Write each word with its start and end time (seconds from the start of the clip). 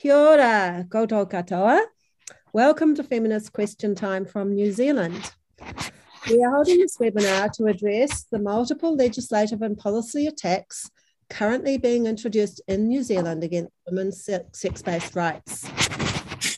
Kia 0.00 0.16
ora, 0.16 0.86
katoa. 0.88 1.82
Welcome 2.54 2.94
to 2.94 3.04
Feminist 3.04 3.52
Question 3.52 3.94
Time 3.94 4.24
from 4.24 4.54
New 4.54 4.72
Zealand. 4.72 5.32
We 6.26 6.42
are 6.42 6.54
holding 6.54 6.78
this 6.78 6.96
webinar 6.96 7.52
to 7.52 7.66
address 7.66 8.22
the 8.22 8.38
multiple 8.38 8.96
legislative 8.96 9.60
and 9.60 9.76
policy 9.76 10.26
attacks 10.26 10.90
currently 11.28 11.76
being 11.76 12.06
introduced 12.06 12.62
in 12.66 12.88
New 12.88 13.02
Zealand 13.02 13.44
against 13.44 13.72
women's 13.86 14.26
sex-based 14.52 15.14
rights. 15.14 15.64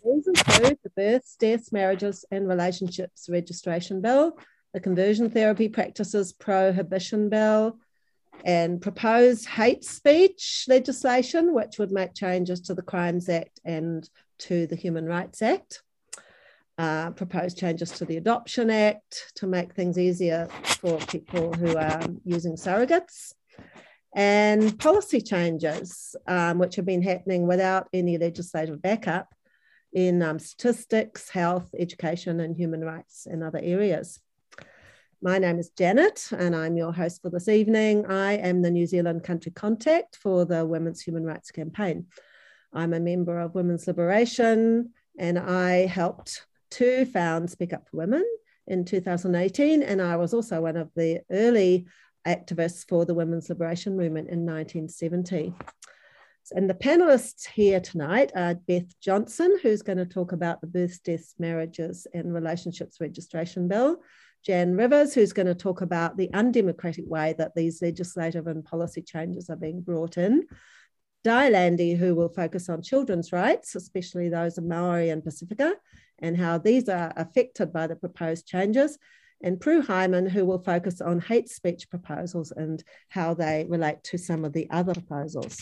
These 0.05 0.29
include 0.29 0.79
the 0.85 0.91
Births, 0.95 1.35
Deaths, 1.35 1.73
Marriages 1.73 2.25
and 2.31 2.47
Relationships 2.47 3.29
Registration 3.29 4.01
Bill, 4.01 4.39
the 4.73 4.79
Conversion 4.79 5.31
Therapy 5.31 5.69
Practices 5.69 6.33
Prohibition 6.33 7.29
Bill, 7.29 7.77
and 8.45 8.81
proposed 8.81 9.47
hate 9.47 9.85
speech 9.85 10.65
legislation, 10.69 11.55
which 11.55 11.79
would 11.79 11.93
make 11.93 12.15
changes 12.15 12.61
to 12.63 12.75
the 12.75 12.83
Crimes 12.83 13.29
Act 13.29 13.61
and 13.65 14.09
to 14.41 14.67
the 14.67 14.77
Human 14.77 15.07
Rights 15.07 15.43
Act. 15.43 15.83
Uh, 16.79 17.11
proposed 17.11 17.59
changes 17.59 17.91
to 17.93 18.05
the 18.05 18.17
Adoption 18.17 18.71
Act 18.71 19.33
to 19.37 19.47
make 19.47 19.75
things 19.75 19.99
easier 19.99 20.49
for 20.65 20.99
people 21.01 21.53
who 21.53 21.77
are 21.77 22.03
using 22.25 22.57
surrogates, 22.57 23.35
and 24.15 24.79
policy 24.79 25.21
changes, 25.21 26.17
um, 26.27 26.59
which 26.59 26.77
have 26.77 26.87
been 26.87 27.03
happening 27.03 27.47
without 27.47 27.89
any 27.93 28.19
legislative 28.19 28.81
backup 28.83 29.35
in 29.93 30.23
um, 30.23 30.39
statistics, 30.39 31.29
health, 31.29 31.71
education, 31.79 32.41
and 32.41 32.57
human 32.57 32.83
rights 32.83 33.27
and 33.27 33.45
other 33.45 33.61
areas. 33.63 34.19
My 35.25 35.39
name 35.39 35.61
is 35.61 35.71
Janet, 35.71 36.31
and 36.37 36.57
I'm 36.57 36.77
your 36.77 36.93
host 36.93 37.23
for 37.23 37.31
this 37.31 37.47
evening. 37.47 38.07
I 38.07 38.33
am 38.33 38.61
the 38.61 38.73
New 38.73 38.87
Zealand 38.87 39.23
country 39.23 39.53
contact 39.53 40.17
for 40.17 40.45
the 40.45 40.67
Women's 40.67 41.01
Human 41.01 41.23
Rights 41.23 41.53
Campaign. 41.53 42.07
I'm 42.73 42.93
a 42.93 42.99
member 42.99 43.39
of 43.39 43.55
Women's 43.55 43.87
Liberation, 43.87 44.91
and 45.17 45.39
I 45.39 45.87
helped 45.87 46.45
to 46.73 47.05
found 47.05 47.49
Speak 47.49 47.73
Up 47.73 47.89
for 47.89 47.99
Women 47.99 48.25
in 48.67 48.85
2018, 48.85 49.85
and 49.85 50.03
I 50.03 50.17
was 50.17 50.35
also 50.35 50.61
one 50.63 50.77
of 50.77 50.91
the 50.97 51.21
early 51.31 51.87
activists 52.27 52.85
for 52.89 53.05
the 53.05 53.15
Women's 53.15 53.49
Liberation 53.49 53.97
Movement 53.97 54.29
in 54.29 54.45
1970. 54.45 55.55
And 56.51 56.69
the 56.69 56.75
panelists 56.75 57.47
here 57.47 57.79
tonight 57.79 58.33
are 58.35 58.57
Beth 58.57 58.99
Johnson, 59.01 59.57
who's 59.63 59.83
going 59.83 59.99
to 59.99 60.05
talk 60.05 60.33
about 60.33 60.61
the 60.61 60.67
Births, 60.67 60.99
Deaths, 60.99 61.37
Marriages 61.39 62.09
and 62.13 62.35
Relationships 62.35 63.01
Registration 63.01 63.69
Bill, 63.69 63.99
Jan 64.45 64.77
Rivers, 64.77 65.15
who's 65.15 65.33
going 65.33 65.47
to 65.47 65.55
talk 65.55 65.83
about 65.83 66.17
the 66.17 66.33
undemocratic 66.35 67.05
way 67.07 67.35
that 67.39 67.55
these 67.55 67.81
legislative 67.81 68.49
and 68.49 68.65
policy 68.65 69.01
changes 69.01 69.49
are 69.49 69.57
being 69.57 69.81
brought 69.81 70.19
in. 70.19 70.47
Di 71.23 71.49
Landy, 71.49 71.95
who 71.95 72.17
will 72.17 72.29
focus 72.29 72.69
on 72.69 72.83
children's 72.83 73.33
rights, 73.33 73.77
especially 73.77 74.29
those 74.29 74.59
of 74.59 74.65
Maori 74.65 75.11
and 75.11 75.23
Pacifica, 75.23 75.75
and 76.19 76.37
how 76.37 76.59
these 76.59 76.89
are 76.89 77.13
affected 77.17 77.73
by 77.73 77.87
the 77.87 77.95
proposed 77.95 78.45
changes. 78.47 78.99
And 79.45 79.61
Prue 79.61 79.81
Hyman, 79.81 80.27
who 80.27 80.45
will 80.45 80.59
focus 80.59 81.01
on 81.01 81.21
hate 81.21 81.49
speech 81.49 81.89
proposals 81.89 82.51
and 82.51 82.83
how 83.11 83.35
they 83.35 83.65
relate 83.69 84.03
to 84.05 84.19
some 84.19 84.45
of 84.45 84.53
the 84.53 84.69
other 84.71 84.95
proposals. 84.95 85.61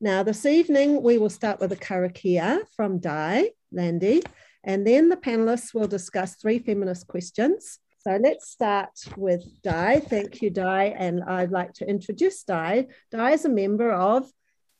Now, 0.00 0.22
this 0.22 0.46
evening, 0.46 1.02
we 1.02 1.18
will 1.18 1.30
start 1.30 1.60
with 1.60 1.72
a 1.72 1.76
karakia 1.76 2.60
from 2.74 2.98
Di 2.98 3.50
Landy, 3.72 4.22
and 4.64 4.86
then 4.86 5.10
the 5.10 5.16
panelists 5.16 5.74
will 5.74 5.86
discuss 5.86 6.36
three 6.36 6.58
feminist 6.58 7.06
questions 7.06 7.78
so 8.06 8.16
let's 8.22 8.48
start 8.48 8.90
with 9.16 9.42
Di. 9.64 9.98
Thank 9.98 10.40
you, 10.40 10.48
Di. 10.48 10.94
And 10.96 11.24
I'd 11.24 11.50
like 11.50 11.72
to 11.72 11.88
introduce 11.88 12.44
Di. 12.44 12.86
Di 13.10 13.30
is 13.32 13.44
a 13.44 13.48
member 13.48 13.90
of 13.90 14.30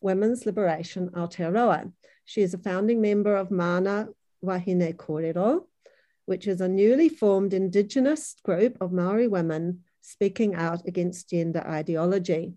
Women's 0.00 0.46
Liberation 0.46 1.10
Aotearoa. 1.10 1.92
She 2.24 2.42
is 2.42 2.54
a 2.54 2.58
founding 2.58 3.00
member 3.00 3.34
of 3.34 3.50
Mana 3.50 4.10
Wahine 4.44 4.94
Kōrero, 4.94 5.64
which 6.26 6.46
is 6.46 6.60
a 6.60 6.68
newly 6.68 7.08
formed 7.08 7.52
Indigenous 7.52 8.36
group 8.44 8.76
of 8.80 8.92
Maori 8.92 9.26
women 9.26 9.80
speaking 10.02 10.54
out 10.54 10.86
against 10.86 11.28
gender 11.28 11.66
ideology. 11.66 12.54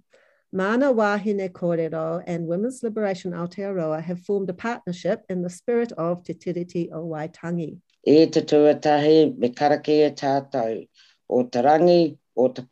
Mana 0.54 0.94
Wahine 0.94 1.50
Kōrero 1.50 2.24
and 2.28 2.46
Women's 2.46 2.84
Liberation 2.84 3.32
Aotearoa 3.32 4.04
have 4.04 4.20
formed 4.20 4.52
a 4.52 4.54
partnership 4.54 5.24
in 5.30 5.42
the 5.42 5.50
spirit 5.50 5.92
of 5.94 6.24
Te 6.24 6.36
Tiriti 6.36 6.92
o 6.92 7.08
Waitangi 7.08 7.80
e 8.06 8.26
te 8.28 8.42
tuatahi 8.42 9.38
me 9.38 9.50
tātou, 9.50 10.88
o 11.30 11.44
te 11.44 11.62
rangi, 11.62 12.18
o 12.36 12.48
te 12.50 12.64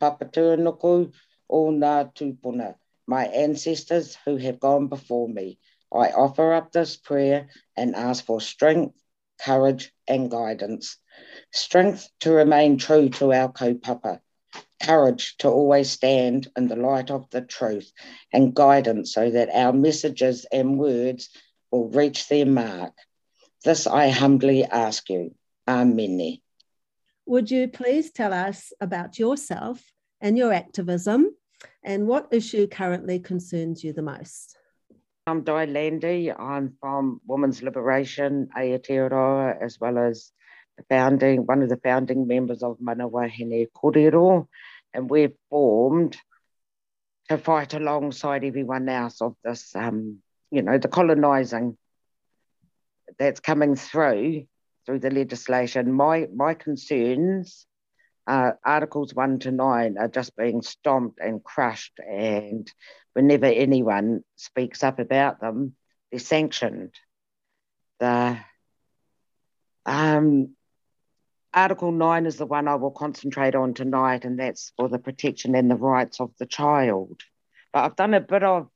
o 1.50 1.70
ngā 1.72 2.12
tūpuna, 2.12 2.74
my 3.06 3.24
ancestors 3.26 4.16
who 4.24 4.36
have 4.36 4.60
gone 4.60 4.88
before 4.88 5.28
me. 5.28 5.58
I 5.92 6.10
offer 6.10 6.52
up 6.52 6.72
this 6.72 6.96
prayer 6.96 7.48
and 7.76 7.96
ask 7.96 8.24
for 8.26 8.40
strength, 8.40 8.94
courage 9.40 9.92
and 10.06 10.30
guidance. 10.30 10.98
Strength 11.52 12.10
to 12.20 12.32
remain 12.32 12.76
true 12.76 13.08
to 13.10 13.32
our 13.32 13.50
kaupapa, 13.50 14.20
courage 14.82 15.36
to 15.38 15.48
always 15.48 15.90
stand 15.90 16.48
in 16.56 16.68
the 16.68 16.76
light 16.76 17.10
of 17.10 17.28
the 17.30 17.40
truth, 17.40 17.90
and 18.32 18.54
guidance 18.54 19.14
so 19.14 19.30
that 19.30 19.48
our 19.54 19.72
messages 19.72 20.44
and 20.52 20.78
words 20.78 21.30
will 21.70 21.88
reach 21.88 22.28
their 22.28 22.46
mark. 22.46 22.92
This 23.64 23.86
I 23.86 24.10
humbly 24.10 24.64
ask 24.64 25.10
you. 25.10 25.34
Amen. 25.66 26.38
Would 27.26 27.50
you 27.50 27.68
please 27.68 28.12
tell 28.12 28.32
us 28.32 28.72
about 28.80 29.18
yourself 29.18 29.82
and 30.20 30.38
your 30.38 30.52
activism 30.52 31.34
and 31.82 32.06
what 32.06 32.28
issue 32.30 32.68
currently 32.68 33.18
concerns 33.18 33.82
you 33.82 33.92
the 33.92 34.02
most? 34.02 34.56
I'm 35.26 35.42
Di 35.42 35.66
Landy. 35.66 36.32
I'm 36.32 36.76
from 36.80 37.20
Women's 37.26 37.62
Liberation, 37.62 38.48
Aotearoa, 38.56 39.60
as 39.60 39.78
well 39.80 39.98
as 39.98 40.32
the 40.76 40.84
founding, 40.88 41.44
one 41.44 41.62
of 41.62 41.68
the 41.68 41.76
founding 41.76 42.26
members 42.28 42.62
of 42.62 42.80
Mana 42.80 43.08
Wahine 43.08 43.66
Kōrero, 43.76 44.46
and 44.94 45.10
we've 45.10 45.36
formed 45.50 46.16
to 47.28 47.36
fight 47.36 47.74
alongside 47.74 48.44
everyone 48.44 48.88
else 48.88 49.20
of 49.20 49.36
this, 49.44 49.74
um, 49.74 50.18
you 50.50 50.62
know, 50.62 50.78
the 50.78 50.88
colonising 50.88 51.76
that's 53.18 53.40
coming 53.40 53.76
through 53.76 54.46
through 54.86 54.98
the 55.00 55.10
legislation. 55.10 55.92
My 55.92 56.28
my 56.34 56.54
concerns, 56.54 57.66
uh, 58.26 58.52
Articles 58.64 59.14
one 59.14 59.38
to 59.40 59.50
nine, 59.50 59.96
are 59.98 60.08
just 60.08 60.36
being 60.36 60.62
stomped 60.62 61.18
and 61.20 61.42
crushed, 61.42 61.98
and 61.98 62.70
whenever 63.14 63.46
anyone 63.46 64.24
speaks 64.36 64.82
up 64.82 64.98
about 64.98 65.40
them, 65.40 65.74
they're 66.10 66.20
sanctioned. 66.20 66.94
The 68.00 68.38
um, 69.86 70.54
Article 71.52 71.90
9 71.90 72.26
is 72.26 72.36
the 72.36 72.46
one 72.46 72.68
I 72.68 72.74
will 72.74 72.90
concentrate 72.90 73.54
on 73.54 73.74
tonight, 73.74 74.24
and 74.24 74.38
that's 74.38 74.72
for 74.76 74.88
the 74.88 74.98
protection 74.98 75.54
and 75.54 75.70
the 75.70 75.76
rights 75.76 76.20
of 76.20 76.30
the 76.38 76.46
child. 76.46 77.22
But 77.72 77.84
I've 77.84 77.96
done 77.96 78.14
a 78.14 78.20
bit 78.20 78.42
of 78.42 78.68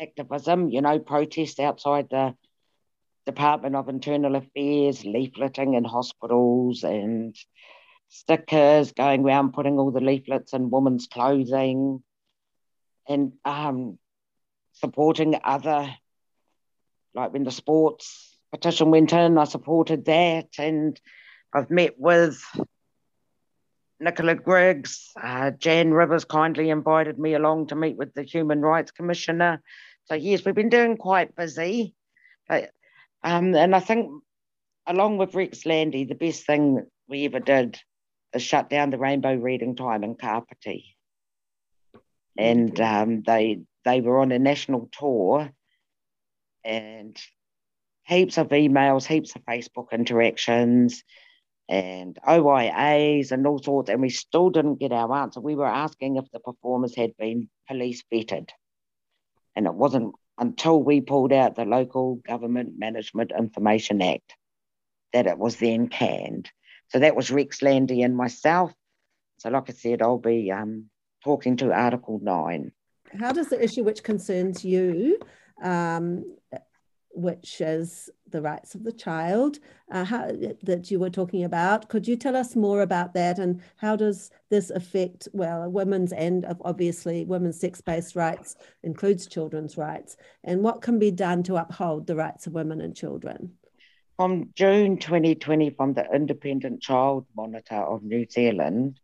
activism, 0.00 0.70
you 0.70 0.80
know, 0.80 0.98
protest 0.98 1.60
outside 1.60 2.08
the 2.10 2.34
Department 3.26 3.76
of 3.76 3.88
Internal 3.88 4.36
Affairs, 4.36 5.02
leafleting 5.02 5.76
in 5.76 5.84
hospitals 5.84 6.82
and 6.82 7.36
stickers 8.08 8.92
going 8.92 9.24
around 9.24 9.52
putting 9.52 9.78
all 9.78 9.90
the 9.90 10.00
leaflets 10.00 10.52
in 10.52 10.70
women's 10.70 11.06
clothing 11.06 12.02
and 13.08 13.32
um, 13.44 13.98
supporting 14.72 15.38
other, 15.42 15.94
like 17.14 17.32
when 17.32 17.44
the 17.44 17.50
sports 17.50 18.38
petition 18.50 18.90
went 18.90 19.12
in, 19.12 19.38
I 19.38 19.44
supported 19.44 20.04
that. 20.06 20.48
And 20.58 21.00
I've 21.54 21.70
met 21.70 21.94
with 21.98 22.42
Nicola 23.98 24.34
Griggs. 24.34 25.10
Uh, 25.20 25.52
Jan 25.52 25.92
Rivers 25.92 26.24
kindly 26.24 26.70
invited 26.70 27.18
me 27.18 27.34
along 27.34 27.68
to 27.68 27.76
meet 27.76 27.96
with 27.96 28.14
the 28.14 28.24
Human 28.24 28.60
Rights 28.60 28.90
Commissioner. 28.90 29.62
So, 30.04 30.14
yes, 30.14 30.44
we've 30.44 30.54
been 30.54 30.68
doing 30.68 30.96
quite 30.96 31.36
busy. 31.36 31.94
But 32.48 32.70
um, 33.22 33.54
and 33.54 33.74
I 33.74 33.80
think, 33.80 34.22
along 34.86 35.18
with 35.18 35.34
Rex 35.34 35.64
Landy, 35.64 36.04
the 36.04 36.14
best 36.14 36.44
thing 36.44 36.84
we 37.08 37.24
ever 37.24 37.40
did 37.40 37.78
is 38.34 38.42
shut 38.42 38.70
down 38.70 38.90
the 38.90 38.98
rainbow 38.98 39.34
reading 39.34 39.76
time 39.76 40.04
in 40.04 40.14
Kapiti. 40.14 40.96
And 42.36 42.80
um, 42.80 43.22
they 43.22 43.60
they 43.84 44.00
were 44.00 44.18
on 44.20 44.32
a 44.32 44.38
national 44.38 44.88
tour, 44.98 45.50
and 46.64 47.16
heaps 48.04 48.38
of 48.38 48.48
emails, 48.48 49.06
heaps 49.06 49.34
of 49.36 49.44
Facebook 49.44 49.92
interactions, 49.92 51.04
and 51.68 52.18
OIAs 52.26 53.32
and 53.32 53.46
all 53.46 53.62
sorts, 53.62 53.90
and 53.90 54.00
we 54.00 54.08
still 54.10 54.50
didn't 54.50 54.80
get 54.80 54.92
our 54.92 55.12
answer. 55.14 55.40
We 55.40 55.54
were 55.54 55.66
asking 55.66 56.16
if 56.16 56.30
the 56.32 56.40
performers 56.40 56.96
had 56.96 57.16
been 57.16 57.48
police 57.68 58.02
vetted, 58.12 58.48
and 59.54 59.66
it 59.66 59.74
wasn't 59.74 60.14
until 60.42 60.82
we 60.82 61.00
pulled 61.00 61.32
out 61.32 61.54
the 61.54 61.64
Local 61.64 62.16
Government 62.16 62.76
Management 62.76 63.30
Information 63.38 64.02
Act 64.02 64.34
that 65.12 65.28
it 65.28 65.38
was 65.38 65.54
then 65.56 65.86
canned. 65.86 66.50
So 66.88 66.98
that 66.98 67.14
was 67.14 67.30
Rex 67.30 67.62
Landy 67.62 68.02
and 68.02 68.16
myself. 68.16 68.72
So, 69.38 69.50
like 69.50 69.70
I 69.70 69.72
said, 69.72 70.02
I'll 70.02 70.18
be 70.18 70.50
um, 70.50 70.90
talking 71.22 71.56
to 71.58 71.72
Article 71.72 72.18
9. 72.20 72.72
How 73.20 73.30
does 73.30 73.50
the 73.50 73.62
issue 73.62 73.84
which 73.84 74.02
concerns 74.02 74.64
you 74.64 75.20
um, 75.62 76.24
which 77.14 77.60
is 77.60 78.10
the 78.30 78.40
rights 78.40 78.74
of 78.74 78.84
the 78.84 78.92
child 78.92 79.58
uh, 79.90 80.04
how, 80.04 80.30
that 80.62 80.90
you 80.90 80.98
were 80.98 81.10
talking 81.10 81.44
about. 81.44 81.88
Could 81.88 82.08
you 82.08 82.16
tell 82.16 82.36
us 82.36 82.56
more 82.56 82.82
about 82.82 83.14
that 83.14 83.38
and 83.38 83.60
how 83.76 83.96
does 83.96 84.30
this 84.50 84.70
affect, 84.70 85.28
well, 85.32 85.70
women's 85.70 86.12
and 86.12 86.44
of 86.46 86.60
obviously 86.64 87.24
women's 87.24 87.60
sex-based 87.60 88.16
rights 88.16 88.56
includes 88.82 89.26
children's 89.26 89.76
rights 89.76 90.16
and 90.44 90.62
what 90.62 90.80
can 90.82 90.98
be 90.98 91.10
done 91.10 91.42
to 91.44 91.56
uphold 91.56 92.06
the 92.06 92.16
rights 92.16 92.46
of 92.46 92.54
women 92.54 92.80
and 92.80 92.96
children? 92.96 93.52
From 94.16 94.50
June 94.54 94.98
2020, 94.98 95.70
from 95.70 95.94
the 95.94 96.06
Independent 96.14 96.80
Child 96.80 97.26
Monitor 97.36 97.76
of 97.76 98.02
New 98.02 98.26
Zealand, 98.30 99.00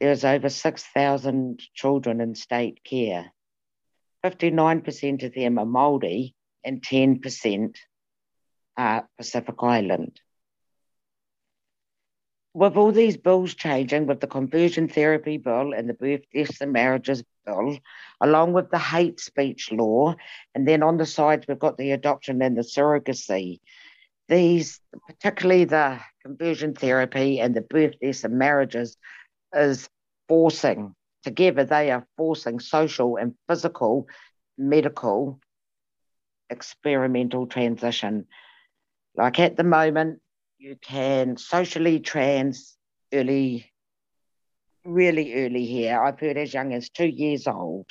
there's 0.00 0.24
over 0.24 0.48
6,000 0.48 1.62
children 1.74 2.20
in 2.20 2.34
state 2.34 2.82
care 2.84 3.32
59% 4.24 5.22
of 5.22 5.34
them 5.34 5.58
are 5.58 5.66
Māori 5.66 6.32
and 6.64 6.80
10% 6.80 7.76
are 8.76 9.06
Pacific 9.18 9.54
Island. 9.60 10.18
With 12.54 12.76
all 12.76 12.92
these 12.92 13.18
bills 13.18 13.54
changing, 13.54 14.06
with 14.06 14.20
the 14.20 14.26
conversion 14.26 14.88
therapy 14.88 15.36
bill 15.36 15.74
and 15.74 15.88
the 15.88 15.94
birth, 15.94 16.22
deaths 16.32 16.60
and 16.60 16.72
marriages 16.72 17.22
bill, 17.44 17.78
along 18.20 18.54
with 18.54 18.70
the 18.70 18.78
hate 18.78 19.20
speech 19.20 19.70
law, 19.70 20.14
and 20.54 20.66
then 20.66 20.82
on 20.82 20.96
the 20.96 21.04
sides 21.04 21.46
we've 21.46 21.58
got 21.58 21.76
the 21.76 21.90
adoption 21.90 22.40
and 22.40 22.56
the 22.56 22.62
surrogacy. 22.62 23.60
These, 24.28 24.80
particularly 25.06 25.64
the 25.64 26.00
conversion 26.24 26.74
therapy 26.74 27.40
and 27.40 27.54
the 27.54 27.60
birth, 27.60 27.94
deaths 28.00 28.24
and 28.24 28.38
marriages, 28.38 28.96
is 29.52 29.88
forcing 30.28 30.94
Together, 31.24 31.64
they 31.64 31.90
are 31.90 32.06
forcing 32.16 32.60
social 32.60 33.16
and 33.16 33.34
physical, 33.48 34.06
medical, 34.58 35.40
experimental 36.50 37.46
transition. 37.46 38.26
Like 39.16 39.40
at 39.40 39.56
the 39.56 39.64
moment, 39.64 40.20
you 40.58 40.76
can 40.76 41.36
socially 41.36 42.00
trans 42.00 42.76
early, 43.12 43.72
really 44.84 45.34
early 45.34 45.64
here. 45.64 46.00
I've 46.00 46.20
heard 46.20 46.36
as 46.36 46.52
young 46.52 46.74
as 46.74 46.90
two 46.90 47.06
years 47.06 47.46
old 47.46 47.86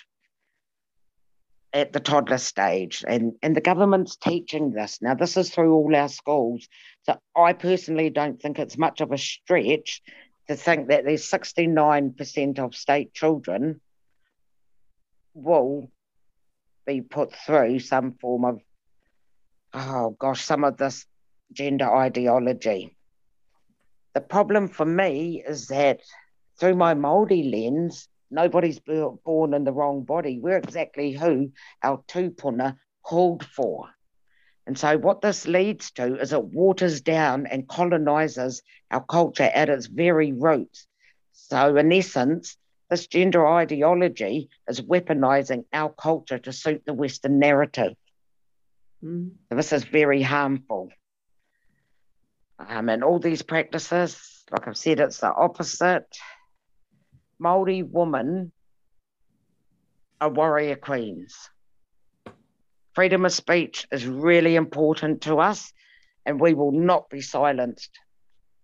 at 1.74 1.92
the 1.92 2.00
toddler 2.00 2.38
stage 2.38 3.04
and, 3.08 3.34
and 3.42 3.56
the 3.56 3.62
government's 3.62 4.16
teaching 4.16 4.72
this. 4.72 5.02
Now, 5.02 5.16
this 5.16 5.38
is 5.38 5.50
through 5.50 5.74
all 5.74 5.96
our 5.96 6.08
schools. 6.08 6.68
So 7.02 7.18
I 7.36 7.54
personally 7.54 8.12
don't 8.12 8.40
think 8.40 8.60
it's 8.60 8.78
much 8.78 9.02
of 9.02 9.12
a 9.12 9.18
stretch 9.18 10.04
to 10.48 10.56
think 10.56 10.90
that 10.90 11.06
there's 11.06 11.30
69% 11.30 12.60
of 12.60 12.76
state 12.76 13.14
children 13.14 13.80
will 15.34 15.90
be 16.86 17.02
put 17.02 17.34
through 17.34 17.80
some 17.80 18.14
form 18.14 18.46
of, 18.46 18.60
oh 19.74 20.12
gosh, 20.20 20.44
some 20.44 20.64
of 20.64 20.78
this 20.78 21.06
gender 21.52 21.90
ideology. 21.94 22.96
The 24.14 24.22
problem 24.22 24.68
for 24.68 24.86
me 24.86 25.44
is 25.48 25.68
that 25.68 26.02
through 26.60 26.76
my 26.76 26.94
Māori 26.94 27.50
lens, 27.50 28.08
nobody's 28.30 28.80
born 28.80 29.54
in 29.54 29.64
the 29.64 29.72
wrong 29.72 30.04
body. 30.04 30.40
We're 30.40 30.58
exactly 30.58 31.14
who 31.14 31.52
our 31.82 32.04
tupuna 32.08 32.78
called 33.02 33.46
for. 33.46 33.90
And 34.66 34.78
so, 34.78 34.98
what 34.98 35.22
this 35.22 35.46
leads 35.46 35.92
to 35.92 36.20
is 36.20 36.32
it 36.32 36.44
waters 36.44 37.02
down 37.02 37.48
and 37.48 37.68
colonizes 37.68 38.62
our 38.92 39.04
culture 39.04 39.50
at 39.54 39.70
its 39.70 39.88
very 39.88 40.32
roots. 40.32 40.88
So, 41.34 41.76
in 41.76 41.92
essence, 41.92 42.58
this 42.90 43.08
gender 43.08 43.46
ideology 43.46 44.50
is 44.68 44.82
weaponizing 44.82 45.66
our 45.74 45.90
culture 45.90 46.38
to 46.40 46.54
suit 46.54 46.84
the 46.86 46.94
Western 46.94 47.40
narrative. 47.40 47.94
Mm. 49.04 49.32
So 49.50 49.56
this 49.56 49.74
is 49.74 49.84
very 49.84 50.22
harmful. 50.22 50.90
Um, 52.60 52.90
and 52.90 53.04
all 53.04 53.20
these 53.20 53.42
practices, 53.42 54.44
like 54.52 54.68
I've 54.68 54.78
said, 54.78 55.00
it's 55.00 55.20
the 55.20 55.34
opposite. 55.34 56.08
Māori 57.42 57.84
women 57.90 58.52
are 60.22 60.30
warrior 60.30 60.78
queens 60.78 61.50
freedom 62.94 63.26
of 63.26 63.34
speech 63.34 63.88
is 63.92 64.06
really 64.06 64.56
important 64.56 65.22
to 65.24 65.40
us, 65.40 65.74
and 66.26 66.40
we 66.40 66.54
will 66.54 66.72
not 66.72 67.10
be 67.10 67.22
silenced 67.22 68.00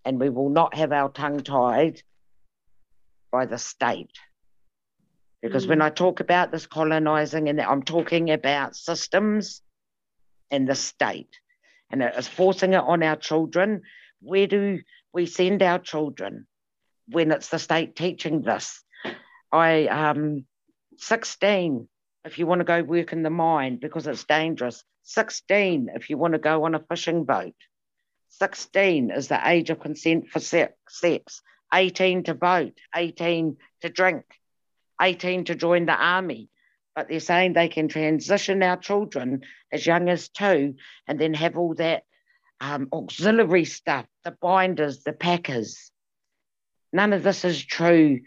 and 0.05 0.19
we 0.19 0.29
will 0.29 0.49
not 0.49 0.75
have 0.75 0.91
our 0.91 1.09
tongue 1.09 1.41
tied 1.41 2.01
by 3.31 3.45
the 3.45 3.57
state. 3.57 4.17
Because 5.41 5.65
mm. 5.65 5.69
when 5.69 5.81
I 5.81 5.89
talk 5.89 6.19
about 6.19 6.51
this 6.51 6.65
colonizing, 6.65 7.49
and 7.49 7.61
I'm 7.61 7.83
talking 7.83 8.31
about 8.31 8.75
systems 8.75 9.61
and 10.51 10.67
the 10.67 10.75
state, 10.75 11.29
and 11.91 12.01
it 12.01 12.13
is 12.17 12.27
forcing 12.27 12.73
it 12.73 12.83
on 12.83 13.03
our 13.03 13.15
children. 13.15 13.81
Where 14.21 14.47
do 14.47 14.79
we 15.13 15.25
send 15.25 15.61
our 15.61 15.79
children 15.79 16.47
when 17.07 17.31
it's 17.31 17.49
the 17.49 17.59
state 17.59 17.95
teaching 17.95 18.41
this? 18.41 18.83
I 19.51 19.87
um 19.87 20.45
16 20.97 21.87
if 22.29 22.37
you 22.37 22.45
want 22.45 22.59
to 22.59 22.65
go 22.65 22.83
work 22.83 23.11
in 23.11 23.23
the 23.23 23.31
mine 23.31 23.77
because 23.81 24.05
it's 24.05 24.23
dangerous. 24.23 24.83
16 25.03 25.89
if 25.95 26.11
you 26.11 26.17
want 26.17 26.33
to 26.33 26.39
go 26.39 26.63
on 26.65 26.75
a 26.75 26.85
fishing 26.87 27.23
boat. 27.23 27.55
16 28.29 29.09
is 29.09 29.29
the 29.29 29.49
age 29.49 29.71
of 29.71 29.79
consent 29.79 30.29
for 30.29 30.39
sex. 30.39 31.41
18 31.73 32.23
to 32.23 32.35
vote, 32.35 32.77
18 32.95 33.57
to 33.81 33.89
drink, 33.89 34.25
18 35.01 35.45
to 35.45 35.55
join 35.55 35.87
the 35.87 35.93
army. 35.93 36.49
But 36.95 37.09
they're 37.09 37.19
saying 37.19 37.53
they 37.53 37.67
can 37.67 37.87
transition 37.87 38.61
our 38.61 38.77
children 38.77 39.41
as 39.71 39.85
young 39.85 40.07
as 40.07 40.29
two 40.29 40.75
and 41.07 41.19
then 41.19 41.33
have 41.33 41.57
all 41.57 41.73
that 41.75 42.03
um, 42.61 42.89
auxiliary 42.93 43.65
stuff, 43.65 44.05
the 44.23 44.37
binders, 44.39 45.01
the 45.03 45.13
packers. 45.13 45.91
None 46.93 47.13
of 47.13 47.23
this 47.23 47.43
is 47.43 47.63
true 47.63 48.19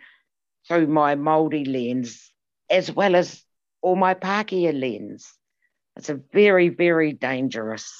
through 0.66 0.88
my 0.88 1.14
Māori 1.14 1.66
lens, 1.66 2.32
as 2.68 2.90
well 2.90 3.14
as 3.14 3.44
or 3.82 3.96
my 3.96 4.14
Pākehā 4.14 4.78
lens. 4.78 5.32
It's 5.96 6.08
a 6.08 6.20
very, 6.32 6.68
very 6.68 7.12
dangerous 7.12 7.92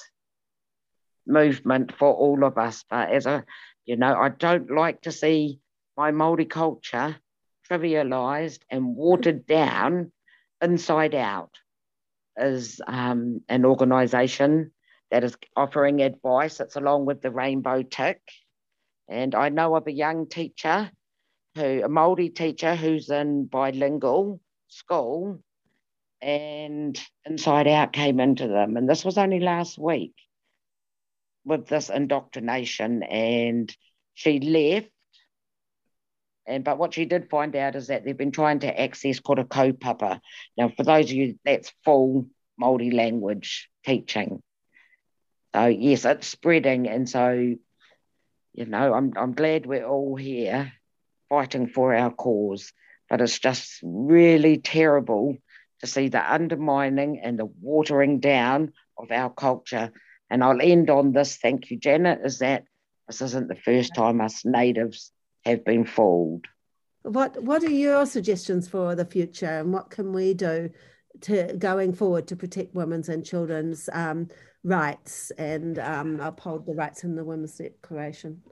movement 1.27 1.93
for 1.99 2.15
all 2.15 2.45
of 2.45 2.57
us. 2.57 2.85
But 2.89 3.11
as 3.11 3.27
a, 3.27 3.45
you 3.85 3.97
know, 3.97 4.15
I 4.15 4.31
don't 4.31 4.71
like 4.71 5.03
to 5.03 5.13
see 5.13 5.61
my 5.97 6.13
Māori 6.13 6.49
culture 6.49 7.17
trivialized 7.71 8.61
and 8.71 8.97
watered 8.97 9.47
down 9.47 10.13
inside 10.63 11.15
out 11.15 11.51
as 12.37 12.81
um, 12.87 13.43
an 13.49 13.65
organisation 13.65 14.73
that 15.11 15.25
is 15.25 15.37
offering 15.55 16.01
advice. 16.01 16.61
It's 16.61 16.77
along 16.77 17.05
with 17.05 17.21
the 17.21 17.31
Rainbow 17.31 17.83
Tick. 17.83 18.21
And 19.09 19.35
I 19.35 19.51
know 19.51 19.77
of 19.77 19.87
a 19.87 19.93
young 19.93 20.29
teacher 20.29 20.91
who, 21.57 21.83
a 21.85 21.89
Māori 21.89 22.35
teacher 22.35 22.75
who's 22.75 23.11
in 23.11 23.45
bilingual 23.45 24.41
school 24.69 25.43
and 26.23 26.99
Inside 27.27 27.67
Out 27.67 27.93
came 27.93 28.21
into 28.21 28.47
them. 28.47 28.77
And 28.77 28.89
this 28.89 29.05
was 29.05 29.19
only 29.19 29.41
last 29.41 29.77
week 29.77 30.15
with 31.45 31.67
this 31.67 31.91
indoctrination. 31.91 33.03
And 33.03 33.75
she 34.15 34.39
left. 34.39 34.89
And 36.47 36.65
but 36.65 36.79
what 36.79 36.95
she 36.95 37.05
did 37.05 37.29
find 37.29 37.55
out 37.57 37.77
is 37.77 37.89
that 37.89 38.05
they've 38.05 38.17
been 38.17 38.33
trying 38.33 38.61
to 38.61 38.81
access 38.81 39.21
kura 39.21 39.45
kaupapa. 39.45 40.21
Now, 40.57 40.69
for 40.69 40.85
those 40.85 41.07
of 41.07 41.13
you, 41.13 41.39
that's 41.45 41.73
full 41.85 42.27
Māori 42.61 42.93
language 42.93 43.69
teaching. 43.85 44.43
So 45.55 45.67
yes, 45.67 46.05
it's 46.05 46.27
spreading, 46.27 46.89
and 46.89 47.09
so 47.09 47.55
you 48.55 48.65
know, 48.67 48.93
I'm 48.93 49.13
I'm 49.17 49.35
glad 49.35 49.67
we're 49.67 49.87
all 49.87 50.17
here 50.17 50.73
fighting 51.29 51.69
for 51.69 51.95
our 51.95 52.11
cause. 52.11 52.73
But 53.09 53.21
it's 53.21 53.39
just 53.39 53.79
really 53.83 54.57
terrible 54.59 55.37
to 55.83 55.87
see 55.89 56.09
the 56.09 56.33
undermining 56.33 57.21
and 57.21 57.39
the 57.39 57.47
watering 57.61 58.21
down 58.21 58.73
of 58.97 59.11
our 59.11 59.31
culture. 59.31 59.93
And 60.31 60.43
I'll 60.43 60.63
end 60.63 60.89
on 60.89 61.13
this, 61.13 61.37
thank 61.37 61.71
you, 61.71 61.79
Janet, 61.79 62.21
is 62.25 62.39
that 62.39 62.65
this 63.07 63.21
isn't 63.21 63.49
the 63.49 63.57
first 63.57 63.95
time 63.95 64.21
us 64.21 64.45
natives 64.45 65.13
have 65.45 65.65
been 65.65 65.85
fooled. 65.85 66.47
What 67.03 67.43
what 67.43 67.65
are 67.65 67.71
your 67.71 68.07
suggestions 68.07 68.69
for 68.69 68.95
the 68.95 69.05
future 69.05 69.59
and 69.59 69.73
what 69.73 69.91
can 69.91 70.13
we 70.13 70.35
do 70.35 70.71
to 71.23 71.53
going 71.59 71.93
forward 71.95 72.29
to 72.29 72.37
protect 72.37 72.75
women's 72.75 73.09
and 73.09 73.27
children's 73.27 73.89
um, 73.93 74.29
rights 74.63 75.33
and 75.33 75.81
um, 75.81 76.21
uphold 76.21 76.65
the 76.65 76.75
rights 76.75 77.03
in 77.03 77.17
the 77.17 77.25
Women's 77.25 77.59
Declaration? 77.59 78.43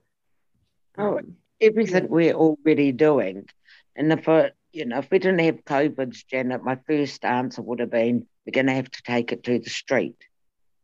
Oh, 0.99 1.18
um, 1.18 1.37
everything 1.60 2.08
we're 2.08 2.34
already 2.34 2.90
doing. 2.90 3.46
And 3.94 4.12
if 4.12 4.26
it, 4.28 4.54
you 4.73 4.85
know, 4.85 4.99
if 4.99 5.11
we 5.11 5.19
didn't 5.19 5.41
have 5.41 5.65
COVID, 5.65 6.27
Janet, 6.27 6.65
my 6.65 6.79
first 6.87 7.25
answer 7.25 7.62
would 7.62 7.81
have 7.81 7.91
been 7.91 8.27
we're 8.47 8.53
going 8.53 8.67
to 8.67 8.75
have 8.75 8.91
to 8.91 9.03
take 9.03 9.33
it 9.33 9.45
to 9.45 9.59
the 9.59 9.71
street. 9.71 10.17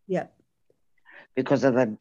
Yeah. 0.06 0.26
Because 1.34 1.64
of 1.64 1.74
the 1.74 1.96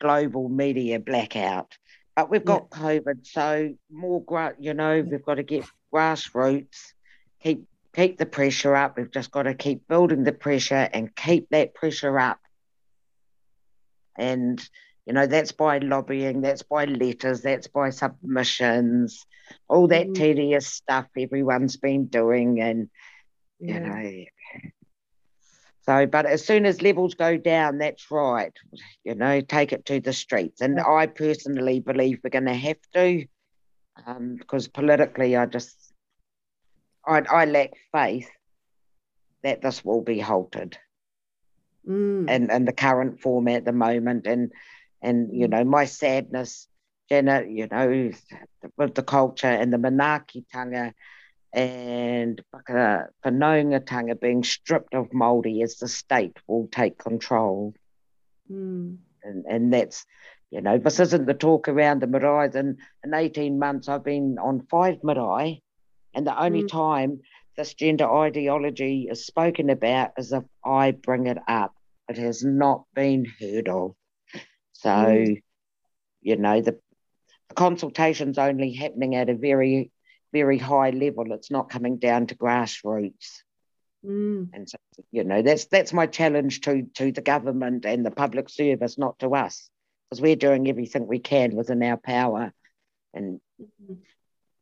global 0.00 0.48
media 0.48 0.98
blackout. 0.98 1.76
But 2.16 2.30
we've 2.30 2.44
got 2.44 2.68
yeah. 2.72 2.78
COVID, 2.78 3.26
so 3.26 3.74
more, 3.90 4.22
gra- 4.22 4.56
you 4.58 4.74
know, 4.74 5.00
we've 5.00 5.24
got 5.24 5.36
to 5.36 5.42
get 5.42 5.64
grassroots, 5.92 6.92
keep 7.42 7.64
keep 7.94 8.18
the 8.18 8.26
pressure 8.26 8.74
up. 8.74 8.96
We've 8.96 9.10
just 9.10 9.30
got 9.30 9.42
to 9.42 9.54
keep 9.54 9.86
building 9.86 10.24
the 10.24 10.32
pressure 10.32 10.88
and 10.92 11.14
keep 11.14 11.48
that 11.50 11.74
pressure 11.74 12.18
up. 12.18 12.40
And, 14.16 14.66
you 15.06 15.12
know, 15.12 15.26
that's 15.26 15.52
by 15.52 15.78
lobbying, 15.78 16.40
that's 16.42 16.62
by 16.62 16.84
letters, 16.84 17.42
that's 17.42 17.66
by 17.66 17.90
submissions, 17.90 19.26
all 19.68 19.88
that 19.88 20.08
mm. 20.08 20.14
tedious 20.14 20.66
stuff 20.66 21.06
everyone's 21.18 21.76
been 21.76 22.06
doing. 22.06 22.60
And, 22.60 22.88
yeah. 23.58 23.74
you 23.74 23.80
know, 23.80 24.24
so, 25.84 26.06
but 26.06 26.26
as 26.26 26.46
soon 26.46 26.64
as 26.64 26.80
levels 26.80 27.14
go 27.14 27.36
down, 27.36 27.78
that's 27.78 28.08
right. 28.10 28.52
You 29.02 29.16
know, 29.16 29.40
take 29.40 29.72
it 29.72 29.84
to 29.86 29.98
the 29.98 30.12
streets. 30.12 30.60
And 30.60 30.76
yeah. 30.76 30.86
I 30.86 31.06
personally 31.06 31.80
believe 31.80 32.20
we're 32.22 32.30
going 32.30 32.44
to 32.44 32.54
have 32.54 32.76
to, 32.94 33.26
um, 34.06 34.36
because 34.36 34.68
politically, 34.68 35.36
I 35.36 35.46
just, 35.46 35.76
I, 37.04 37.22
I 37.22 37.44
lack 37.46 37.72
faith 37.90 38.30
that 39.42 39.60
this 39.60 39.84
will 39.84 40.02
be 40.02 40.20
halted. 40.20 40.78
Mm. 41.88 42.26
And 42.28 42.50
in 42.52 42.64
the 42.64 42.72
current 42.72 43.20
form 43.20 43.48
at 43.48 43.64
the 43.64 43.72
moment, 43.72 44.28
and 44.28 44.52
and 45.02 45.34
you 45.34 45.46
mm. 45.46 45.50
know 45.50 45.64
my 45.64 45.84
sadness, 45.84 46.68
Jenna, 47.08 47.44
you 47.48 47.66
know, 47.70 48.10
with 48.76 48.94
the 48.94 49.02
culture 49.02 49.46
and 49.48 49.72
the 49.72 49.78
manaakitanga 49.78 50.92
and 51.52 52.42
Whanaungatanga 52.54 54.20
being 54.20 54.42
stripped 54.42 54.94
of 54.94 55.10
Māori 55.10 55.62
as 55.62 55.76
the 55.76 55.88
state 55.88 56.38
will 56.46 56.68
take 56.68 56.98
control. 56.98 57.74
Mm. 58.50 58.98
And, 59.22 59.44
and 59.44 59.72
that's, 59.72 60.06
you 60.50 60.62
know, 60.62 60.78
this 60.78 60.98
isn't 60.98 61.26
the 61.26 61.34
talk 61.34 61.68
around 61.68 62.00
the 62.00 62.06
marae. 62.06 62.50
In, 62.54 62.78
in 63.04 63.14
18 63.14 63.58
months, 63.58 63.88
I've 63.88 64.04
been 64.04 64.38
on 64.38 64.66
five 64.70 65.04
marae, 65.04 65.60
and 66.14 66.26
the 66.26 66.40
only 66.40 66.62
mm. 66.62 66.68
time 66.68 67.20
this 67.56 67.74
gender 67.74 68.10
ideology 68.10 69.08
is 69.10 69.26
spoken 69.26 69.68
about 69.68 70.12
is 70.16 70.32
if 70.32 70.44
I 70.64 70.92
bring 70.92 71.26
it 71.26 71.38
up. 71.46 71.74
It 72.08 72.16
has 72.18 72.42
not 72.42 72.84
been 72.94 73.26
heard 73.40 73.68
of. 73.68 73.94
So, 74.82 74.88
mm. 74.88 75.42
you 76.20 76.36
know, 76.36 76.60
the, 76.60 76.78
the 77.48 77.54
consultation's 77.54 78.38
only 78.38 78.72
happening 78.72 79.14
at 79.14 79.30
a 79.30 79.34
very 79.34 79.90
very 80.32 80.58
high 80.58 80.90
level. 80.90 81.32
It's 81.32 81.50
not 81.50 81.68
coming 81.68 81.98
down 81.98 82.26
to 82.28 82.34
grassroots. 82.34 83.42
Mm. 84.04 84.48
And 84.52 84.68
so, 84.68 84.78
you 85.12 85.24
know, 85.24 85.42
that's 85.42 85.66
that's 85.66 85.92
my 85.92 86.06
challenge 86.06 86.62
to 86.62 86.82
to 86.94 87.12
the 87.12 87.20
government 87.20 87.84
and 87.84 88.04
the 88.04 88.10
public 88.10 88.48
service, 88.48 88.98
not 88.98 89.18
to 89.20 89.34
us, 89.34 89.70
because 90.08 90.20
we're 90.20 90.36
doing 90.36 90.68
everything 90.68 91.06
we 91.06 91.20
can 91.20 91.54
within 91.54 91.82
our 91.82 91.96
power. 91.96 92.52
And 93.14 93.40
mm-hmm. 93.60 93.94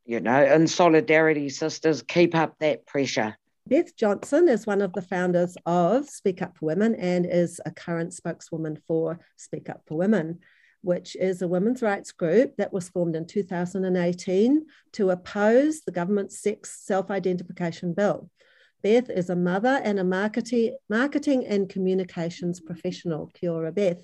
you 0.04 0.20
know, 0.20 0.44
in 0.44 0.66
solidarity, 0.66 1.48
sisters, 1.48 2.02
keep 2.02 2.34
up 2.34 2.56
that 2.58 2.86
pressure. 2.86 3.36
Beth 3.66 3.94
Johnson 3.96 4.48
is 4.48 4.66
one 4.66 4.80
of 4.80 4.92
the 4.92 5.02
founders 5.02 5.56
of 5.66 6.08
Speak 6.08 6.42
Up 6.42 6.56
for 6.56 6.66
Women 6.66 6.94
and 6.94 7.26
is 7.26 7.60
a 7.64 7.70
current 7.70 8.12
spokeswoman 8.12 8.78
for 8.86 9.20
Speak 9.36 9.68
Up 9.68 9.82
for 9.86 9.96
Women 9.96 10.40
which 10.82 11.16
is 11.16 11.42
a 11.42 11.48
women's 11.48 11.82
rights 11.82 12.12
group 12.12 12.56
that 12.56 12.72
was 12.72 12.88
formed 12.88 13.16
in 13.16 13.26
2018 13.26 14.66
to 14.92 15.10
oppose 15.10 15.80
the 15.82 15.92
government's 15.92 16.40
sex 16.40 16.80
self 16.82 17.10
identification 17.10 17.92
bill. 17.92 18.30
Beth 18.82 19.10
is 19.10 19.28
a 19.28 19.36
mother 19.36 19.80
and 19.84 19.98
a 19.98 20.04
marketing, 20.04 20.76
marketing 20.88 21.46
and 21.46 21.68
communications 21.68 22.60
professional. 22.60 23.30
Kia 23.34 23.52
ora, 23.52 23.72
Beth. 23.72 24.02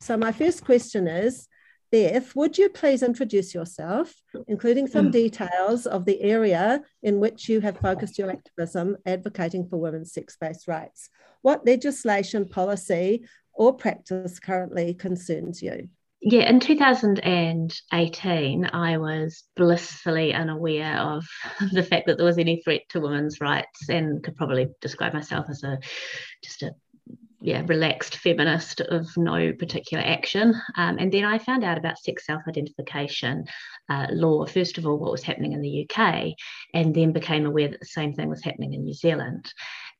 So, 0.00 0.16
my 0.16 0.32
first 0.32 0.64
question 0.64 1.06
is 1.06 1.46
Beth, 1.94 2.34
would 2.34 2.58
you 2.58 2.68
please 2.70 3.04
introduce 3.04 3.54
yourself, 3.54 4.12
including 4.48 4.88
some 4.88 5.04
hmm. 5.04 5.12
details 5.12 5.86
of 5.86 6.04
the 6.04 6.20
area 6.22 6.82
in 7.04 7.20
which 7.20 7.48
you 7.48 7.60
have 7.60 7.78
focused 7.78 8.18
your 8.18 8.32
activism 8.32 8.96
advocating 9.06 9.68
for 9.68 9.76
women's 9.76 10.12
sex 10.12 10.36
based 10.40 10.66
rights? 10.66 11.08
What 11.42 11.64
legislation, 11.64 12.48
policy, 12.48 13.22
or 13.52 13.76
practice 13.76 14.40
currently 14.40 14.94
concerns 14.94 15.62
you? 15.62 15.88
yeah, 16.26 16.48
in 16.48 16.58
2018, 16.58 18.70
I 18.72 18.96
was 18.96 19.44
blissfully 19.56 20.32
unaware 20.32 20.96
of 20.96 21.26
the 21.72 21.82
fact 21.82 22.06
that 22.06 22.16
there 22.16 22.24
was 22.24 22.38
any 22.38 22.62
threat 22.62 22.80
to 22.88 23.00
women's 23.00 23.42
rights, 23.42 23.90
and 23.90 24.24
could 24.24 24.34
probably 24.34 24.68
describe 24.80 25.12
myself 25.12 25.44
as 25.50 25.62
a 25.62 25.78
just 26.42 26.62
a 26.62 26.74
yeah 27.44 27.62
relaxed 27.66 28.16
feminist 28.16 28.80
of 28.80 29.06
no 29.18 29.52
particular 29.52 30.02
action. 30.02 30.54
Um, 30.76 30.96
and 30.98 31.12
then 31.12 31.24
I 31.24 31.38
found 31.38 31.62
out 31.62 31.76
about 31.76 31.98
sex 31.98 32.24
self-identification 32.24 33.44
uh, 33.90 34.06
law. 34.10 34.46
First 34.46 34.78
of 34.78 34.86
all, 34.86 34.98
what 34.98 35.12
was 35.12 35.22
happening 35.22 35.52
in 35.52 35.60
the 35.60 35.86
UK, 35.86 36.32
and 36.72 36.94
then 36.94 37.12
became 37.12 37.44
aware 37.44 37.68
that 37.68 37.80
the 37.80 37.86
same 37.86 38.14
thing 38.14 38.30
was 38.30 38.42
happening 38.42 38.72
in 38.72 38.84
New 38.84 38.94
Zealand. 38.94 39.52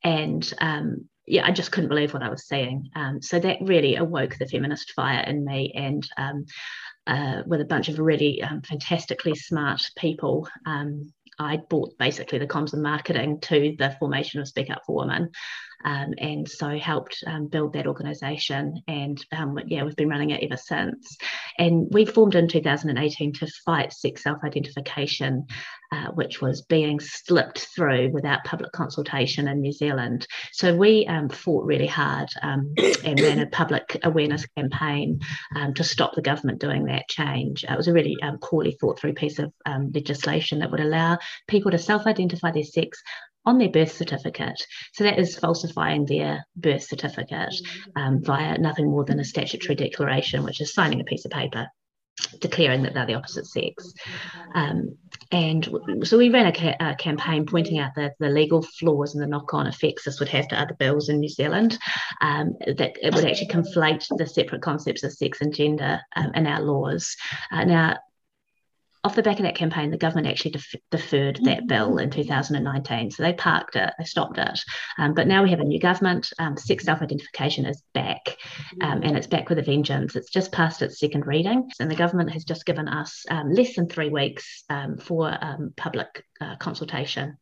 And 0.02 0.50
um, 0.58 1.08
yeah, 1.26 1.46
I 1.46 1.52
just 1.52 1.70
couldn't 1.70 1.90
believe 1.90 2.14
what 2.14 2.22
I 2.22 2.30
was 2.30 2.48
seeing. 2.48 2.88
Um, 2.96 3.20
so 3.20 3.38
that 3.38 3.58
really 3.60 3.96
awoke 3.96 4.36
the 4.38 4.48
feminist 4.48 4.92
fire 4.92 5.22
in 5.26 5.44
me, 5.44 5.70
and 5.74 6.08
um, 6.16 6.46
uh, 7.06 7.42
with 7.46 7.60
a 7.60 7.66
bunch 7.66 7.90
of 7.90 7.98
really 7.98 8.42
um, 8.42 8.62
fantastically 8.62 9.34
smart 9.34 9.82
people, 9.98 10.48
um, 10.64 11.12
I 11.38 11.58
brought 11.58 11.98
basically 11.98 12.38
the 12.38 12.46
comms 12.46 12.72
and 12.72 12.82
marketing 12.82 13.40
to 13.42 13.74
the 13.78 13.94
formation 13.98 14.40
of 14.40 14.48
Speak 14.48 14.70
Up 14.70 14.82
for 14.86 14.96
Women 14.96 15.30
um, 15.84 16.14
and 16.18 16.48
so 16.48 16.78
helped 16.78 17.22
um, 17.26 17.46
build 17.46 17.74
that 17.74 17.86
organisation. 17.86 18.82
And 18.88 19.24
um, 19.32 19.58
yeah, 19.66 19.84
we've 19.84 19.96
been 19.96 20.08
running 20.08 20.30
it 20.30 20.42
ever 20.42 20.56
since. 20.56 21.16
And 21.58 21.88
we 21.90 22.06
formed 22.06 22.34
in 22.34 22.48
2018 22.48 23.32
to 23.34 23.46
fight 23.64 23.92
sex 23.92 24.22
self-identification, 24.22 25.46
uh, 25.92 26.06
which 26.12 26.40
was 26.40 26.62
being 26.62 27.00
slipped 27.00 27.68
through 27.74 28.10
without 28.12 28.44
public 28.44 28.72
consultation 28.72 29.46
in 29.48 29.60
New 29.60 29.72
Zealand. 29.72 30.26
So 30.52 30.74
we 30.74 31.06
um, 31.06 31.28
fought 31.28 31.66
really 31.66 31.86
hard 31.86 32.28
um, 32.42 32.72
and 33.04 33.20
ran 33.20 33.40
a 33.40 33.46
public 33.46 33.98
awareness 34.02 34.46
campaign 34.56 35.20
um, 35.54 35.74
to 35.74 35.84
stop 35.84 36.14
the 36.14 36.22
government 36.22 36.60
doing 36.60 36.84
that 36.86 37.08
change. 37.08 37.64
it 37.64 37.76
was 37.76 37.88
a 37.88 37.92
really 37.92 38.16
poorly 38.42 38.76
thought 38.80 38.98
through 38.98 39.14
piece 39.14 39.38
of 39.38 39.52
legislation 39.94 40.58
that 40.60 40.70
would 40.70 40.80
allow 40.80 41.18
people 41.48 41.70
to 41.70 41.78
self-identify 41.78 42.50
their 42.50 42.62
sex 42.62 43.02
on 43.44 43.58
their 43.58 43.68
birth 43.68 43.92
certificate. 43.92 44.60
So 44.92 45.04
that 45.04 45.18
is 45.18 45.36
falsifying 45.36 46.06
their 46.06 46.46
birth 46.56 46.84
certificate 46.84 47.54
um, 47.96 48.22
via 48.22 48.58
nothing 48.58 48.90
more 48.90 49.04
than 49.04 49.20
a 49.20 49.24
statutory 49.24 49.74
declaration, 49.74 50.44
which 50.44 50.60
is 50.60 50.72
signing 50.72 51.00
a 51.00 51.04
piece 51.04 51.24
of 51.24 51.30
paper 51.30 51.68
declaring 52.38 52.82
that 52.82 52.94
they're 52.94 53.06
the 53.06 53.14
opposite 53.14 53.46
sex. 53.46 53.92
Um, 54.54 54.96
and 55.32 55.68
so 56.04 56.16
we 56.16 56.30
ran 56.30 56.46
a, 56.46 56.52
ca- 56.52 56.76
a, 56.78 56.94
campaign 56.94 57.44
pointing 57.46 57.78
out 57.78 57.94
the, 57.96 58.12
the 58.20 58.28
legal 58.28 58.62
flaws 58.62 59.14
and 59.14 59.22
the 59.22 59.26
knock 59.26 59.52
on 59.52 59.66
effects 59.66 60.04
this 60.04 60.20
would 60.20 60.28
have 60.28 60.46
to 60.48 60.60
other 60.60 60.76
bills 60.78 61.08
in 61.08 61.18
New 61.18 61.28
Zealand, 61.28 61.78
um, 62.20 62.54
that 62.60 62.96
it 63.02 63.14
would 63.14 63.24
actually 63.24 63.48
conflate 63.48 64.06
the 64.16 64.26
separate 64.26 64.62
concepts 64.62 65.02
of 65.02 65.12
sex 65.12 65.40
and 65.40 65.54
gender 65.54 66.00
um, 66.14 66.30
in 66.34 66.46
our 66.46 66.62
laws. 66.62 67.16
Uh, 67.50 67.64
now, 67.64 67.96
off 69.04 69.14
the 69.14 69.22
back 69.22 69.38
of 69.38 69.44
that 69.44 69.54
campaign, 69.54 69.90
the 69.90 69.98
government 69.98 70.26
actually 70.26 70.52
def- 70.52 70.74
deferred 70.90 71.38
that 71.44 71.66
bill 71.66 71.98
in 71.98 72.10
2019. 72.10 73.10
So 73.10 73.22
they 73.22 73.34
parked 73.34 73.76
it, 73.76 73.92
they 73.98 74.04
stopped 74.04 74.38
it. 74.38 74.58
Um, 74.98 75.12
but 75.12 75.26
now 75.26 75.42
we 75.42 75.50
have 75.50 75.60
a 75.60 75.64
new 75.64 75.78
government. 75.78 76.32
Um, 76.38 76.56
sex 76.56 76.84
self 76.84 77.02
identification 77.02 77.66
is 77.66 77.82
back 77.92 78.36
um, 78.80 79.02
and 79.02 79.16
it's 79.16 79.26
back 79.26 79.50
with 79.50 79.58
a 79.58 79.62
vengeance. 79.62 80.16
It's 80.16 80.30
just 80.30 80.52
passed 80.52 80.80
its 80.80 80.98
second 80.98 81.26
reading. 81.26 81.70
And 81.78 81.90
the 81.90 81.96
government 81.96 82.30
has 82.32 82.44
just 82.44 82.64
given 82.64 82.88
us 82.88 83.26
um, 83.28 83.52
less 83.52 83.76
than 83.76 83.88
three 83.88 84.08
weeks 84.08 84.64
um, 84.70 84.96
for 84.96 85.36
um, 85.38 85.74
public 85.76 86.24
uh, 86.40 86.56
consultation. 86.56 87.36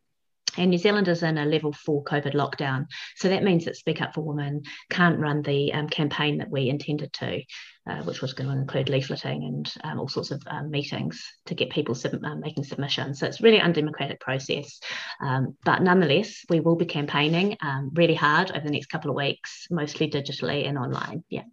And 0.58 0.70
New 0.70 0.78
Zealand 0.78 1.08
is 1.08 1.22
in 1.22 1.38
a 1.38 1.46
level 1.46 1.72
four 1.72 2.04
COVID 2.04 2.34
lockdown. 2.34 2.86
So 3.16 3.28
that 3.28 3.42
means 3.42 3.64
that 3.64 3.76
Speak 3.76 4.02
Up 4.02 4.14
for 4.14 4.20
Women 4.20 4.62
can't 4.90 5.18
run 5.18 5.42
the 5.42 5.72
um, 5.72 5.88
campaign 5.88 6.38
that 6.38 6.50
we 6.50 6.68
intended 6.68 7.12
to, 7.14 7.42
uh, 7.86 8.02
which 8.02 8.22
was 8.22 8.32
going 8.32 8.48
to 8.48 8.56
include 8.56 8.86
leafleting 8.86 9.46
and 9.46 9.72
um, 9.84 9.98
all 9.98 10.08
sorts 10.08 10.30
of 10.30 10.42
um, 10.46 10.70
meetings 10.70 11.24
to 11.46 11.54
get 11.54 11.70
people 11.70 11.94
sub- 11.94 12.24
uh, 12.24 12.36
making 12.36 12.64
submissions. 12.64 13.18
So 13.20 13.26
it's 13.26 13.40
really 13.40 13.60
undemocratic 13.60 14.20
process. 14.20 14.80
Um, 15.20 15.56
but 15.64 15.82
nonetheless, 15.82 16.44
we 16.48 16.60
will 16.60 16.76
be 16.76 16.86
campaigning 16.86 17.56
um, 17.60 17.90
really 17.94 18.14
hard 18.14 18.50
over 18.50 18.64
the 18.64 18.70
next 18.70 18.86
couple 18.86 19.10
of 19.10 19.16
weeks, 19.16 19.66
mostly 19.70 20.08
digitally 20.08 20.68
and 20.68 20.78
online. 20.78 21.24
Yeah. 21.28 21.44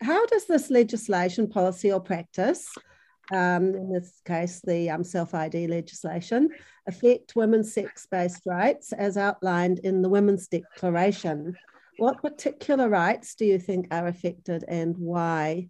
How 0.00 0.26
does 0.26 0.46
this 0.46 0.70
legislation, 0.70 1.48
policy, 1.48 1.92
or 1.92 2.00
practice 2.00 2.68
um, 3.32 3.74
in 3.74 3.92
this 3.92 4.20
case, 4.24 4.60
the 4.64 4.90
um, 4.90 5.04
self 5.04 5.34
ID 5.34 5.66
legislation, 5.66 6.50
affect 6.86 7.36
women's 7.36 7.72
sex 7.72 8.06
based 8.10 8.42
rights 8.46 8.92
as 8.92 9.16
outlined 9.16 9.80
in 9.80 10.02
the 10.02 10.08
Women's 10.08 10.48
Declaration. 10.48 11.56
What 11.98 12.22
particular 12.22 12.88
rights 12.88 13.34
do 13.34 13.44
you 13.44 13.58
think 13.58 13.88
are 13.90 14.06
affected 14.06 14.64
and 14.66 14.96
why? 14.96 15.68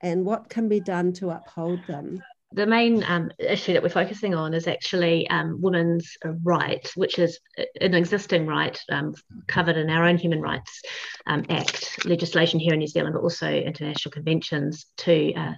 And 0.00 0.24
what 0.24 0.48
can 0.48 0.68
be 0.68 0.80
done 0.80 1.12
to 1.14 1.30
uphold 1.30 1.80
them? 1.86 2.22
the 2.54 2.66
main 2.66 3.02
um, 3.04 3.30
issue 3.38 3.72
that 3.72 3.82
we're 3.82 3.88
focusing 3.88 4.34
on 4.34 4.54
is 4.54 4.66
actually 4.66 5.28
um, 5.28 5.60
women's 5.60 6.16
rights, 6.42 6.96
which 6.96 7.18
is 7.18 7.40
an 7.80 7.94
existing 7.94 8.46
right 8.46 8.78
um, 8.90 9.14
covered 9.46 9.76
in 9.76 9.90
our 9.90 10.04
own 10.04 10.18
Human 10.18 10.40
Rights 10.40 10.82
um, 11.26 11.44
Act 11.48 12.04
legislation 12.04 12.60
here 12.60 12.72
in 12.72 12.78
New 12.78 12.86
Zealand, 12.86 13.14
but 13.14 13.22
also 13.22 13.48
international 13.48 14.12
conventions 14.12 14.86
to 14.98 15.32
uh, 15.34 15.52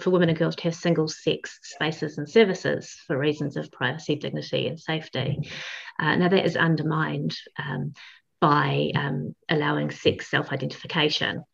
for 0.00 0.10
women 0.10 0.28
and 0.28 0.36
girls 0.36 0.56
to 0.56 0.64
have 0.64 0.74
single 0.74 1.06
sex 1.06 1.58
spaces 1.62 2.18
and 2.18 2.28
services 2.28 2.96
for 3.06 3.16
reasons 3.16 3.56
of 3.56 3.70
privacy, 3.70 4.16
dignity, 4.16 4.66
and 4.66 4.80
safety. 4.80 5.38
Uh, 6.00 6.16
now, 6.16 6.28
that 6.28 6.44
is 6.44 6.56
undermined 6.56 7.36
um, 7.58 7.92
by 8.40 8.90
um, 8.94 9.34
allowing 9.48 9.90
sex 9.90 10.30
self 10.30 10.52
identification. 10.52 11.44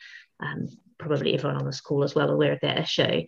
Um, 0.40 0.68
probably 0.98 1.34
everyone 1.34 1.56
on 1.58 1.66
this 1.66 1.80
call 1.80 2.02
is 2.02 2.14
well 2.14 2.30
aware 2.30 2.52
of 2.52 2.60
that 2.62 2.78
issue. 2.78 3.22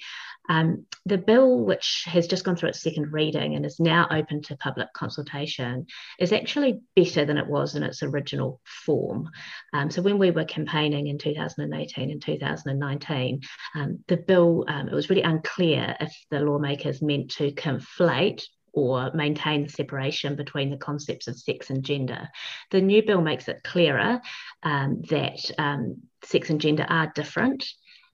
Um, 0.49 0.87
the 1.05 1.19
bill, 1.19 1.65
which 1.65 2.05
has 2.07 2.27
just 2.27 2.45
gone 2.45 2.57
through 2.57 2.69
its 2.69 2.83
second 2.83 3.13
reading 3.13 3.55
and 3.55 3.67
is 3.67 3.81
now 3.81 4.07
open 4.11 4.43
to 4.43 4.57
public 4.57 4.93
consultation, 4.93 5.87
is 6.19 6.33
actually 6.33 6.81
better 6.95 7.25
than 7.25 7.37
it 7.37 7.49
was 7.49 7.75
in 7.75 7.83
its 7.83 8.03
original 8.03 8.61
form. 8.65 9.29
Um, 9.73 9.91
so, 9.91 10.03
when 10.03 10.19
we 10.19 10.31
were 10.31 10.45
campaigning 10.45 11.09
in 11.09 11.19
2018 11.19 12.11
and 12.11 12.23
2019, 12.23 13.41
um, 13.75 13.99
the 14.07 14.17
bill, 14.17 14.65
um, 14.69 14.89
it 14.89 14.95
was 14.95 15.11
really 15.11 15.23
unclear 15.23 15.97
if 16.01 16.17
the 16.31 16.41
lawmakers 16.41 17.03
meant 17.03 17.31
to 17.33 17.51
conflate 17.53 18.45
or 18.76 19.11
maintain 19.14 19.64
the 19.64 19.68
separation 19.68 20.37
between 20.37 20.71
the 20.71 20.76
concepts 20.76 21.26
of 21.26 21.37
sex 21.37 21.71
and 21.71 21.83
gender. 21.83 22.28
The 22.71 22.80
new 22.80 23.02
bill 23.04 23.23
makes 23.23 23.49
it 23.49 23.64
clearer 23.64 24.21
um, 24.62 25.02
that 25.09 25.50
um, 25.59 26.02
sex 26.23 26.50
and 26.50 26.61
gender 26.61 26.87
are 26.88 27.11
different, 27.14 27.66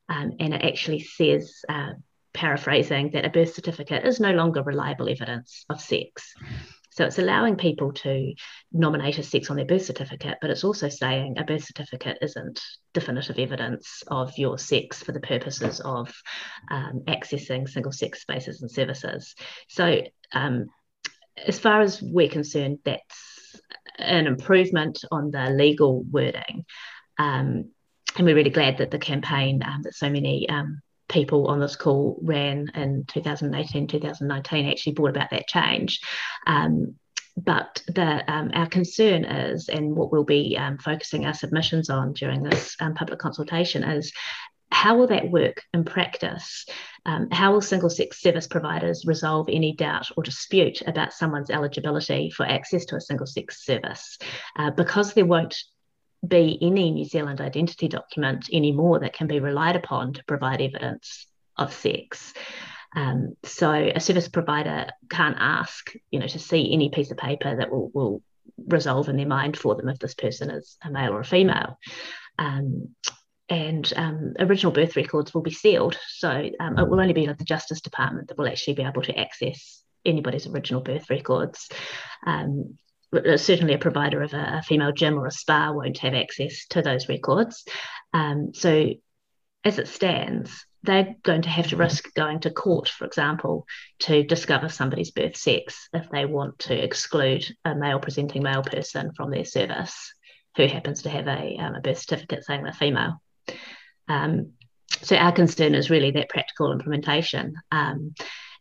um, 0.08 0.32
and 0.40 0.54
it 0.54 0.62
actually 0.62 1.00
says. 1.00 1.52
Uh, 1.68 1.92
paraphrasing 2.34 3.10
that 3.10 3.26
a 3.26 3.28
birth 3.28 3.52
certificate 3.52 4.06
is 4.06 4.18
no 4.18 4.32
longer 4.32 4.62
reliable 4.62 5.06
evidence 5.06 5.66
of 5.68 5.82
sex. 5.82 6.32
So 6.92 7.04
it's 7.04 7.18
allowing 7.18 7.56
people 7.56 7.92
to 7.92 8.34
nominate 8.72 9.18
a 9.18 9.22
sex 9.22 9.50
on 9.50 9.56
their 9.56 9.64
birth 9.64 9.84
certificate, 9.84 10.38
but 10.40 10.50
it's 10.50 10.64
also 10.64 10.88
saying 10.88 11.36
a 11.38 11.44
birth 11.44 11.64
certificate 11.64 12.18
isn't 12.20 12.60
definitive 12.92 13.38
evidence 13.38 14.02
of 14.08 14.36
your 14.36 14.58
sex 14.58 15.02
for 15.02 15.12
the 15.12 15.20
purposes 15.20 15.80
of 15.80 16.14
um, 16.70 17.02
accessing 17.08 17.68
single 17.68 17.92
sex 17.92 18.20
spaces 18.20 18.60
and 18.60 18.70
services. 18.70 19.34
So, 19.68 20.02
um, 20.32 20.66
as 21.46 21.58
far 21.58 21.80
as 21.80 22.02
we're 22.02 22.28
concerned, 22.28 22.80
that's 22.84 23.60
an 23.98 24.26
improvement 24.26 25.02
on 25.10 25.30
the 25.30 25.50
legal 25.50 26.02
wording. 26.02 26.66
Um, 27.18 27.70
and 28.16 28.26
we're 28.26 28.34
really 28.36 28.50
glad 28.50 28.78
that 28.78 28.90
the 28.90 28.98
campaign 28.98 29.62
um, 29.64 29.82
that 29.82 29.94
so 29.94 30.10
many 30.10 30.46
um, 30.48 30.82
people 31.12 31.46
on 31.48 31.60
this 31.60 31.76
call 31.76 32.18
ran 32.22 32.70
in 32.74 33.04
2018, 33.06 33.86
2019 33.86 34.68
actually 34.68 34.92
brought 34.94 35.10
about 35.10 35.30
that 35.30 35.46
change. 35.46 36.00
Um, 36.46 36.96
but 37.36 37.82
the, 37.86 38.24
um, 38.30 38.50
our 38.54 38.66
concern 38.66 39.24
is, 39.24 39.68
and 39.68 39.94
what 39.94 40.12
we'll 40.12 40.24
be 40.24 40.56
um, 40.58 40.78
focusing 40.78 41.24
our 41.24 41.34
submissions 41.34 41.88
on 41.88 42.12
during 42.12 42.42
this 42.42 42.76
um, 42.80 42.94
public 42.94 43.18
consultation 43.18 43.84
is 43.84 44.12
how 44.70 44.96
will 44.96 45.06
that 45.06 45.30
work 45.30 45.62
in 45.74 45.84
practice? 45.84 46.66
Um, 47.04 47.28
how 47.30 47.52
will 47.52 47.60
single 47.60 47.90
sex 47.90 48.20
service 48.20 48.46
providers 48.46 49.04
resolve 49.06 49.48
any 49.50 49.74
doubt 49.74 50.08
or 50.16 50.22
dispute 50.22 50.82
about 50.86 51.12
someone's 51.12 51.50
eligibility 51.50 52.30
for 52.30 52.46
access 52.46 52.86
to 52.86 52.96
a 52.96 53.00
single 53.00 53.26
sex 53.26 53.64
service? 53.64 54.18
Uh, 54.56 54.70
because 54.70 55.12
there 55.12 55.26
won't 55.26 55.56
be 56.26 56.58
any 56.62 56.90
New 56.90 57.04
Zealand 57.04 57.40
identity 57.40 57.88
document 57.88 58.48
anymore 58.52 59.00
that 59.00 59.12
can 59.12 59.26
be 59.26 59.40
relied 59.40 59.76
upon 59.76 60.12
to 60.14 60.24
provide 60.24 60.60
evidence 60.60 61.26
of 61.56 61.72
sex. 61.72 62.32
Um, 62.94 63.34
so 63.42 63.72
a 63.72 64.00
service 64.00 64.28
provider 64.28 64.86
can't 65.10 65.36
ask, 65.38 65.92
you 66.10 66.20
know, 66.20 66.26
to 66.26 66.38
see 66.38 66.72
any 66.72 66.90
piece 66.90 67.10
of 67.10 67.16
paper 67.16 67.56
that 67.56 67.70
will, 67.70 67.90
will 67.92 68.22
resolve 68.66 69.08
in 69.08 69.16
their 69.16 69.26
mind 69.26 69.56
for 69.56 69.74
them 69.74 69.88
if 69.88 69.98
this 69.98 70.14
person 70.14 70.50
is 70.50 70.76
a 70.84 70.90
male 70.90 71.12
or 71.12 71.20
a 71.20 71.24
female. 71.24 71.78
Um, 72.38 72.94
and 73.48 73.92
um, 73.96 74.34
original 74.38 74.72
birth 74.72 74.96
records 74.96 75.34
will 75.34 75.42
be 75.42 75.50
sealed. 75.50 75.98
So 76.08 76.30
um, 76.60 76.78
it 76.78 76.88
will 76.88 77.00
only 77.00 77.12
be 77.12 77.26
the 77.26 77.44
Justice 77.44 77.80
Department 77.80 78.28
that 78.28 78.38
will 78.38 78.48
actually 78.48 78.74
be 78.74 78.82
able 78.82 79.02
to 79.02 79.18
access 79.18 79.82
anybody's 80.04 80.46
original 80.46 80.80
birth 80.80 81.10
records. 81.10 81.68
Um, 82.26 82.78
certainly 83.36 83.74
a 83.74 83.78
provider 83.78 84.22
of 84.22 84.32
a, 84.32 84.58
a, 84.58 84.62
female 84.62 84.92
gym 84.92 85.18
or 85.18 85.26
a 85.26 85.30
spa 85.30 85.72
won't 85.72 85.98
have 85.98 86.14
access 86.14 86.66
to 86.70 86.82
those 86.82 87.08
records. 87.08 87.64
Um, 88.12 88.52
so, 88.54 88.90
as 89.64 89.78
it 89.78 89.88
stands, 89.88 90.64
they're 90.82 91.14
going 91.22 91.42
to 91.42 91.48
have 91.48 91.68
to 91.68 91.76
risk 91.76 92.12
going 92.14 92.40
to 92.40 92.50
court, 92.50 92.88
for 92.88 93.04
example, 93.04 93.66
to 94.00 94.24
discover 94.24 94.68
somebody's 94.68 95.12
birth 95.12 95.36
sex 95.36 95.88
if 95.92 96.10
they 96.10 96.24
want 96.24 96.58
to 96.60 96.74
exclude 96.74 97.46
a 97.64 97.74
male 97.74 98.00
presenting 98.00 98.42
male 98.42 98.62
person 98.62 99.12
from 99.12 99.30
their 99.30 99.44
service 99.44 100.14
who 100.56 100.66
happens 100.66 101.02
to 101.02 101.10
have 101.10 101.28
a, 101.28 101.56
um, 101.58 101.74
a 101.76 101.80
birth 101.80 101.98
certificate 101.98 102.44
saying 102.44 102.64
they're 102.64 102.72
female. 102.72 103.22
Um, 104.08 104.52
so, 105.02 105.16
our 105.16 105.32
concern 105.32 105.74
is 105.74 105.90
really 105.90 106.12
that 106.12 106.28
practical 106.28 106.72
implementation. 106.72 107.54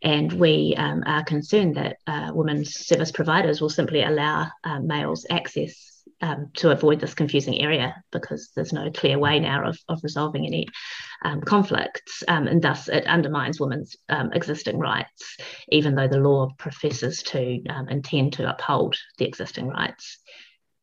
And 0.03 0.33
we 0.33 0.73
um, 0.77 1.03
are 1.05 1.23
concerned 1.23 1.75
that 1.75 1.97
uh, 2.07 2.31
women's 2.33 2.73
service 2.73 3.11
providers 3.11 3.61
will 3.61 3.69
simply 3.69 4.01
allow 4.03 4.47
uh, 4.63 4.79
males 4.79 5.25
access 5.29 6.03
um, 6.21 6.49
to 6.55 6.71
avoid 6.71 6.99
this 6.99 7.13
confusing 7.13 7.61
area 7.61 7.95
because 8.11 8.51
there's 8.55 8.73
no 8.73 8.91
clear 8.91 9.19
way 9.19 9.39
now 9.39 9.67
of, 9.67 9.77
of 9.87 9.99
resolving 10.03 10.45
any 10.45 10.67
um, 11.23 11.41
conflicts. 11.41 12.23
Um, 12.27 12.47
and 12.47 12.61
thus, 12.61 12.87
it 12.87 13.05
undermines 13.05 13.59
women's 13.59 13.95
um, 14.09 14.31
existing 14.33 14.79
rights, 14.79 15.37
even 15.69 15.95
though 15.95 16.07
the 16.07 16.19
law 16.19 16.49
professes 16.57 17.21
to 17.23 17.63
um, 17.69 17.89
intend 17.89 18.33
to 18.33 18.49
uphold 18.49 18.95
the 19.17 19.25
existing 19.25 19.67
rights. 19.67 20.17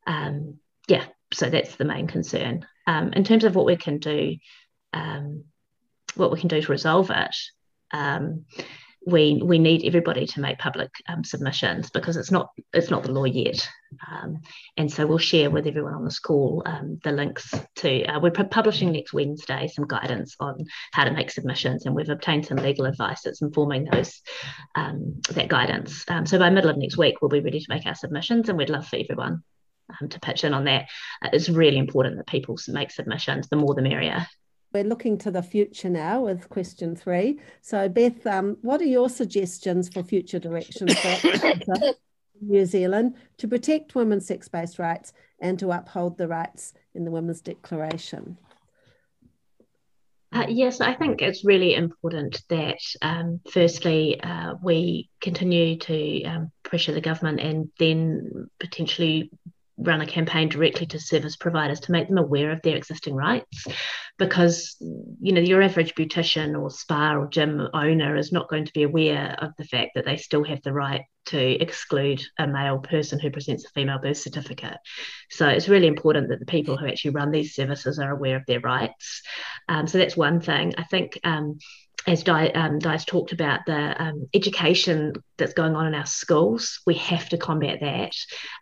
yeah, 0.06 1.04
so 1.32 1.50
that's 1.50 1.76
the 1.76 1.84
main 1.84 2.06
concern. 2.06 2.64
in 2.86 3.24
terms 3.24 3.44
of 3.44 3.54
what 3.54 3.66
we 3.66 3.76
can 3.76 3.98
do, 3.98 4.36
what 6.14 6.32
we 6.32 6.40
can 6.40 6.48
do 6.48 6.62
to 6.62 6.72
resolve 6.72 7.10
it, 7.10 7.36
we 9.08 9.40
we 9.42 9.58
need 9.58 9.84
everybody 9.84 10.26
to 10.26 10.40
make 10.40 10.58
public 10.58 10.90
um, 11.08 11.24
submissions 11.24 11.90
because 11.90 12.16
it's 12.16 12.30
not 12.30 12.50
it's 12.72 12.90
not 12.90 13.02
the 13.02 13.12
law 13.12 13.24
yet, 13.24 13.68
um, 14.10 14.40
and 14.76 14.92
so 14.92 15.06
we'll 15.06 15.18
share 15.18 15.50
with 15.50 15.66
everyone 15.66 15.94
on 15.94 16.04
this 16.04 16.18
call 16.18 16.62
um, 16.66 17.00
the 17.04 17.12
links 17.12 17.52
to. 17.76 18.04
Uh, 18.04 18.20
we're 18.20 18.30
publishing 18.30 18.92
next 18.92 19.12
Wednesday 19.12 19.68
some 19.68 19.86
guidance 19.86 20.36
on 20.40 20.66
how 20.92 21.04
to 21.04 21.12
make 21.12 21.30
submissions, 21.30 21.86
and 21.86 21.94
we've 21.94 22.10
obtained 22.10 22.46
some 22.46 22.58
legal 22.58 22.86
advice 22.86 23.22
that's 23.22 23.42
informing 23.42 23.84
those 23.84 24.20
um, 24.74 25.20
that 25.30 25.48
guidance. 25.48 26.04
Um, 26.08 26.26
so 26.26 26.38
by 26.38 26.50
middle 26.50 26.70
of 26.70 26.76
next 26.76 26.98
week, 26.98 27.20
we'll 27.20 27.30
be 27.30 27.40
ready 27.40 27.60
to 27.60 27.66
make 27.70 27.86
our 27.86 27.94
submissions, 27.94 28.48
and 28.48 28.58
we'd 28.58 28.70
love 28.70 28.86
for 28.86 28.96
everyone 28.96 29.42
um, 30.00 30.08
to 30.10 30.20
pitch 30.20 30.44
in 30.44 30.54
on 30.54 30.64
that. 30.64 30.86
Uh, 31.22 31.30
it's 31.32 31.48
really 31.48 31.78
important 31.78 32.16
that 32.16 32.26
people 32.26 32.58
make 32.68 32.90
submissions. 32.90 33.48
The 33.48 33.56
more, 33.56 33.74
the 33.74 33.82
merrier. 33.82 34.26
We're 34.72 34.84
looking 34.84 35.16
to 35.18 35.30
the 35.30 35.42
future 35.42 35.88
now 35.88 36.20
with 36.20 36.48
question 36.50 36.94
three. 36.94 37.40
So, 37.62 37.88
Beth, 37.88 38.26
um, 38.26 38.58
what 38.60 38.82
are 38.82 38.86
your 38.86 39.08
suggestions 39.08 39.88
for 39.88 40.02
future 40.02 40.38
directions 40.38 40.98
for 40.98 41.94
New 42.40 42.66
Zealand 42.66 43.16
to 43.38 43.48
protect 43.48 43.94
women's 43.94 44.26
sex 44.26 44.48
based 44.48 44.78
rights 44.78 45.12
and 45.40 45.58
to 45.58 45.70
uphold 45.70 46.18
the 46.18 46.28
rights 46.28 46.74
in 46.94 47.04
the 47.04 47.10
Women's 47.10 47.40
Declaration? 47.40 48.36
Uh, 50.30 50.44
yes, 50.46 50.82
I 50.82 50.94
think 50.94 51.22
it's 51.22 51.46
really 51.46 51.74
important 51.74 52.42
that, 52.50 52.80
um, 53.00 53.40
firstly, 53.50 54.20
uh, 54.20 54.54
we 54.62 55.08
continue 55.22 55.78
to 55.78 56.22
um, 56.24 56.52
pressure 56.62 56.92
the 56.92 57.00
government 57.00 57.40
and 57.40 57.70
then 57.78 58.50
potentially 58.60 59.30
run 59.78 60.00
a 60.00 60.06
campaign 60.06 60.48
directly 60.48 60.86
to 60.86 60.98
service 60.98 61.36
providers 61.36 61.80
to 61.80 61.92
make 61.92 62.08
them 62.08 62.18
aware 62.18 62.50
of 62.50 62.60
their 62.62 62.76
existing 62.76 63.14
rights. 63.14 63.66
Because 64.18 64.76
you 64.80 65.32
know 65.32 65.40
your 65.40 65.62
average 65.62 65.94
beautician 65.94 66.60
or 66.60 66.70
spa 66.70 67.14
or 67.14 67.28
gym 67.28 67.68
owner 67.72 68.16
is 68.16 68.32
not 68.32 68.48
going 68.48 68.64
to 68.64 68.72
be 68.72 68.82
aware 68.82 69.36
of 69.38 69.52
the 69.56 69.64
fact 69.64 69.92
that 69.94 70.04
they 70.04 70.16
still 70.16 70.44
have 70.44 70.60
the 70.62 70.72
right 70.72 71.02
to 71.26 71.62
exclude 71.62 72.22
a 72.38 72.46
male 72.46 72.78
person 72.78 73.20
who 73.20 73.30
presents 73.30 73.64
a 73.64 73.70
female 73.70 73.98
birth 73.98 74.16
certificate. 74.16 74.78
So 75.30 75.46
it's 75.46 75.68
really 75.68 75.86
important 75.86 76.30
that 76.30 76.40
the 76.40 76.46
people 76.46 76.76
who 76.76 76.86
actually 76.86 77.12
run 77.12 77.30
these 77.30 77.54
services 77.54 77.98
are 77.98 78.10
aware 78.10 78.36
of 78.36 78.46
their 78.46 78.60
rights. 78.60 79.22
Um, 79.68 79.86
so 79.86 79.98
that's 79.98 80.16
one 80.16 80.40
thing. 80.40 80.74
I 80.78 80.84
think 80.84 81.20
um, 81.24 81.58
as 82.08 82.22
Di, 82.22 82.48
um, 82.52 82.80
talked 82.80 83.32
about, 83.32 83.60
the 83.66 84.02
um, 84.02 84.28
education 84.32 85.12
that's 85.36 85.52
going 85.52 85.76
on 85.76 85.86
in 85.86 85.94
our 85.94 86.06
schools, 86.06 86.80
we 86.86 86.94
have 86.94 87.28
to 87.28 87.36
combat 87.36 87.80
that 87.80 88.14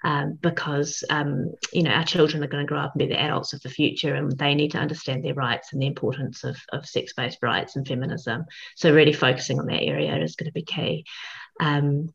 um, 0.05 0.37
because, 0.41 1.05
um, 1.11 1.53
you 1.73 1.85
know, 1.85 1.93
our 1.93 2.05
children 2.05 2.43
are 2.43 2.49
going 2.49 2.67
to 2.67 2.69
grow 2.69 2.81
up 2.81 2.93
and 2.95 2.99
be 2.99 3.07
the 3.07 3.21
adults 3.21 3.53
of 3.53 3.63
the 3.63 3.69
future 3.69 4.15
and 4.15 4.37
they 4.37 4.55
need 4.55 4.73
to 4.73 4.79
understand 4.79 5.25
their 5.25 5.35
rights 5.35 5.73
and 5.73 5.81
the 5.81 5.87
importance 5.87 6.43
of, 6.43 6.59
of 6.73 6.87
sex-based 6.87 7.39
rights 7.41 7.77
and 7.77 7.87
feminism. 7.87 8.45
So 8.75 8.93
really 8.93 9.13
focusing 9.13 9.61
on 9.61 9.67
that 9.67 9.83
area 9.83 10.17
is 10.21 10.35
going 10.35 10.49
to 10.49 10.53
be 10.53 10.65
key. 10.65 11.05
Um, 11.61 12.13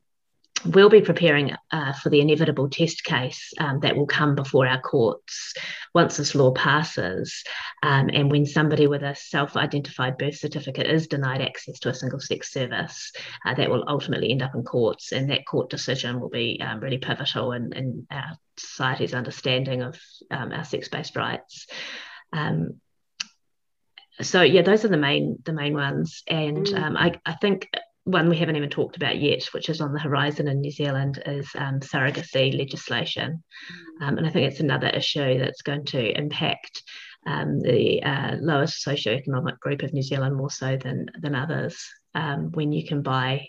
we'll 0.66 0.90
be 0.90 1.02
preparing 1.02 1.56
uh, 1.72 1.94
for 1.94 2.10
the 2.10 2.22
inevitable 2.22 2.70
test 2.70 3.04
case 3.04 3.54
um, 3.60 3.80
that 3.82 3.96
will 3.96 4.06
come 4.06 4.36
before 4.36 4.68
our 4.68 4.80
courts 4.80 5.54
once 5.94 6.18
this 6.18 6.36
law 6.36 6.52
passes. 6.52 7.44
Um, 7.84 8.10
and 8.14 8.32
when 8.32 8.46
somebody 8.46 8.88
with 8.88 9.04
a 9.04 9.16
self 9.16 9.56
identified 9.56 10.18
birth 10.18 10.38
certificate 10.38 10.88
is 10.88 11.08
denied 11.08 11.42
access 11.42 11.80
to 11.80 11.90
a 11.90 11.94
single 11.94 12.20
sex 12.20 12.52
service, 12.52 13.12
uh, 13.46 13.54
that 13.56 13.70
will 13.70 13.84
ultimately 13.88 14.32
end 14.32 14.42
up 14.42 14.56
in 14.56 14.64
courts. 14.64 15.12
And 15.12 15.30
that 15.30 15.46
court 15.46 15.70
decision 15.70 16.20
will 16.20 16.30
be 16.30 16.62
um, 16.62 16.80
really 16.80 16.98
pivotal 16.98 17.52
in, 17.54 17.74
in, 17.74 18.08
our 18.12 18.38
society's 18.58 19.14
understanding 19.14 19.82
of 19.82 20.00
um, 20.30 20.52
our 20.52 20.64
sex 20.64 20.88
based 20.88 21.16
rights. 21.16 21.68
Um, 22.34 22.80
so 24.22 24.42
yeah, 24.42 24.62
those 24.62 24.86
are 24.86 24.90
the 24.90 24.98
main 24.98 25.40
the 25.46 25.54
main 25.54 25.74
ones, 25.74 26.24
and 26.28 26.68
mm. 26.68 26.80
um, 26.80 26.98
I, 26.98 27.20
I 27.26 27.34
think 27.34 27.70
one 28.04 28.30
we 28.30 28.38
haven't 28.38 28.56
even 28.56 28.70
talked 28.70 28.96
about 28.96 29.20
yet, 29.20 29.44
which 29.54 29.70
is 29.70 29.80
on 29.80 29.94
the 29.94 30.00
horizon 30.00 30.48
in 30.48 30.62
New 30.62 30.72
Zealand, 30.72 31.22
is 31.26 31.48
um, 31.56 31.80
surrogacy 31.80 32.58
legislation. 32.58 33.44
Um, 34.02 34.18
and 34.18 34.26
I 34.26 34.30
think 34.30 34.50
it's 34.50 34.60
another 34.60 34.88
issue 34.88 35.38
that's 35.38 35.62
going 35.62 35.86
to 35.86 36.18
impact 36.18 36.82
um, 37.28 37.60
the 37.60 38.02
uh, 38.02 38.38
lowest 38.40 38.86
socioeconomic 38.86 39.60
group 39.60 39.84
of 39.84 39.94
New 39.94 40.02
Zealand 40.02 40.36
more 40.36 40.50
so 40.50 40.78
than, 40.78 41.08
than 41.20 41.36
others. 41.36 41.88
Um, 42.14 42.52
when 42.52 42.74
you 42.74 42.86
can 42.86 43.04
buy 43.04 43.48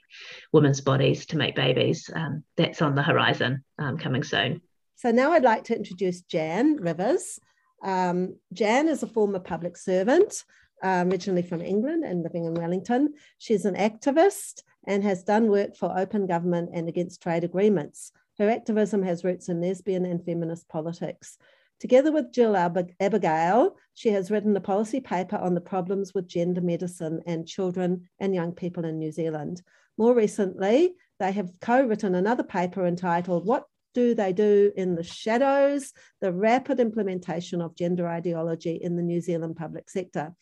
women's 0.52 0.82
bodies 0.82 1.26
to 1.26 1.36
make 1.36 1.56
babies, 1.56 2.08
um, 2.14 2.44
that's 2.56 2.82
on 2.82 2.94
the 2.94 3.02
horizon 3.02 3.64
um, 3.78 3.98
coming 3.98 4.22
soon. 4.22 4.60
So 4.96 5.10
now 5.10 5.32
I'd 5.32 5.42
like 5.42 5.64
to 5.64 5.76
introduce 5.76 6.20
Jan 6.20 6.76
Rivers. 6.76 7.40
Jan 7.82 8.88
is 8.88 9.02
a 9.02 9.08
former 9.08 9.40
public 9.40 9.76
servant 9.76 10.44
uh, 10.82 11.04
originally 11.06 11.42
from 11.42 11.60
England 11.60 12.04
and 12.04 12.22
living 12.22 12.44
in 12.44 12.54
Wellington. 12.54 13.14
She's 13.38 13.64
an 13.64 13.74
activist 13.74 14.62
and 14.86 15.02
has 15.02 15.22
done 15.22 15.48
work 15.48 15.76
for 15.76 15.96
open 15.96 16.26
government 16.26 16.70
and 16.72 16.88
against 16.88 17.22
trade 17.22 17.44
agreements. 17.44 18.12
Her 18.38 18.50
activism 18.50 19.02
has 19.02 19.24
roots 19.24 19.48
in 19.48 19.60
lesbian 19.60 20.04
and 20.04 20.24
feminist 20.24 20.68
politics. 20.68 21.38
Together 21.78 22.12
with 22.12 22.32
Jill 22.32 22.56
Abigail, 22.56 23.76
she 23.94 24.10
has 24.10 24.30
written 24.30 24.56
a 24.56 24.60
policy 24.60 25.00
paper 25.00 25.36
on 25.36 25.54
the 25.54 25.60
problems 25.60 26.14
with 26.14 26.28
gender 26.28 26.60
medicine 26.60 27.20
and 27.26 27.46
children 27.46 28.08
and 28.20 28.34
young 28.34 28.52
people 28.52 28.84
in 28.84 28.98
New 28.98 29.10
Zealand. 29.10 29.62
More 29.98 30.14
recently, 30.14 30.94
they 31.18 31.32
have 31.32 31.50
co 31.60 31.84
written 31.84 32.14
another 32.14 32.44
paper 32.44 32.86
entitled 32.86 33.46
What 33.46 33.64
Do 33.94 34.14
They 34.14 34.32
Do 34.32 34.72
in 34.76 34.94
the 34.94 35.02
Shadows? 35.02 35.92
The 36.20 36.32
Rapid 36.32 36.80
Implementation 36.80 37.60
of 37.60 37.76
Gender 37.76 38.08
Ideology 38.08 38.76
in 38.76 38.96
the 38.96 39.02
New 39.02 39.20
Zealand 39.20 39.56
Public 39.56 39.90
Sector. 39.90 40.34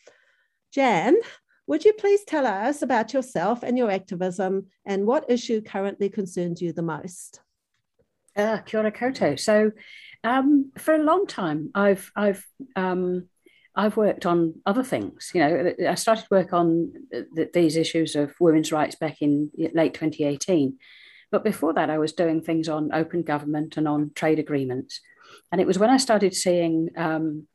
Jan, 0.73 1.17
would 1.67 1.85
you 1.85 1.93
please 1.93 2.25
tell 2.25 2.47
us 2.47 2.83
about 2.83 3.13
yourself 3.13 3.63
and 3.63 3.77
your 3.77 3.91
activism 3.91 4.67
and 4.85 5.07
what 5.07 5.31
issue 5.31 5.61
currently 5.61 6.09
concerns 6.09 6.63
you 6.63 6.73
the 6.73 6.83
most? 6.83 7.41
Uh, 8.37 8.59
kia 8.59 8.81
ora 8.81 8.93
koutou. 8.93 9.39
So, 9.39 9.73
um, 10.23 10.71
for 10.79 10.95
a 10.95 11.03
long 11.03 11.27
time, 11.27 11.71
I've 11.75 12.13
I've 12.15 12.47
um, 12.77 13.29
I've 13.75 13.97
worked 13.97 14.27
on 14.27 14.55
other 14.67 14.83
things. 14.83 15.31
You 15.35 15.41
know, 15.41 15.75
I 15.89 15.95
started 15.95 16.27
work 16.31 16.53
on 16.53 16.93
th- 17.13 17.53
these 17.53 17.77
issues 17.77 18.17
of 18.17 18.35
women's 18.41 18.73
rights 18.73 18.95
back 18.95 19.23
in 19.23 19.51
late 19.57 19.95
2018. 19.95 20.79
But 21.31 21.45
before 21.45 21.73
that, 21.75 21.91
I 21.91 21.99
was 21.99 22.13
doing 22.13 22.43
things 22.43 22.69
on 22.69 22.93
open 22.93 23.23
government 23.23 23.77
and 23.77 23.87
on 23.87 24.11
trade 24.15 24.39
agreements. 24.39 25.01
And 25.53 25.61
it 25.61 25.67
was 25.67 25.79
when 25.79 25.91
I 25.91 25.97
started 25.97 26.35
seeing 26.35 26.91
um, 26.97 27.47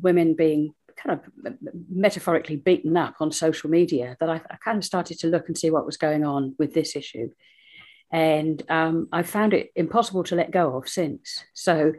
women 0.00 0.34
being 0.34 0.74
kind 1.02 1.20
of 1.20 1.54
metaphorically 1.90 2.56
beaten 2.56 2.96
up 2.96 3.16
on 3.20 3.30
social 3.30 3.70
media 3.70 4.16
that 4.20 4.28
I, 4.28 4.40
I, 4.50 4.56
kind 4.56 4.78
of 4.78 4.84
started 4.84 5.18
to 5.20 5.28
look 5.28 5.46
and 5.48 5.56
see 5.56 5.70
what 5.70 5.86
was 5.86 5.96
going 5.96 6.24
on 6.24 6.54
with 6.58 6.74
this 6.74 6.96
issue. 6.96 7.30
And 8.10 8.62
um, 8.68 9.08
I 9.12 9.22
found 9.22 9.54
it 9.54 9.70
impossible 9.76 10.24
to 10.24 10.34
let 10.34 10.50
go 10.50 10.76
of 10.76 10.88
since. 10.88 11.44
So, 11.54 11.92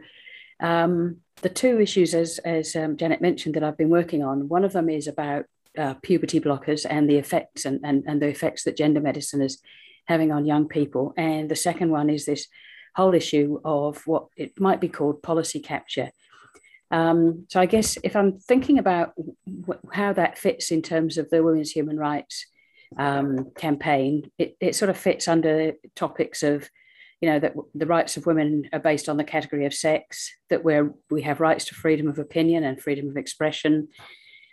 um, 0.60 1.18
the 1.42 1.48
two 1.48 1.80
issues, 1.80 2.14
as, 2.14 2.38
as 2.40 2.76
um, 2.76 2.96
Janet 2.98 3.22
mentioned, 3.22 3.54
that 3.54 3.64
I've 3.64 3.78
been 3.78 3.88
working 3.88 4.22
on, 4.22 4.48
one 4.48 4.64
of 4.64 4.72
them 4.72 4.90
is 4.90 5.06
about 5.06 5.46
uh, 5.78 5.94
puberty 6.02 6.40
blockers 6.40 6.84
and 6.88 7.08
the 7.08 7.16
effects 7.16 7.64
and, 7.64 7.80
and, 7.82 8.04
and 8.06 8.20
the 8.20 8.26
effects 8.26 8.64
that 8.64 8.76
gender 8.76 9.00
medicine 9.00 9.40
is 9.40 9.62
having 10.06 10.32
on 10.32 10.44
young 10.44 10.68
people. 10.68 11.14
And 11.16 11.48
the 11.48 11.56
second 11.56 11.90
one 11.90 12.10
is 12.10 12.26
this 12.26 12.46
whole 12.94 13.14
issue 13.14 13.60
of 13.64 14.06
what 14.06 14.26
it 14.36 14.58
might 14.60 14.80
be 14.80 14.88
called 14.88 15.22
policy 15.22 15.60
capture, 15.60 16.10
um, 16.90 17.46
so 17.48 17.60
I 17.60 17.66
guess 17.66 17.96
if 18.02 18.16
I'm 18.16 18.38
thinking 18.38 18.78
about 18.78 19.12
how 19.92 20.12
that 20.12 20.38
fits 20.38 20.70
in 20.70 20.82
terms 20.82 21.18
of 21.18 21.30
the 21.30 21.42
women's 21.42 21.70
human 21.70 21.96
rights 21.96 22.46
um, 22.98 23.50
campaign, 23.56 24.30
it, 24.38 24.56
it 24.60 24.74
sort 24.74 24.90
of 24.90 24.96
fits 24.96 25.28
under 25.28 25.74
topics 25.94 26.42
of, 26.42 26.68
you 27.20 27.28
know, 27.28 27.38
that 27.38 27.54
the 27.74 27.86
rights 27.86 28.16
of 28.16 28.26
women 28.26 28.68
are 28.72 28.80
based 28.80 29.08
on 29.08 29.16
the 29.16 29.24
category 29.24 29.66
of 29.66 29.74
sex, 29.74 30.32
that 30.48 30.64
we're, 30.64 30.92
we 31.10 31.22
have 31.22 31.40
rights 31.40 31.66
to 31.66 31.74
freedom 31.74 32.08
of 32.08 32.18
opinion 32.18 32.64
and 32.64 32.80
freedom 32.80 33.08
of 33.08 33.16
expression, 33.16 33.88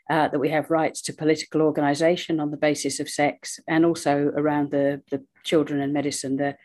uh, 0.10 0.28
that 0.28 0.39
we 0.39 0.50
have 0.50 0.69
rights 0.69 1.02
to 1.02 1.13
political 1.13 1.62
organization 1.62 2.39
on 2.39 2.52
the 2.52 2.58
basis 2.58 3.00
of 3.00 3.10
sex, 3.10 3.60
and 3.67 3.84
also 3.84 4.32
around 4.36 4.69
the, 4.69 5.02
the 5.10 5.23
children 5.43 5.82
and 5.82 5.91
medicine, 5.91 6.38
the, 6.38 6.56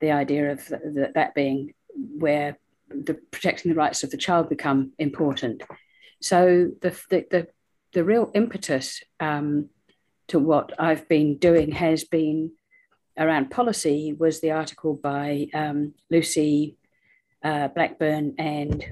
the 0.00 0.12
idea 0.12 0.52
of 0.52 0.66
the, 0.68 1.10
that 1.14 1.34
being 1.34 1.74
where 1.94 2.56
the 2.90 3.14
protecting 3.30 3.70
the 3.70 3.76
rights 3.76 4.02
of 4.02 4.10
the 4.10 4.16
child 4.16 4.48
become 4.48 4.92
important. 4.98 5.62
So 6.20 6.70
the 6.80 6.90
the 7.10 7.26
the, 7.30 7.46
the 7.92 8.04
real 8.04 8.30
impetus 8.34 9.02
um, 9.20 9.70
to 10.28 10.38
what 10.38 10.72
I've 10.78 11.08
been 11.08 11.38
doing 11.38 11.72
has 11.72 12.04
been 12.04 12.52
around 13.18 13.50
policy. 13.50 14.12
Was 14.12 14.40
the 14.40 14.50
article 14.52 14.94
by 14.94 15.48
um, 15.54 15.94
Lucy 16.10 16.76
uh, 17.42 17.68
Blackburn 17.68 18.34
and 18.38 18.84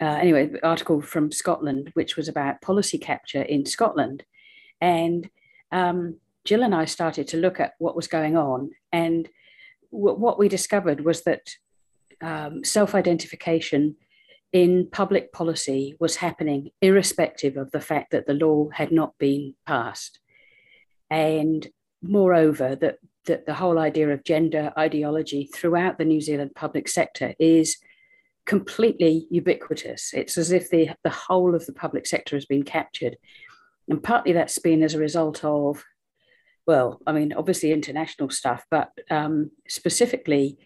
uh, 0.00 0.18
anyway, 0.20 0.50
article 0.64 1.00
from 1.00 1.30
Scotland, 1.30 1.90
which 1.94 2.16
was 2.16 2.26
about 2.26 2.60
policy 2.60 2.98
capture 2.98 3.42
in 3.42 3.64
Scotland, 3.64 4.24
and 4.80 5.30
um, 5.70 6.16
Jill 6.44 6.64
and 6.64 6.74
I 6.74 6.86
started 6.86 7.28
to 7.28 7.36
look 7.36 7.60
at 7.60 7.74
what 7.78 7.94
was 7.94 8.08
going 8.08 8.36
on, 8.36 8.70
and 8.90 9.28
w- 9.92 10.18
what 10.18 10.40
we 10.40 10.48
discovered 10.48 11.04
was 11.04 11.22
that 11.22 11.54
um, 12.22 12.64
self 12.64 12.94
identification 12.94 13.96
in 14.52 14.88
public 14.90 15.32
policy 15.32 15.96
was 15.98 16.16
happening 16.16 16.70
irrespective 16.80 17.56
of 17.56 17.70
the 17.70 17.80
fact 17.80 18.12
that 18.12 18.26
the 18.26 18.34
law 18.34 18.68
had 18.70 18.92
not 18.92 19.16
been 19.18 19.54
passed. 19.66 20.20
And 21.10 21.66
moreover, 22.02 22.76
that, 22.76 22.96
that 23.26 23.46
the 23.46 23.54
whole 23.54 23.78
idea 23.78 24.10
of 24.10 24.24
gender 24.24 24.72
ideology 24.78 25.48
throughout 25.52 25.98
the 25.98 26.04
New 26.04 26.20
Zealand 26.20 26.52
public 26.54 26.88
sector 26.88 27.34
is 27.38 27.78
completely 28.44 29.26
ubiquitous. 29.30 30.12
It's 30.12 30.36
as 30.36 30.52
if 30.52 30.68
the, 30.68 30.90
the 31.02 31.10
whole 31.10 31.54
of 31.54 31.64
the 31.66 31.72
public 31.72 32.06
sector 32.06 32.36
has 32.36 32.44
been 32.44 32.62
captured. 32.62 33.16
And 33.88 34.02
partly 34.02 34.32
that's 34.32 34.58
been 34.58 34.82
as 34.82 34.94
a 34.94 34.98
result 34.98 35.44
of, 35.44 35.82
well, 36.66 37.00
I 37.06 37.12
mean, 37.12 37.32
obviously 37.32 37.72
international 37.72 38.30
stuff, 38.30 38.64
but 38.70 38.90
um, 39.10 39.50
specifically 39.68 40.58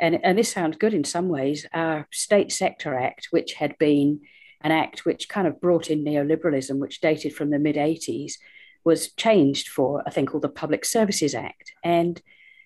and, 0.00 0.18
and 0.24 0.38
this 0.38 0.50
sounds 0.50 0.76
good 0.78 0.94
in 0.94 1.04
some 1.04 1.28
ways, 1.28 1.66
our 1.72 2.08
State 2.10 2.50
Sector 2.50 2.98
Act, 2.98 3.28
which 3.30 3.54
had 3.54 3.76
been 3.78 4.20
an 4.62 4.72
act 4.72 5.04
which 5.04 5.28
kind 5.28 5.46
of 5.46 5.60
brought 5.60 5.90
in 5.90 6.04
neoliberalism, 6.04 6.78
which 6.78 7.00
dated 7.00 7.34
from 7.34 7.50
the 7.50 7.58
mid 7.58 7.76
80s, 7.76 8.34
was 8.82 9.12
changed 9.12 9.68
for 9.68 10.02
a 10.06 10.10
thing 10.10 10.26
called 10.26 10.42
the 10.42 10.48
Public 10.48 10.84
Services 10.84 11.34
Act. 11.34 11.72
And 11.84 12.20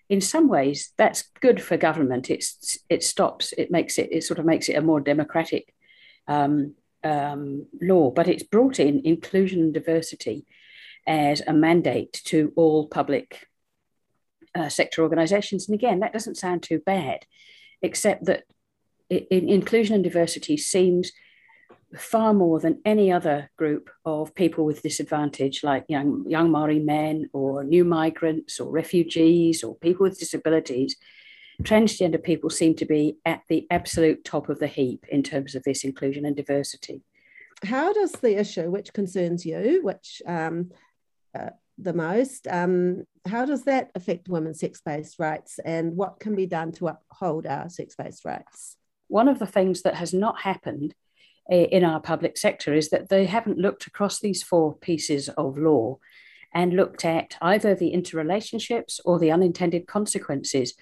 in 0.08 0.20
some 0.20 0.48
ways, 0.48 0.92
that's 0.96 1.24
good 1.40 1.60
for 1.60 1.76
government. 1.76 2.30
It's 2.30 2.78
it 2.88 3.02
stops, 3.02 3.52
it 3.56 3.70
makes 3.70 3.98
it, 3.98 4.10
it 4.12 4.22
sort 4.22 4.38
of 4.38 4.44
makes 4.44 4.68
it 4.68 4.76
a 4.76 4.82
more 4.82 5.00
democratic 5.00 5.74
um, 6.28 6.74
um, 7.02 7.66
law, 7.80 8.10
but 8.10 8.28
it's 8.28 8.42
brought 8.42 8.78
in 8.78 9.02
inclusion 9.04 9.60
and 9.60 9.74
diversity 9.74 10.46
as 11.06 11.42
a 11.46 11.52
mandate 11.52 12.20
to 12.24 12.52
all 12.56 12.88
public 12.88 13.46
uh, 14.54 14.68
sector 14.68 15.02
organisations. 15.02 15.68
And 15.68 15.74
again, 15.74 16.00
that 16.00 16.12
doesn't 16.12 16.36
sound 16.36 16.62
too 16.62 16.80
bad, 16.84 17.26
except 17.82 18.26
that 18.26 18.44
in, 19.10 19.48
inclusion 19.48 19.94
and 19.94 20.04
diversity 20.04 20.56
seems 20.56 21.12
far 21.96 22.34
more 22.34 22.58
than 22.58 22.80
any 22.84 23.12
other 23.12 23.50
group 23.56 23.88
of 24.04 24.34
people 24.34 24.64
with 24.64 24.82
disadvantage, 24.82 25.62
like 25.62 25.84
young, 25.88 26.24
young 26.28 26.50
Maori 26.50 26.80
men 26.80 27.30
or 27.32 27.62
new 27.62 27.84
migrants 27.84 28.58
or 28.58 28.70
refugees 28.70 29.62
or 29.62 29.76
people 29.76 30.04
with 30.04 30.18
disabilities. 30.18 30.96
Transgender 31.62 32.20
people 32.20 32.50
seem 32.50 32.74
to 32.76 32.84
be 32.84 33.18
at 33.24 33.42
the 33.48 33.64
absolute 33.70 34.24
top 34.24 34.48
of 34.48 34.58
the 34.58 34.66
heap 34.66 35.06
in 35.08 35.22
terms 35.22 35.54
of 35.54 35.62
this 35.62 35.84
inclusion 35.84 36.24
and 36.24 36.34
diversity. 36.34 37.02
How 37.62 37.92
does 37.92 38.10
the 38.12 38.36
issue, 38.36 38.70
which 38.70 38.92
concerns 38.92 39.46
you, 39.46 39.80
which 39.84 40.20
um, 40.26 40.72
uh, 41.38 41.50
the 41.78 41.92
most. 41.92 42.46
Um, 42.48 43.04
how 43.26 43.46
does 43.46 43.64
that 43.64 43.90
affect 43.94 44.28
women's 44.28 44.60
sex 44.60 44.80
based 44.84 45.18
rights 45.18 45.58
and 45.64 45.96
what 45.96 46.20
can 46.20 46.34
be 46.34 46.46
done 46.46 46.72
to 46.72 46.88
uphold 46.88 47.46
our 47.46 47.68
sex 47.68 47.94
based 47.96 48.24
rights? 48.24 48.76
One 49.08 49.28
of 49.28 49.38
the 49.38 49.46
things 49.46 49.82
that 49.82 49.94
has 49.94 50.12
not 50.12 50.40
happened 50.40 50.94
eh, 51.50 51.66
in 51.70 51.84
our 51.84 52.00
public 52.00 52.36
sector 52.36 52.74
is 52.74 52.90
that 52.90 53.08
they 53.08 53.24
haven't 53.24 53.58
looked 53.58 53.86
across 53.86 54.20
these 54.20 54.42
four 54.42 54.74
pieces 54.76 55.28
of 55.30 55.56
law 55.56 55.98
and 56.52 56.74
looked 56.74 57.04
at 57.04 57.36
either 57.40 57.74
the 57.74 57.92
interrelationships 57.92 59.00
or 59.04 59.18
the 59.18 59.32
unintended 59.32 59.86
consequences. 59.86 60.74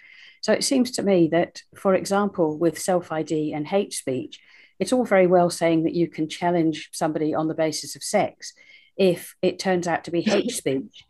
So 0.43 0.53
it 0.53 0.65
seems 0.65 0.91
to 0.93 1.03
me 1.03 1.29
that, 1.29 1.63
for 1.77 1.95
example, 1.95 2.59
with 2.59 2.79
self 2.79 3.13
ID 3.13 3.53
and 3.53 3.69
hate 3.69 3.93
speech, 3.93 4.41
it's 4.81 4.93
all 4.93 5.05
very 5.05 5.29
well 5.29 5.49
saying 5.49 5.85
that 5.85 5.95
you 5.95 6.09
can 6.09 6.29
challenge 6.29 6.91
somebody 6.93 7.35
on 7.35 7.47
the 7.47 7.55
basis 7.55 7.95
of 7.95 8.03
sex 8.03 8.53
if 8.97 9.37
it 9.43 9.61
turns 9.61 9.87
out 9.87 10.05
to 10.05 10.11
be 10.11 10.23
hate 10.23 10.51
speech 10.51 11.05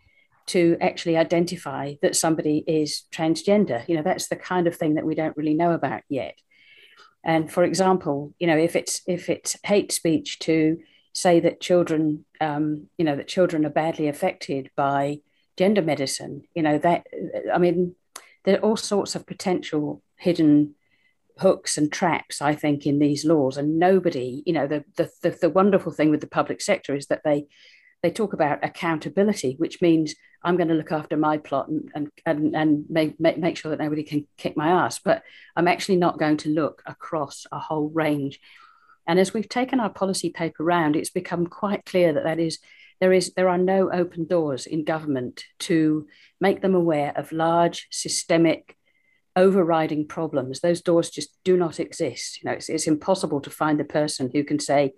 to 0.47 0.77
actually 0.81 1.17
identify 1.17 1.95
that 2.03 2.17
somebody 2.17 2.65
is 2.67 3.05
transgender. 3.13 3.87
You 3.89 3.97
know, 3.97 4.03
that's 4.03 4.29
the 4.29 4.37
kind 4.37 4.67
of 4.67 4.77
thing 4.77 4.95
that 4.95 5.07
we 5.07 5.15
don't 5.15 5.37
really 5.37 5.55
know 5.55 5.73
about 5.73 6.03
yet. 6.09 6.35
And 7.25 7.51
for 7.51 7.63
example, 7.65 8.35
you 8.39 8.47
know, 8.47 8.57
if 8.57 8.75
it's 8.75 9.03
if 9.07 9.29
it's 9.29 9.57
hate 9.63 9.93
speech 9.93 10.39
to 10.41 10.79
say 11.13 11.41
that 11.41 11.61
children, 11.61 12.25
um, 12.41 12.89
you 12.99 13.05
know, 13.05 13.17
that 13.17 13.29
children 13.29 13.67
are 13.67 13.71
badly 13.71 14.09
affected 14.09 14.71
by 14.77 15.19
gender 15.57 15.83
medicine. 15.83 16.43
You 16.55 16.63
know, 16.63 16.79
that, 16.79 17.07
I 17.53 17.59
mean, 17.59 17.95
there 18.45 18.57
are 18.57 18.63
all 18.63 18.77
sorts 18.77 19.15
of 19.15 19.27
potential 19.27 20.03
hidden 20.17 20.75
hooks 21.39 21.79
and 21.79 21.93
traps, 21.93 22.43
I 22.43 22.55
think, 22.55 22.87
in 22.87 22.99
these 22.99 23.25
laws. 23.25 23.57
And 23.57 23.79
nobody, 23.79 24.43
you 24.47 24.53
know, 24.53 24.67
the, 24.67 24.85
the, 24.97 25.11
the, 25.23 25.31
the 25.31 25.51
wonderful 25.51 25.93
thing 25.93 26.11
with 26.11 26.21
the 26.21 26.27
public 26.27 26.61
sector 26.61 26.95
is 26.97 27.07
that 27.07 27.23
they, 27.25 27.47
they 28.03 28.11
talk 28.11 28.33
about 28.33 28.65
accountability, 28.65 29.55
which 29.59 29.81
means 29.83 30.15
I'm 30.45 30.57
going 30.57 30.69
to 30.69 30.75
look 30.75 30.93
after 30.93 31.17
my 31.17 31.39
plot 31.39 31.69
and 31.69 31.91
and 31.95 32.11
and, 32.27 32.57
and 32.57 32.85
make, 32.89 33.19
make, 33.21 33.39
make 33.39 33.57
sure 33.57 33.71
that 33.71 33.81
nobody 33.81 34.03
can 34.03 34.27
kick 34.37 34.57
my 34.57 34.69
ass. 34.69 34.99
But 34.99 35.23
I'm 35.57 35.69
actually 35.69 35.97
not 35.97 36.19
going 36.19 36.39
to 36.39 36.49
look 36.51 36.83
across 36.87 37.47
a 37.53 37.59
whole 37.59 37.91
range 37.91 38.41
and 39.07 39.19
as 39.19 39.35
we've 39.35 39.49
taken 39.49 39.81
our 39.81 39.91
policy 39.91 40.31
paper 40.31 40.65
round, 40.65 40.97
it's 40.97 41.11
become 41.11 41.47
quite 41.47 41.85
clear 41.85 42.13
that 42.13 42.25
that 42.25 42.39
is 42.39 42.59
there 43.01 43.13
is 43.13 43.33
there 43.35 43.49
are 43.49 43.59
no 43.59 43.91
open 43.91 44.27
doors 44.27 44.67
in 44.67 44.85
government 44.85 45.45
to 45.61 46.07
make 46.41 46.63
them 46.63 46.75
aware 46.75 47.13
of 47.17 47.33
large 47.33 47.89
systemic 47.91 48.77
overriding 49.35 50.07
problems. 50.07 50.61
Those 50.61 50.83
doors 50.83 51.11
just 51.11 51.37
do 51.43 51.57
not 51.57 51.81
exist. 51.81 52.41
You 52.41 52.49
know, 52.49 52.55
it's, 52.55 52.69
it's 52.69 52.87
impossible 52.87 53.41
to 53.41 53.51
find 53.51 53.81
the 53.81 53.85
person 53.85 54.31
who 54.33 54.45
can 54.45 54.61
say, 54.61 54.93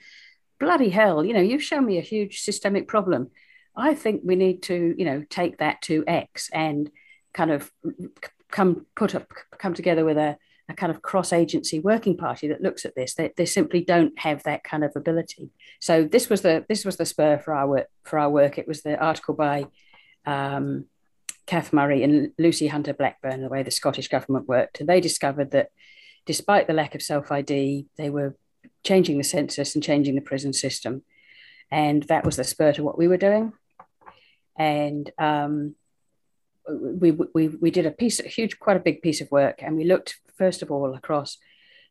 "Bloody 0.60 0.90
hell! 0.90 1.24
You 1.24 1.32
know, 1.32 1.40
you've 1.40 1.62
shown 1.62 1.86
me 1.86 1.96
a 1.96 2.02
huge 2.02 2.40
systemic 2.40 2.88
problem. 2.88 3.30
I 3.76 3.94
think 3.94 4.22
we 4.24 4.36
need 4.36 4.62
to, 4.64 4.94
you 4.96 5.04
know, 5.04 5.24
take 5.28 5.58
that 5.58 5.82
to 5.82 6.04
X 6.06 6.48
and 6.52 6.90
kind 7.32 7.50
of 7.50 7.72
come 8.50 8.86
put 8.94 9.14
up 9.14 9.32
come 9.58 9.74
together 9.74 10.04
with 10.04 10.16
a 10.16 10.36
a 10.68 10.74
kind 10.74 10.90
of 10.90 11.02
cross 11.02 11.32
agency 11.32 11.78
working 11.78 12.16
party 12.16 12.48
that 12.48 12.62
looks 12.62 12.86
at 12.86 12.94
this. 12.94 13.14
They, 13.14 13.32
they 13.36 13.44
simply 13.44 13.84
don't 13.84 14.18
have 14.18 14.44
that 14.44 14.64
kind 14.64 14.82
of 14.82 14.92
ability. 14.96 15.50
So 15.78 16.04
this 16.04 16.30
was 16.30 16.40
the 16.40 16.64
this 16.68 16.84
was 16.84 16.96
the 16.96 17.04
spur 17.04 17.38
for 17.38 17.54
our 17.54 17.68
work 17.68 17.86
for 18.04 18.18
our 18.18 18.30
work. 18.30 18.56
It 18.58 18.68
was 18.68 18.82
the 18.82 18.98
article 18.98 19.34
by 19.34 19.66
um, 20.24 20.86
Kath 21.46 21.72
Murray 21.72 22.02
and 22.02 22.32
Lucy 22.38 22.68
Hunter 22.68 22.94
Blackburn, 22.94 23.42
the 23.42 23.48
way 23.48 23.62
the 23.62 23.70
Scottish 23.70 24.08
government 24.08 24.48
worked, 24.48 24.80
and 24.80 24.88
they 24.88 25.00
discovered 25.00 25.50
that 25.50 25.68
despite 26.24 26.66
the 26.66 26.72
lack 26.72 26.94
of 26.94 27.02
self 27.02 27.30
ID, 27.30 27.86
they 27.98 28.08
were 28.08 28.36
changing 28.82 29.18
the 29.18 29.24
census 29.24 29.74
and 29.74 29.84
changing 29.84 30.14
the 30.14 30.22
prison 30.22 30.54
system, 30.54 31.02
and 31.70 32.04
that 32.04 32.24
was 32.24 32.36
the 32.36 32.44
spur 32.44 32.72
to 32.72 32.82
what 32.82 32.96
we 32.96 33.08
were 33.08 33.18
doing. 33.18 33.52
And 34.56 35.10
um, 35.18 35.74
we, 36.68 37.10
we, 37.10 37.48
we 37.48 37.70
did 37.70 37.86
a 37.86 37.90
piece, 37.90 38.20
a 38.20 38.28
huge, 38.28 38.58
quite 38.58 38.76
a 38.76 38.80
big 38.80 39.02
piece 39.02 39.20
of 39.20 39.30
work, 39.30 39.62
and 39.62 39.76
we 39.76 39.84
looked 39.84 40.18
first 40.36 40.62
of 40.62 40.70
all 40.70 40.94
across 40.94 41.38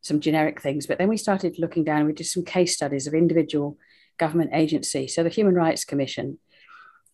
some 0.02 0.20
generic 0.20 0.62
things, 0.62 0.86
but 0.86 0.98
then 0.98 1.08
we 1.08 1.18
started 1.18 1.58
looking 1.58 1.84
down. 1.84 2.06
We 2.06 2.14
did 2.14 2.28
some 2.28 2.44
case 2.44 2.76
studies 2.76 3.08
of 3.08 3.14
individual 3.14 3.78
government 4.18 4.52
agencies. 4.54 5.16
So 5.16 5.24
the 5.24 5.30
Human 5.30 5.56
Rights 5.56 5.86
Commission, 5.86 6.40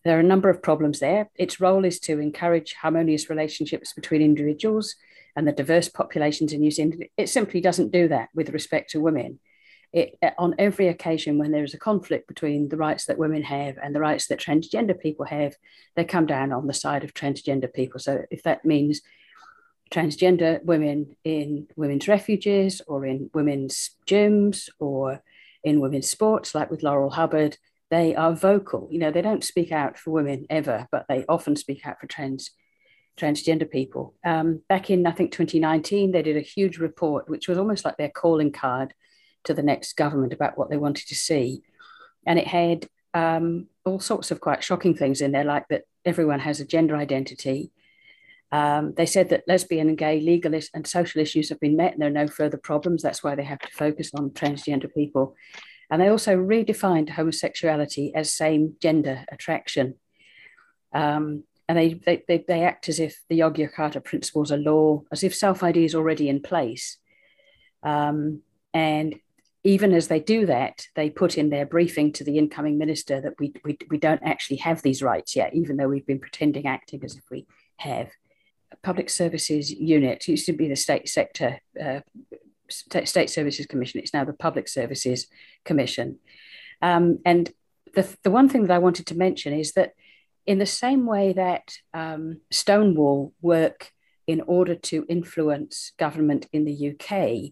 there 0.04 0.18
are 0.18 0.22
a 0.22 0.24
number 0.24 0.50
of 0.50 0.64
problems 0.64 1.00
there. 1.00 1.30
Its 1.36 1.60
role 1.60 1.86
is 1.86 2.00
to 2.02 2.20
encourage 2.20 2.74
harmonious 2.74 3.30
relationships 3.30 3.94
between 3.94 4.22
individuals 4.22 4.96
and 5.36 5.48
the 5.48 5.52
diverse 5.52 5.88
populations 5.88 6.52
in 6.52 6.62
New 6.62 6.72
Zealand. 6.72 7.06
It 7.16 7.30
simply 7.30 7.62
doesn't 7.62 7.92
do 7.92 8.08
that 8.08 8.30
with 8.34 8.50
respect 8.50 8.90
to 8.92 9.00
women. 9.00 9.40
It, 9.92 10.20
on 10.38 10.54
every 10.60 10.88
occasion 10.88 11.40
when 11.40 11.52
there 11.52 11.64
is 11.64 11.74
a 11.74 11.80
conflict 11.80 12.28
between 12.28 12.70
the 12.70 12.78
rights 12.78 13.06
that 13.06 13.18
women 13.18 13.42
have 13.42 13.78
and 13.82 13.96
the 13.96 14.00
rights 14.00 14.28
that 14.28 14.40
transgender 14.40 15.00
people 15.00 15.26
have, 15.26 15.56
they 15.96 16.06
come 16.06 16.28
down 16.28 16.52
on 16.52 16.68
the 16.68 16.74
side 16.74 17.04
of 17.04 17.16
transgender 17.16 17.74
people. 17.74 18.00
So 18.00 18.24
if 18.30 18.44
that 18.44 18.64
means 18.64 19.02
transgender 19.92 20.64
women 20.64 21.16
in 21.24 21.68
women's 21.76 22.08
refuges 22.08 22.82
or 22.88 23.06
in 23.06 23.30
women's 23.34 23.92
gyms 24.06 24.70
or 24.78 25.24
in 25.64 25.80
women's 25.80 26.10
sports, 26.10 26.54
like 26.54 26.70
with 26.70 26.84
Laurel 26.84 27.10
Hubbard, 27.10 27.58
they 27.90 28.16
are 28.16 28.34
vocal. 28.34 28.88
You 28.92 29.00
know, 29.00 29.12
they 29.12 29.22
don't 29.22 29.44
speak 29.44 29.72
out 29.72 29.98
for 29.98 30.12
women 30.12 30.46
ever, 30.50 30.88
but 30.92 31.06
they 31.10 31.26
often 31.28 31.56
speak 31.56 31.86
out 31.86 32.00
for 32.00 32.08
trans 32.08 32.52
transgender 33.20 33.70
people. 33.70 34.14
Um, 34.24 34.62
back 34.70 34.90
in 34.90 35.06
I 35.06 35.12
think 35.12 35.32
2019, 35.32 36.12
they 36.12 36.22
did 36.22 36.38
a 36.38 36.42
huge 36.42 36.78
report, 36.78 37.28
which 37.28 37.48
was 37.48 37.58
almost 37.58 37.84
like 37.84 37.98
their 37.98 38.10
calling 38.10 38.52
card 38.52 38.94
to 39.46 39.54
the 39.54 39.64
next 39.64 39.96
government 39.96 40.34
about 40.34 40.58
what 40.58 40.70
they 40.70 40.78
wanted 40.78 41.08
to 41.08 41.16
see, 41.16 41.62
and 42.26 42.38
it 42.40 42.48
had 42.48 42.88
um, 43.14 43.68
all 43.86 44.00
sorts 44.00 44.32
of 44.32 44.40
quite 44.42 44.64
shocking 44.64 44.96
things 44.96 45.22
in 45.22 45.32
there, 45.32 45.44
like 45.44 45.68
that 45.70 45.84
everyone 46.06 46.40
has 46.40 46.60
a 46.60 46.66
gender 46.66 46.96
identity 46.96 47.72
um, 48.52 48.94
they 48.98 49.06
said 49.06 49.30
that 49.30 49.48
lesbian 49.48 49.90
and 49.90 49.98
gay 49.98 50.20
legal 50.20 50.60
and 50.74 50.88
social 50.88 51.22
issues 51.22 51.50
have 51.50 51.60
been 51.60 51.76
met 51.76 51.94
and 51.94 52.02
there 52.02 52.10
are 52.10 52.12
no 52.12 52.28
further 52.28 52.58
problems. 52.58 53.04
That's 53.04 53.24
why 53.24 53.36
they 53.36 53.44
have 53.44 53.60
to 53.60 53.68
focus 53.72 54.12
on 54.14 54.32
transgender 54.32 54.92
people. 54.94 55.36
And 55.92 56.02
they 56.02 56.08
also 56.08 56.36
redefined 56.36 57.10
homosexuality 57.10 58.12
as 58.16 58.32
same 58.34 58.76
gender 58.82 59.24
attraction. 59.32 59.96
Um, 60.94 61.44
and 61.68 61.78
they, 61.78 61.94
they, 61.94 62.24
they, 62.28 62.44
they, 62.48 62.64
act 62.64 62.90
as 62.90 63.00
if 63.00 63.22
the 63.30 63.40
Yogyakarta 63.40 64.04
principles 64.04 64.52
are 64.52 64.58
law, 64.58 65.04
as 65.12 65.24
if 65.24 65.36
self 65.36 65.62
ID 65.62 65.86
is 65.86 65.94
already 65.94 66.28
in 66.28 66.42
place. 66.42 66.98
Um, 67.84 68.42
and 68.74 69.20
even 69.64 69.94
as 69.94 70.08
they 70.08 70.20
do 70.20 70.46
that, 70.46 70.88
they 70.96 71.10
put 71.10 71.38
in 71.38 71.50
their 71.50 71.66
briefing 71.66 72.14
to 72.14 72.24
the 72.24 72.38
incoming 72.38 72.78
minister 72.78 73.20
that 73.20 73.34
we, 73.40 73.54
we, 73.66 73.78
we 73.90 73.98
don't 73.98 74.22
actually 74.24 74.58
have 74.58 74.82
these 74.82 75.04
rights 75.04 75.36
yet, 75.36 75.54
even 75.54 75.78
though 75.78 75.90
we've 75.90 76.06
been 76.06 76.20
pretending 76.20 76.66
acting 76.66 77.04
as 77.04 77.16
if 77.16 77.24
we 77.30 77.46
have 77.78 78.10
public 78.84 79.10
services 79.10 79.72
unit. 79.72 80.28
Used 80.28 80.46
to 80.46 80.54
be 80.54 80.70
the 80.70 80.76
state 80.76 81.10
sector, 81.10 81.60
uh, 81.82 82.00
state 82.70 83.30
services 83.30 83.66
commission. 83.66 84.00
It's 84.00 84.14
now 84.14 84.24
the 84.24 84.34
public 84.34 84.70
services 84.70 85.28
commission. 85.66 86.20
Um, 86.82 87.20
and 87.26 87.52
the, 87.96 88.08
the 88.24 88.32
one 88.32 88.48
thing 88.48 88.64
that 88.64 88.74
I 88.74 88.80
wanted 88.80 89.08
to 89.08 89.18
mention 89.18 89.54
is 89.54 89.74
that 89.74 89.94
in 90.46 90.58
the 90.58 90.66
same 90.66 91.06
way 91.06 91.34
that 91.34 91.74
um, 91.94 92.42
Stonewall 92.50 93.34
work 93.42 93.92
in 94.26 94.42
order 94.42 94.76
to 94.76 95.06
influence 95.10 95.92
government 95.98 96.48
in 96.54 96.64
the 96.64 96.92
UK, 96.92 97.52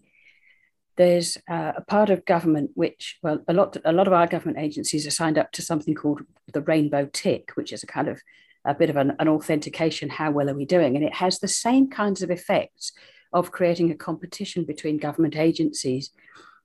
there's 0.98 1.38
uh, 1.48 1.72
a 1.76 1.80
part 1.80 2.10
of 2.10 2.26
government 2.26 2.72
which, 2.74 3.18
well, 3.22 3.38
a 3.46 3.52
lot, 3.52 3.76
a 3.84 3.92
lot 3.92 4.08
of 4.08 4.12
our 4.12 4.26
government 4.26 4.58
agencies 4.58 5.06
are 5.06 5.12
signed 5.12 5.38
up 5.38 5.52
to 5.52 5.62
something 5.62 5.94
called 5.94 6.22
the 6.52 6.60
Rainbow 6.60 7.08
Tick, 7.12 7.52
which 7.54 7.72
is 7.72 7.84
a 7.84 7.86
kind 7.86 8.08
of 8.08 8.20
a 8.64 8.74
bit 8.74 8.90
of 8.90 8.96
an, 8.96 9.14
an 9.20 9.28
authentication 9.28 10.10
how 10.10 10.32
well 10.32 10.50
are 10.50 10.56
we 10.56 10.66
doing? 10.66 10.96
And 10.96 11.04
it 11.04 11.14
has 11.14 11.38
the 11.38 11.48
same 11.48 11.88
kinds 11.88 12.20
of 12.20 12.30
effects 12.30 12.92
of 13.32 13.52
creating 13.52 13.90
a 13.92 13.94
competition 13.94 14.64
between 14.64 14.98
government 14.98 15.36
agencies. 15.36 16.10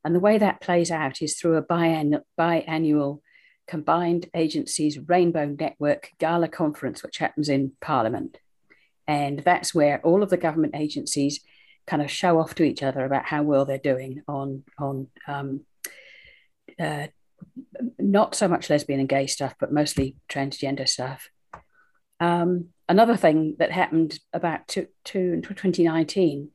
And 0.03 0.15
the 0.15 0.19
way 0.19 0.39
that 0.39 0.61
plays 0.61 0.89
out 0.89 1.21
is 1.21 1.35
through 1.35 1.55
a 1.55 1.63
biannual, 1.63 2.23
biannual 2.37 3.19
combined 3.67 4.29
agencies 4.33 4.99
rainbow 5.07 5.45
network 5.45 6.09
gala 6.17 6.49
conference 6.49 7.03
which 7.03 7.19
happens 7.19 7.49
in 7.49 7.71
parliament. 7.81 8.39
And 9.07 9.39
that's 9.39 9.75
where 9.75 10.01
all 10.01 10.23
of 10.23 10.29
the 10.29 10.37
government 10.37 10.75
agencies 10.75 11.39
kind 11.85 12.01
of 12.01 12.09
show 12.11 12.39
off 12.39 12.55
to 12.55 12.63
each 12.63 12.83
other 12.83 13.03
about 13.05 13.25
how 13.25 13.43
well 13.43 13.65
they're 13.65 13.77
doing 13.77 14.21
on 14.27 14.63
on 14.79 15.07
um, 15.27 15.61
uh, 16.79 17.07
not 17.99 18.35
so 18.35 18.47
much 18.47 18.69
lesbian 18.69 18.99
and 18.99 19.09
gay 19.09 19.27
stuff, 19.27 19.55
but 19.59 19.73
mostly 19.73 20.15
transgender 20.29 20.87
stuff. 20.87 21.29
Um, 22.19 22.69
another 22.87 23.17
thing 23.17 23.55
that 23.59 23.71
happened 23.71 24.19
about 24.31 24.67
two, 24.67 24.87
two, 25.03 25.41
2019 25.41 26.49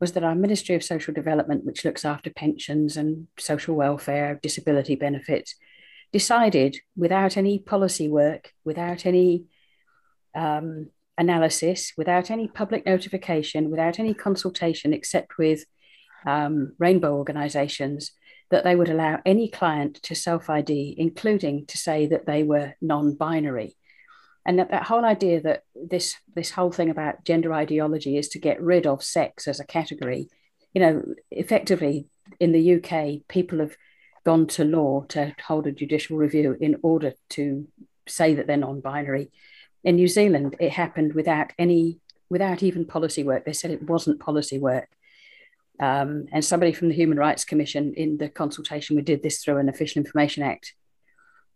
was 0.00 0.12
that 0.12 0.24
our 0.24 0.34
Ministry 0.34 0.74
of 0.74 0.84
Social 0.84 1.14
Development, 1.14 1.64
which 1.64 1.84
looks 1.84 2.04
after 2.04 2.30
pensions 2.30 2.96
and 2.96 3.26
social 3.38 3.74
welfare, 3.74 4.38
disability 4.42 4.96
benefits, 4.96 5.54
decided 6.12 6.76
without 6.96 7.36
any 7.36 7.58
policy 7.58 8.08
work, 8.08 8.52
without 8.64 9.06
any 9.06 9.44
um, 10.34 10.90
analysis, 11.18 11.92
without 11.96 12.30
any 12.30 12.48
public 12.48 12.86
notification, 12.86 13.70
without 13.70 13.98
any 13.98 14.14
consultation, 14.14 14.92
except 14.92 15.38
with 15.38 15.64
um, 16.26 16.72
rainbow 16.78 17.14
organizations, 17.14 18.12
that 18.50 18.64
they 18.64 18.76
would 18.76 18.88
allow 18.88 19.20
any 19.24 19.48
client 19.48 20.02
to 20.02 20.14
self 20.14 20.50
ID, 20.50 20.94
including 20.98 21.66
to 21.66 21.78
say 21.78 22.06
that 22.06 22.26
they 22.26 22.42
were 22.42 22.74
non 22.80 23.14
binary 23.14 23.76
and 24.46 24.58
that, 24.58 24.70
that 24.70 24.82
whole 24.82 25.06
idea 25.06 25.40
that 25.40 25.62
this 25.74 26.16
this 26.34 26.50
whole 26.50 26.70
thing 26.70 26.90
about 26.90 27.24
gender 27.24 27.54
ideology 27.54 28.18
is 28.18 28.28
to 28.28 28.38
get 28.38 28.60
rid 28.60 28.86
of 28.86 29.02
sex 29.02 29.48
as 29.48 29.58
a 29.58 29.64
category 29.64 30.28
you 30.74 30.82
know 30.82 31.02
effectively 31.30 32.06
in 32.38 32.52
the 32.52 32.74
uk 32.74 33.26
people 33.26 33.60
have 33.60 33.74
gone 34.24 34.46
to 34.46 34.64
law 34.64 35.04
to 35.08 35.34
hold 35.46 35.66
a 35.66 35.72
judicial 35.72 36.16
review 36.16 36.56
in 36.60 36.76
order 36.82 37.12
to 37.30 37.66
say 38.08 38.34
that 38.34 38.46
they're 38.46 38.56
non-binary. 38.56 39.30
In 39.84 39.96
New 39.96 40.08
Zealand, 40.08 40.56
it 40.58 40.72
happened 40.72 41.12
without 41.14 41.52
any, 41.58 42.00
without 42.30 42.62
even 42.62 42.86
policy 42.86 43.22
work. 43.22 43.44
They 43.44 43.52
said 43.52 43.70
it 43.70 43.88
wasn't 43.88 44.18
policy 44.18 44.58
work. 44.58 44.88
Um, 45.78 46.26
and 46.32 46.44
somebody 46.44 46.72
from 46.72 46.88
the 46.88 46.94
Human 46.94 47.18
Rights 47.18 47.44
Commission, 47.44 47.94
in 47.94 48.16
the 48.16 48.28
consultation 48.28 48.96
we 48.96 49.02
did 49.02 49.22
this 49.22 49.42
through 49.42 49.58
an 49.58 49.68
Official 49.68 50.00
Information 50.00 50.42
Act 50.42 50.74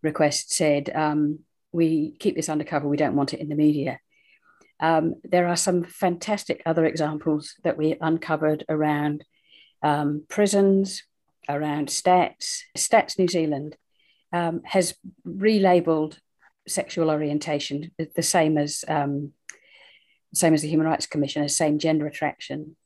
request, 0.02 0.52
said 0.52 0.90
um, 0.94 1.40
we 1.72 2.16
keep 2.18 2.36
this 2.36 2.48
undercover. 2.48 2.88
We 2.88 2.96
don't 2.96 3.16
want 3.16 3.32
it 3.32 3.40
in 3.40 3.48
the 3.48 3.54
media. 3.54 4.00
Um, 4.80 5.16
there 5.24 5.48
are 5.48 5.56
some 5.56 5.84
fantastic 5.84 6.62
other 6.66 6.84
examples 6.84 7.54
that 7.64 7.76
we 7.76 7.96
uncovered 8.00 8.64
around 8.68 9.24
um, 9.82 10.24
prisons, 10.28 11.04
around 11.48 11.88
stats. 11.88 12.60
Stats 12.76 13.18
New 13.18 13.28
Zealand 13.28 13.76
um, 14.32 14.62
has 14.64 14.94
relabeled 15.26 16.18
sexual 16.68 17.10
orientation 17.10 17.90
the 18.14 18.22
same 18.22 18.58
as 18.58 18.84
um, 18.88 19.32
same 20.34 20.54
as 20.54 20.62
the 20.62 20.68
Human 20.68 20.86
Rights 20.86 21.06
Commission 21.06 21.42
as 21.42 21.56
same 21.56 21.78
gender 21.78 22.06
attraction. 22.06 22.76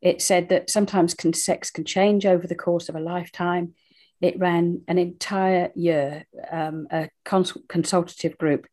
It 0.00 0.20
said 0.20 0.48
that 0.48 0.70
sometimes 0.70 1.14
can, 1.14 1.32
sex 1.32 1.70
can 1.70 1.84
change 1.84 2.26
over 2.26 2.46
the 2.46 2.54
course 2.54 2.88
of 2.88 2.96
a 2.96 3.00
lifetime. 3.00 3.74
It 4.20 4.38
ran 4.38 4.82
an 4.88 4.98
entire 4.98 5.70
year, 5.74 6.26
um, 6.50 6.86
a 6.90 7.08
cons- 7.24 7.56
consultative 7.68 8.38
group 8.38 8.66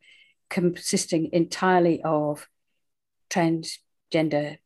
consisting 0.50 1.30
entirely 1.34 2.02
of 2.04 2.48
transgender 3.30 4.58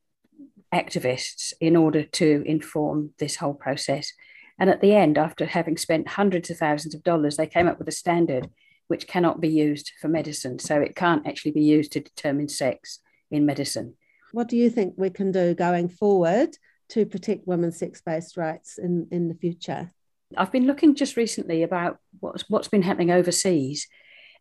activists 0.73 1.53
in 1.59 1.75
order 1.75 2.03
to 2.03 2.43
inform 2.45 3.11
this 3.19 3.35
whole 3.37 3.53
process. 3.53 4.13
And 4.59 4.69
at 4.69 4.81
the 4.81 4.93
end, 4.93 5.17
after 5.17 5.45
having 5.45 5.77
spent 5.77 6.07
hundreds 6.07 6.49
of 6.49 6.57
thousands 6.57 6.95
of 6.95 7.03
dollars, 7.03 7.37
they 7.37 7.47
came 7.47 7.67
up 7.67 7.79
with 7.79 7.87
a 7.87 7.93
standard 7.93 8.49
which 8.87 9.07
cannot 9.07 9.41
be 9.41 9.49
used 9.49 9.91
for 9.99 10.07
medicine. 10.07 10.59
So 10.59 10.81
it 10.81 10.95
can't 10.95 11.25
actually 11.27 11.51
be 11.51 11.63
used 11.63 11.91
to 11.93 11.99
determine 11.99 12.49
sex 12.49 12.99
in 13.31 13.45
medicine. 13.45 13.95
What 14.31 14.47
do 14.47 14.57
you 14.57 14.69
think 14.69 14.95
we 14.97 15.09
can 15.09 15.31
do 15.31 15.53
going 15.53 15.89
forward 15.89 16.57
to 16.89 17.05
protect 17.05 17.47
women's 17.47 17.77
sex 17.77 18.01
based 18.01 18.37
rights 18.37 18.77
in, 18.77 19.07
in 19.11 19.29
the 19.29 19.35
future? 19.35 19.91
I've 20.35 20.51
been 20.51 20.67
looking 20.67 20.95
just 20.95 21.17
recently 21.17 21.63
about 21.63 21.97
what's, 22.19 22.49
what's 22.49 22.67
been 22.67 22.81
happening 22.81 23.11
overseas. 23.11 23.87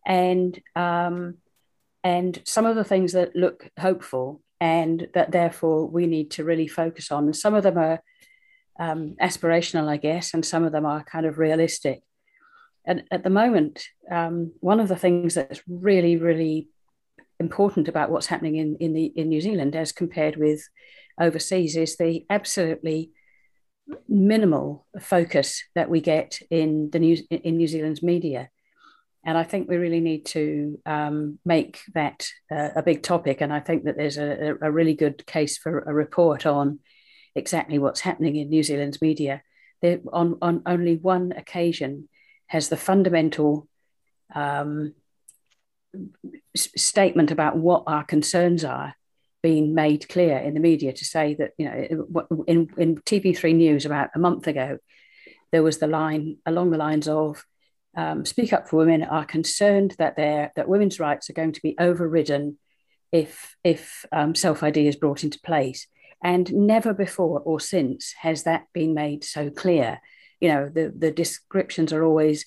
And 0.05 0.59
um, 0.74 1.37
and 2.05 2.40
some 2.44 2.66
of 2.66 2.76
the 2.76 2.85
things 2.85 3.12
that 3.12 3.37
look 3.37 3.68
hopeful 3.78 4.42
and 4.61 5.09
that 5.14 5.33
therefore 5.33 5.87
we 5.87 6.07
need 6.07 6.33
to 6.33 6.44
really 6.44 6.66
focus 6.66 7.11
on. 7.11 7.24
And 7.24 7.37
some 7.37 7.55
of 7.55 7.62
them 7.62 7.78
are 7.78 8.02
um, 8.78 9.16
aspirational, 9.20 9.88
I 9.88 9.96
guess, 9.96 10.35
and 10.35 10.44
some 10.44 10.64
of 10.64 10.72
them 10.72 10.87
are 10.87 11.05
kind 11.05 11.26
of 11.26 11.38
realistic. 11.38 12.02
And 12.85 13.05
at 13.11 13.23
the 13.23 13.31
moment, 13.31 13.85
um, 14.11 14.53
one 14.61 14.81
of 14.81 14.88
the 14.88 14.97
things 14.97 15.35
that's 15.35 15.61
really, 15.68 16.16
really 16.16 16.68
important 17.38 17.88
about 17.88 18.11
what's 18.11 18.27
happening 18.27 18.57
in, 18.57 18.77
in, 18.77 18.92
the, 18.92 19.07
in 19.07 19.29
New 19.29 19.40
Zealand 19.40 19.77
as 19.77 19.92
compared 19.92 20.37
with 20.37 20.68
overseas 21.21 21.77
is 21.77 21.97
the 21.97 22.25
absolutely 22.31 23.11
minimal 24.09 24.87
focus 25.01 25.62
that 25.75 25.90
we 25.90 26.01
get 26.01 26.38
in 26.51 26.90
the 26.90 26.99
New, 26.99 27.16
in 27.31 27.57
New 27.57 27.66
Zealand's 27.66 28.03
media. 28.03 28.49
And 29.25 29.38
I 29.38 29.45
think 29.45 29.68
we 29.68 29.77
really 29.77 30.01
need 30.01 30.27
to 30.27 30.81
um, 30.85 31.38
make 31.45 31.81
that 31.95 32.29
uh, 32.51 32.71
a 32.75 32.83
big 32.83 33.03
topic. 33.03 33.40
And 33.40 33.53
I 33.53 33.61
think 33.61 33.85
that 33.85 33.97
there's 33.97 34.18
a, 34.18 34.57
a, 34.61 34.71
really 34.71 34.95
good 34.95 35.25
case 35.27 35.59
for 35.59 35.81
a 35.81 35.95
report 35.95 36.45
on 36.45 36.81
exactly 37.37 37.79
what's 37.79 38.01
happening 38.01 38.35
in 38.35 38.49
New 38.49 38.64
Zealand's 38.64 39.01
media. 39.01 39.42
There, 39.81 40.01
on, 40.12 40.38
on 40.42 40.62
only 40.66 40.97
one 40.97 41.33
occasion 41.37 42.09
has 42.53 42.69
the 42.69 42.77
fundamental 42.77 43.67
um, 44.35 44.93
statement 46.55 47.31
about 47.31 47.57
what 47.57 47.85
our 47.87 48.05
concerns 48.05 48.62
are 48.62 48.95
been 49.43 49.75
made 49.75 50.07
clear 50.07 50.37
in 50.37 50.53
the 50.53 50.61
media 50.61 50.93
to 50.93 51.05
say 51.05 51.33
that, 51.33 51.53
you 51.57 51.65
know, 51.65 52.45
in, 52.47 52.69
in 52.77 52.97
TV3 52.97 53.55
News 53.55 53.87
about 53.87 54.11
a 54.15 54.19
month 54.19 54.47
ago, 54.47 54.77
there 55.51 55.62
was 55.62 55.79
the 55.79 55.87
line 55.87 56.37
along 56.45 56.71
the 56.71 56.77
lines 56.77 57.09
of, 57.09 57.43
um, 57.97 58.27
Speak 58.27 58.53
Up 58.53 58.69
for 58.69 58.77
Women 58.77 59.03
are 59.03 59.25
concerned 59.25 59.95
that 59.97 60.17
that 60.17 60.69
women's 60.69 61.01
rights 61.01 61.31
are 61.31 61.35
going 61.35 61.53
to 61.53 61.62
be 61.62 61.75
overridden 61.79 62.59
if 63.12 63.57
if 63.65 64.05
um, 64.12 64.35
self 64.35 64.62
ID 64.62 64.88
is 64.88 64.97
brought 64.97 65.25
into 65.25 65.41
place. 65.41 65.87
And 66.23 66.53
never 66.53 66.93
before 66.93 67.41
or 67.41 67.61
since 67.61 68.12
has 68.21 68.43
that 68.43 68.67
been 68.75 68.93
made 68.93 69.25
so 69.25 69.49
clear. 69.49 70.01
You 70.42 70.48
know, 70.48 70.68
the 70.68 70.92
the 70.94 71.11
descriptions 71.11 71.92
are 71.92 72.05
always 72.05 72.44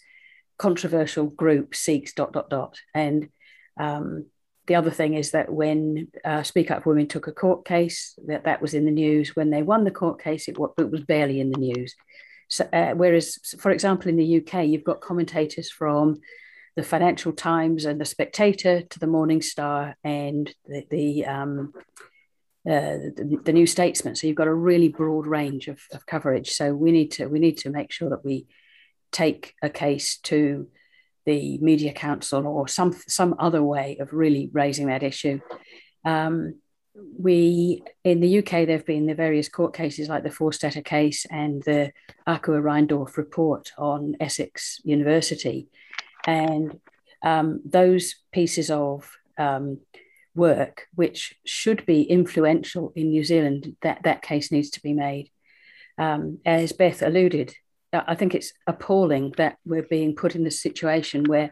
controversial 0.57 1.27
group 1.27 1.75
seeks 1.75 2.13
dot 2.13 2.33
dot 2.33 2.49
dot. 2.49 2.77
And 2.93 3.29
um, 3.79 4.25
the 4.67 4.75
other 4.75 4.91
thing 4.91 5.13
is 5.13 5.31
that 5.31 5.51
when 5.51 6.07
uh, 6.23 6.43
Speak 6.43 6.71
Up 6.71 6.85
Women 6.85 7.07
took 7.07 7.27
a 7.27 7.31
court 7.31 7.65
case, 7.65 8.17
that 8.27 8.45
that 8.45 8.61
was 8.61 8.73
in 8.73 8.85
the 8.85 8.91
news. 8.91 9.35
When 9.35 9.49
they 9.49 9.61
won 9.61 9.83
the 9.83 9.91
court 9.91 10.21
case, 10.21 10.47
it, 10.47 10.57
it 10.77 10.91
was 10.91 11.03
barely 11.03 11.39
in 11.39 11.51
the 11.51 11.59
news. 11.59 11.95
So, 12.47 12.67
uh, 12.71 12.91
whereas, 12.91 13.39
for 13.59 13.71
example, 13.71 14.09
in 14.09 14.17
the 14.17 14.37
UK, 14.37 14.67
you've 14.67 14.83
got 14.83 15.01
commentators 15.01 15.71
from 15.71 16.19
the 16.75 16.83
Financial 16.83 17.31
Times 17.31 17.85
and 17.85 17.99
the 17.99 18.05
Spectator 18.05 18.81
to 18.81 18.99
the 18.99 19.07
Morning 19.07 19.41
Star 19.41 19.95
and 20.03 20.53
the 20.65 20.85
the, 20.89 21.25
um, 21.25 21.73
uh, 22.67 23.13
the, 23.15 23.39
the, 23.43 23.53
New 23.53 23.67
Statesman. 23.67 24.15
So 24.15 24.25
you've 24.25 24.35
got 24.35 24.47
a 24.47 24.53
really 24.53 24.87
broad 24.87 25.27
range 25.27 25.67
of, 25.67 25.79
of 25.93 26.05
coverage. 26.07 26.49
So 26.51 26.73
we 26.73 26.91
need 26.91 27.11
to 27.11 27.27
we 27.27 27.39
need 27.39 27.59
to 27.59 27.69
make 27.69 27.91
sure 27.91 28.09
that 28.09 28.25
we 28.25 28.47
take 29.11 29.53
a 29.61 29.69
case 29.69 30.17
to 30.17 30.67
the 31.25 31.57
Media 31.59 31.93
Council 31.93 32.47
or 32.47 32.67
some 32.67 32.93
some 33.07 33.35
other 33.37 33.61
way 33.61 33.97
of 33.99 34.13
really 34.13 34.49
raising 34.51 34.87
that 34.87 35.03
issue. 35.03 35.39
Um, 36.03 36.55
we 37.19 37.83
in 38.03 38.19
the 38.19 38.39
UK 38.39 38.65
there 38.65 38.77
have 38.77 38.85
been 38.85 39.05
the 39.05 39.15
various 39.15 39.49
court 39.49 39.75
cases 39.75 40.09
like 40.09 40.23
the 40.23 40.29
Forstater 40.29 40.83
case 40.83 41.25
and 41.29 41.61
the 41.63 41.91
Akua 42.27 42.61
Reindorf 42.61 43.17
report 43.17 43.73
on 43.77 44.15
Essex 44.19 44.81
University, 44.83 45.67
and 46.25 46.79
um, 47.23 47.61
those 47.63 48.15
pieces 48.31 48.71
of 48.71 49.09
um, 49.37 49.79
work 50.35 50.87
which 50.95 51.35
should 51.45 51.85
be 51.85 52.03
influential 52.03 52.91
in 52.95 53.09
New 53.09 53.23
Zealand 53.23 53.75
that 53.81 54.03
that 54.03 54.21
case 54.21 54.51
needs 54.51 54.69
to 54.71 54.81
be 54.81 54.93
made. 54.93 55.29
Um, 55.97 56.39
as 56.45 56.73
Beth 56.73 57.01
alluded, 57.01 57.53
I 57.93 58.15
think 58.15 58.35
it's 58.35 58.53
appalling 58.67 59.33
that 59.37 59.57
we're 59.65 59.87
being 59.89 60.15
put 60.15 60.35
in 60.35 60.43
this 60.43 60.61
situation 60.61 61.23
where 61.23 61.51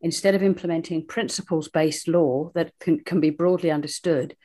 instead 0.00 0.34
of 0.34 0.42
implementing 0.42 1.06
principles 1.06 1.68
based 1.68 2.08
law 2.08 2.50
that 2.54 2.72
can, 2.80 3.00
can 3.00 3.20
be 3.20 3.30
broadly 3.30 3.70
understood 3.70 4.36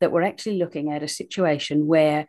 that 0.00 0.12
we're 0.12 0.22
actually 0.22 0.58
looking 0.58 0.92
at 0.92 1.02
a 1.02 1.08
situation 1.08 1.86
where 1.86 2.26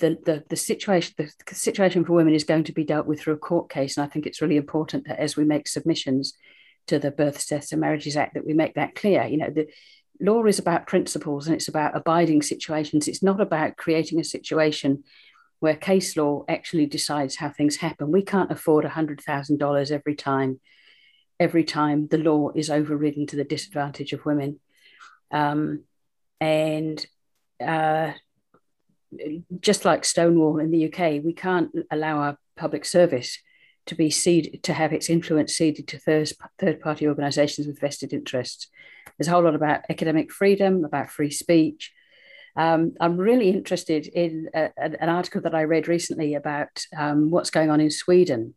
the, 0.00 0.18
the, 0.24 0.44
the 0.48 0.56
situation 0.56 1.14
the 1.18 1.54
situation 1.54 2.04
for 2.04 2.12
women 2.12 2.34
is 2.34 2.44
going 2.44 2.64
to 2.64 2.72
be 2.72 2.84
dealt 2.84 3.06
with 3.06 3.20
through 3.20 3.34
a 3.34 3.38
court 3.38 3.70
case. 3.70 3.96
And 3.96 4.04
I 4.04 4.08
think 4.08 4.26
it's 4.26 4.42
really 4.42 4.56
important 4.56 5.06
that 5.06 5.20
as 5.20 5.36
we 5.36 5.44
make 5.44 5.68
submissions 5.68 6.34
to 6.88 6.98
the 6.98 7.10
Births, 7.10 7.46
Deaths 7.46 7.72
and 7.72 7.80
Marriages 7.80 8.16
Act, 8.16 8.34
that 8.34 8.46
we 8.46 8.52
make 8.52 8.74
that 8.74 8.94
clear. 8.94 9.24
You 9.24 9.38
know, 9.38 9.50
the 9.50 9.66
law 10.20 10.44
is 10.44 10.58
about 10.58 10.86
principles 10.86 11.46
and 11.46 11.56
it's 11.56 11.68
about 11.68 11.96
abiding 11.96 12.42
situations. 12.42 13.08
It's 13.08 13.22
not 13.22 13.40
about 13.40 13.76
creating 13.76 14.20
a 14.20 14.24
situation 14.24 15.04
where 15.60 15.76
case 15.76 16.16
law 16.16 16.44
actually 16.48 16.86
decides 16.86 17.36
how 17.36 17.50
things 17.50 17.76
happen. 17.76 18.12
We 18.12 18.22
can't 18.22 18.50
afford 18.50 18.84
$100,000 18.84 19.90
every 19.90 20.14
time, 20.14 20.60
every 21.40 21.64
time 21.64 22.08
the 22.08 22.18
law 22.18 22.50
is 22.54 22.70
overridden 22.70 23.26
to 23.28 23.36
the 23.36 23.44
disadvantage 23.44 24.12
of 24.12 24.26
women. 24.26 24.60
Um, 25.30 25.84
and 26.40 27.04
uh, 27.64 28.12
just 29.60 29.84
like 29.84 30.04
Stonewall 30.04 30.58
in 30.58 30.70
the 30.70 30.86
UK, 30.86 31.24
we 31.24 31.32
can't 31.32 31.70
allow 31.90 32.18
our 32.18 32.38
public 32.56 32.84
service 32.84 33.38
to 33.86 33.94
be 33.94 34.10
ceded, 34.10 34.62
to 34.64 34.72
have 34.72 34.92
its 34.92 35.08
influence 35.08 35.56
ceded 35.56 35.88
to 35.88 35.98
third, 35.98 36.32
third 36.58 36.80
party 36.80 37.06
organisations 37.06 37.66
with 37.66 37.80
vested 37.80 38.12
interests. 38.12 38.68
There's 39.16 39.28
a 39.28 39.30
whole 39.30 39.42
lot 39.44 39.54
about 39.54 39.84
academic 39.88 40.30
freedom, 40.30 40.84
about 40.84 41.10
free 41.10 41.30
speech. 41.30 41.92
Um, 42.56 42.94
I'm 43.00 43.16
really 43.16 43.50
interested 43.50 44.06
in 44.06 44.48
a, 44.54 44.70
an 44.78 45.08
article 45.08 45.42
that 45.42 45.54
I 45.54 45.64
read 45.64 45.88
recently 45.88 46.34
about 46.34 46.84
um, 46.96 47.30
what's 47.30 47.50
going 47.50 47.70
on 47.70 47.80
in 47.80 47.90
Sweden 47.90 48.54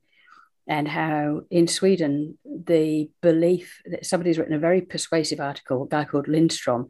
and 0.67 0.87
how 0.87 1.41
in 1.49 1.67
Sweden 1.67 2.37
the 2.45 3.09
belief 3.21 3.81
that 3.85 4.05
somebody's 4.05 4.37
written 4.37 4.53
a 4.53 4.59
very 4.59 4.81
persuasive 4.81 5.39
article, 5.39 5.83
a 5.83 5.87
guy 5.87 6.05
called 6.05 6.27
Lindstrom, 6.27 6.87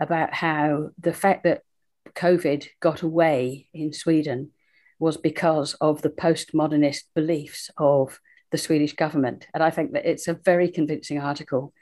about 0.00 0.34
how 0.34 0.90
the 0.98 1.12
fact 1.12 1.44
that 1.44 1.62
COVID 2.14 2.66
got 2.80 3.02
away 3.02 3.68
in 3.72 3.92
Sweden 3.92 4.50
was 5.00 5.16
because 5.16 5.74
of 5.80 6.02
the 6.02 6.10
postmodernist 6.10 7.04
beliefs 7.14 7.70
of 7.76 8.20
the 8.52 8.58
Swedish 8.58 8.92
government. 8.92 9.46
And 9.54 9.62
I 9.62 9.70
think 9.70 9.92
that 9.92 10.08
it's 10.08 10.28
a 10.28 10.34
very 10.34 10.68
convincing 10.68 11.18
article. 11.18 11.72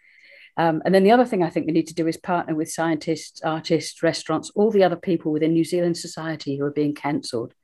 Um, 0.56 0.82
and 0.84 0.94
then 0.94 1.04
the 1.04 1.12
other 1.12 1.24
thing 1.24 1.42
I 1.42 1.50
think 1.50 1.66
we 1.66 1.72
need 1.72 1.88
to 1.88 1.94
do 1.94 2.06
is 2.06 2.16
partner 2.16 2.54
with 2.54 2.70
scientists, 2.70 3.42
artists, 3.42 4.02
restaurants, 4.02 4.50
all 4.54 4.70
the 4.70 4.84
other 4.84 4.96
people 4.96 5.32
within 5.32 5.52
New 5.52 5.64
Zealand 5.64 5.96
society 5.96 6.56
who 6.56 6.64
are 6.64 6.70
being 6.70 6.94
cancelled. 6.94 7.54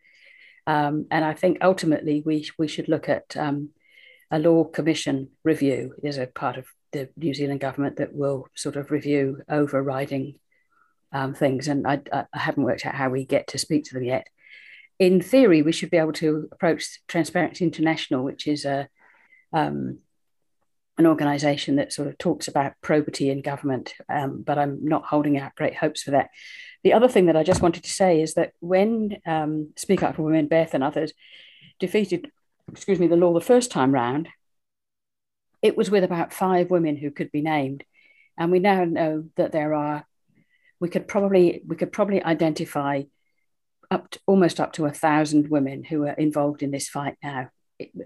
Um, 0.66 1.06
and 1.10 1.24
I 1.24 1.34
think 1.34 1.58
ultimately 1.60 2.22
we, 2.24 2.48
we 2.58 2.68
should 2.68 2.88
look 2.88 3.08
at 3.08 3.36
um, 3.36 3.70
a 4.30 4.38
law 4.38 4.64
commission 4.64 5.28
review 5.44 5.94
as 6.04 6.18
a 6.18 6.26
part 6.26 6.56
of 6.56 6.66
the 6.92 7.08
New 7.16 7.34
Zealand 7.34 7.60
government 7.60 7.96
that 7.96 8.14
will 8.14 8.46
sort 8.54 8.76
of 8.76 8.90
review 8.90 9.42
overriding 9.48 10.38
um, 11.12 11.34
things. 11.34 11.68
And 11.68 11.86
I, 11.86 12.00
I, 12.12 12.24
haven't 12.32 12.64
worked 12.64 12.86
out 12.86 12.94
how 12.94 13.10
we 13.10 13.24
get 13.24 13.48
to 13.48 13.58
speak 13.58 13.84
to 13.84 13.94
them 13.94 14.04
yet. 14.04 14.28
In 14.98 15.20
theory, 15.20 15.62
we 15.62 15.72
should 15.72 15.90
be 15.90 15.96
able 15.96 16.12
to 16.14 16.48
approach 16.52 17.00
Transparency 17.08 17.64
International, 17.64 18.22
which 18.22 18.46
is 18.46 18.64
a 18.64 18.88
um, 19.52 19.98
an 20.96 21.06
organisation 21.06 21.76
that 21.76 21.92
sort 21.92 22.06
of 22.06 22.16
talks 22.18 22.46
about 22.46 22.74
probity 22.80 23.28
in 23.28 23.42
government, 23.42 23.94
um, 24.08 24.42
but 24.42 24.58
I'm 24.58 24.84
not 24.84 25.04
holding 25.04 25.38
out 25.38 25.56
great 25.56 25.74
hopes 25.74 26.02
for 26.02 26.12
that. 26.12 26.30
The 26.84 26.92
other 26.92 27.08
thing 27.08 27.26
that 27.26 27.36
I 27.36 27.42
just 27.42 27.62
wanted 27.62 27.82
to 27.84 27.90
say 27.90 28.20
is 28.20 28.34
that 28.34 28.52
when 28.60 29.16
um, 29.26 29.72
Speak 29.76 30.02
Up 30.02 30.14
for 30.14 30.22
Women, 30.22 30.46
Beth 30.46 30.74
and 30.74 30.84
others 30.84 31.12
defeated, 31.80 32.30
excuse 32.70 33.00
me, 33.00 33.08
the 33.08 33.16
law 33.16 33.32
the 33.34 33.40
first 33.40 33.72
time 33.72 33.92
round, 33.92 34.28
it 35.62 35.76
was 35.76 35.90
with 35.90 36.04
about 36.04 36.32
five 36.32 36.70
women 36.70 36.96
who 36.96 37.10
could 37.10 37.32
be 37.32 37.40
named, 37.40 37.84
and 38.38 38.52
we 38.52 38.58
now 38.58 38.84
know 38.84 39.24
that 39.36 39.52
there 39.52 39.74
are. 39.74 40.06
We 40.78 40.88
could 40.90 41.08
probably 41.08 41.62
we 41.66 41.76
could 41.76 41.92
probably 41.92 42.22
identify 42.22 43.04
up 43.94 44.10
to, 44.10 44.20
almost 44.26 44.60
up 44.60 44.72
to 44.74 44.86
a 44.86 44.92
thousand 44.92 45.48
women 45.48 45.84
who 45.84 46.04
are 46.04 46.12
involved 46.12 46.62
in 46.62 46.70
this 46.70 46.88
fight 46.88 47.16
now 47.22 47.48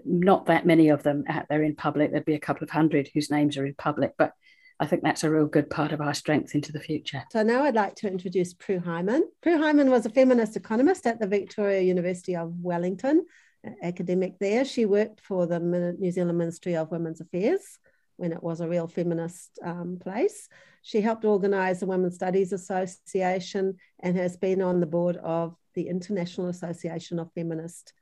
not 0.05 0.47
that 0.47 0.65
many 0.65 0.89
of 0.89 1.03
them 1.03 1.23
out 1.27 1.45
there 1.49 1.63
in 1.63 1.75
public. 1.75 2.11
There'd 2.11 2.25
be 2.25 2.35
a 2.35 2.39
couple 2.39 2.63
of 2.63 2.69
hundred 2.69 3.09
whose 3.13 3.29
names 3.29 3.57
are 3.57 3.65
in 3.65 3.75
public, 3.75 4.13
but 4.17 4.33
I 4.79 4.85
think 4.85 5.03
that's 5.03 5.23
a 5.23 5.29
real 5.29 5.45
good 5.45 5.69
part 5.69 5.91
of 5.91 6.01
our 6.01 6.13
strength 6.13 6.55
into 6.55 6.71
the 6.71 6.79
future. 6.79 7.23
So 7.31 7.43
now 7.43 7.63
I'd 7.63 7.75
like 7.75 7.95
to 7.95 8.07
introduce 8.07 8.53
Prue 8.53 8.79
Hyman. 8.79 9.29
Prue 9.41 9.57
Hyman 9.57 9.91
was 9.91 10.05
a 10.05 10.09
feminist 10.09 10.55
economist 10.55 11.05
at 11.05 11.19
the 11.19 11.27
Victoria 11.27 11.81
University 11.81 12.35
of 12.35 12.53
Wellington, 12.61 13.25
academic 13.83 14.39
there. 14.39 14.63
She 14.63 14.85
worked 14.85 15.21
for 15.21 15.45
the 15.45 15.59
New 15.59 16.11
Zealand 16.11 16.37
Ministry 16.37 16.77
of 16.77 16.91
Women's 16.91 17.21
Affairs 17.21 17.79
when 18.15 18.31
it 18.31 18.41
was 18.41 18.61
a 18.61 18.67
real 18.67 18.87
feminist 18.87 19.59
um, 19.63 19.97
place. 20.01 20.47
She 20.81 21.01
helped 21.01 21.25
organise 21.25 21.79
the 21.79 21.85
Women's 21.85 22.15
Studies 22.15 22.53
Association 22.53 23.77
and 23.99 24.17
has 24.17 24.37
been 24.37 24.61
on 24.61 24.79
the 24.79 24.85
board 24.85 25.17
of 25.17 25.55
the 25.75 25.87
International 25.87 26.47
Association 26.47 27.19
of 27.19 27.31
Feminist 27.33 27.93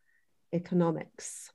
Economics. 0.54 1.52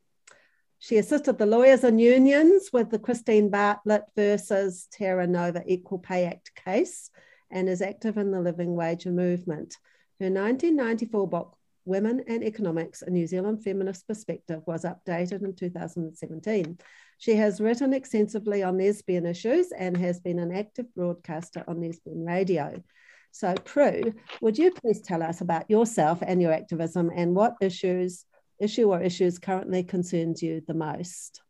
She 0.78 0.98
assisted 0.98 1.38
the 1.38 1.46
lawyers 1.46 1.84
and 1.84 2.00
unions 2.00 2.70
with 2.72 2.90
the 2.90 2.98
Kristine 2.98 3.50
Bartlett 3.50 4.02
versus 4.16 4.88
TerraNova 4.98 5.62
Equal 5.66 6.00
Pay 6.00 6.26
Act 6.26 6.52
case 6.56 7.08
and 7.52 7.68
is 7.68 7.82
active 7.82 8.16
in 8.16 8.32
the 8.32 8.40
living 8.40 8.74
wage 8.74 9.06
movement. 9.06 9.76
Her 10.18 10.26
1994 10.26 11.28
book, 11.28 11.56
Women 11.84 12.24
and 12.26 12.42
Economics, 12.42 13.02
a 13.02 13.10
New 13.10 13.26
Zealand 13.28 13.62
Feminist 13.62 14.08
Perspective, 14.08 14.62
was 14.66 14.84
updated 14.84 15.44
in 15.44 15.54
2017. 15.54 16.78
She 17.22 17.36
has 17.36 17.60
written 17.60 17.94
extensively 17.94 18.64
on 18.64 18.78
lesbian 18.78 19.26
issues 19.26 19.70
and 19.70 19.96
has 19.96 20.18
been 20.18 20.40
an 20.40 20.50
active 20.50 20.92
broadcaster 20.92 21.62
on 21.68 21.80
lesbian 21.80 22.24
radio. 22.24 22.82
So, 23.30 23.54
Prue, 23.54 24.12
would 24.40 24.58
you 24.58 24.72
please 24.72 25.00
tell 25.02 25.22
us 25.22 25.40
about 25.40 25.70
yourself 25.70 26.18
and 26.26 26.42
your 26.42 26.52
activism 26.52 27.12
and 27.14 27.32
what 27.32 27.54
issues 27.60 28.24
issue 28.58 28.90
or 28.90 29.00
issues 29.00 29.38
currently 29.38 29.84
concerns 29.84 30.42
you 30.42 30.64
the 30.66 30.74
most? 30.74 31.40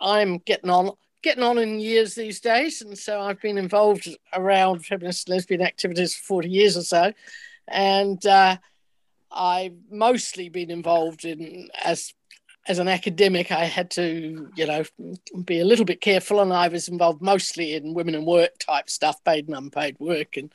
I'm 0.00 0.38
getting 0.38 0.70
on 0.70 0.90
getting 1.22 1.44
on 1.44 1.58
in 1.58 1.78
years 1.78 2.16
these 2.16 2.40
days, 2.40 2.82
and 2.82 2.98
so 2.98 3.20
I've 3.20 3.40
been 3.40 3.56
involved 3.56 4.08
around 4.32 4.84
feminist 4.84 5.28
lesbian 5.28 5.62
activities 5.62 6.16
for 6.16 6.24
40 6.24 6.48
years 6.48 6.76
or 6.76 6.82
so, 6.82 7.12
and 7.68 8.26
uh, 8.26 8.56
I've 9.30 9.76
mostly 9.88 10.48
been 10.48 10.72
involved 10.72 11.24
in 11.24 11.68
as 11.84 12.12
as 12.66 12.78
an 12.78 12.88
academic, 12.88 13.52
I 13.52 13.64
had 13.64 13.90
to, 13.92 14.50
you 14.54 14.66
know, 14.66 14.84
be 15.44 15.60
a 15.60 15.64
little 15.64 15.84
bit 15.84 16.00
careful, 16.00 16.40
and 16.40 16.52
I 16.52 16.68
was 16.68 16.88
involved 16.88 17.20
mostly 17.20 17.74
in 17.74 17.94
women 17.94 18.14
and 18.14 18.26
work 18.26 18.58
type 18.58 18.88
stuff, 18.88 19.22
paid 19.24 19.48
and 19.48 19.56
unpaid 19.56 19.96
work, 19.98 20.36
and 20.36 20.52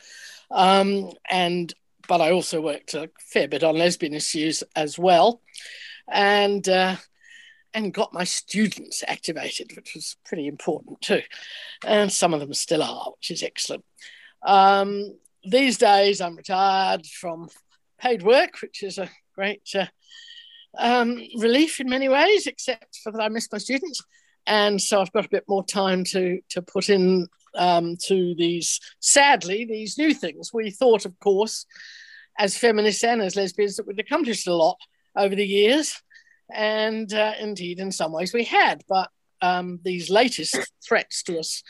um, 0.51 1.11
and 1.29 1.73
but 2.07 2.21
I 2.21 2.31
also 2.31 2.59
worked 2.59 2.95
a 2.95 3.09
fair 3.19 3.47
bit 3.47 3.63
on 3.63 3.77
lesbian 3.77 4.15
issues 4.15 4.63
as 4.75 4.97
well 4.97 5.41
and 6.11 6.67
uh, 6.67 6.95
and 7.73 7.93
got 7.93 8.13
my 8.13 8.23
students 8.23 9.03
activated, 9.07 9.75
which 9.75 9.93
was 9.93 10.17
pretty 10.25 10.47
important 10.47 11.01
too. 11.01 11.21
And 11.85 12.11
some 12.11 12.33
of 12.33 12.39
them 12.39 12.53
still 12.53 12.81
are, 12.81 13.11
which 13.17 13.31
is 13.31 13.43
excellent. 13.43 13.85
Um, 14.43 15.17
these 15.43 15.77
days, 15.77 16.19
I'm 16.19 16.35
retired 16.35 17.05
from 17.05 17.49
paid 17.99 18.23
work, 18.23 18.61
which 18.61 18.81
is 18.83 18.97
a 18.97 19.09
great 19.35 19.69
uh, 19.75 19.85
um, 20.77 21.21
relief 21.37 21.79
in 21.79 21.89
many 21.89 22.09
ways, 22.09 22.47
except 22.47 22.99
for 23.03 23.11
that 23.11 23.21
I 23.21 23.29
miss 23.29 23.51
my 23.51 23.57
students. 23.57 24.01
And 24.45 24.81
so 24.81 25.01
I've 25.01 25.11
got 25.11 25.25
a 25.25 25.29
bit 25.29 25.43
more 25.47 25.65
time 25.65 26.03
to, 26.05 26.39
to 26.49 26.61
put 26.61 26.89
in 26.89 27.27
um, 27.55 27.97
to 28.07 28.35
these, 28.35 28.79
sadly, 28.99 29.65
these 29.65 29.97
new 29.97 30.13
things. 30.13 30.53
We 30.53 30.71
thought, 30.71 31.05
of 31.05 31.19
course, 31.19 31.65
as 32.37 32.57
feminists 32.57 33.03
and 33.03 33.21
as 33.21 33.35
lesbians, 33.35 33.75
that 33.75 33.87
we'd 33.87 33.99
accomplished 33.99 34.47
a 34.47 34.55
lot 34.55 34.77
over 35.15 35.35
the 35.35 35.45
years. 35.45 36.01
And 36.51 37.13
uh, 37.13 37.33
indeed, 37.39 37.79
in 37.79 37.91
some 37.91 38.11
ways, 38.11 38.33
we 38.33 38.43
had. 38.43 38.83
But 38.87 39.09
um, 39.41 39.79
these 39.83 40.09
latest 40.09 40.57
threats 40.87 41.23
to 41.23 41.39
us 41.39 41.63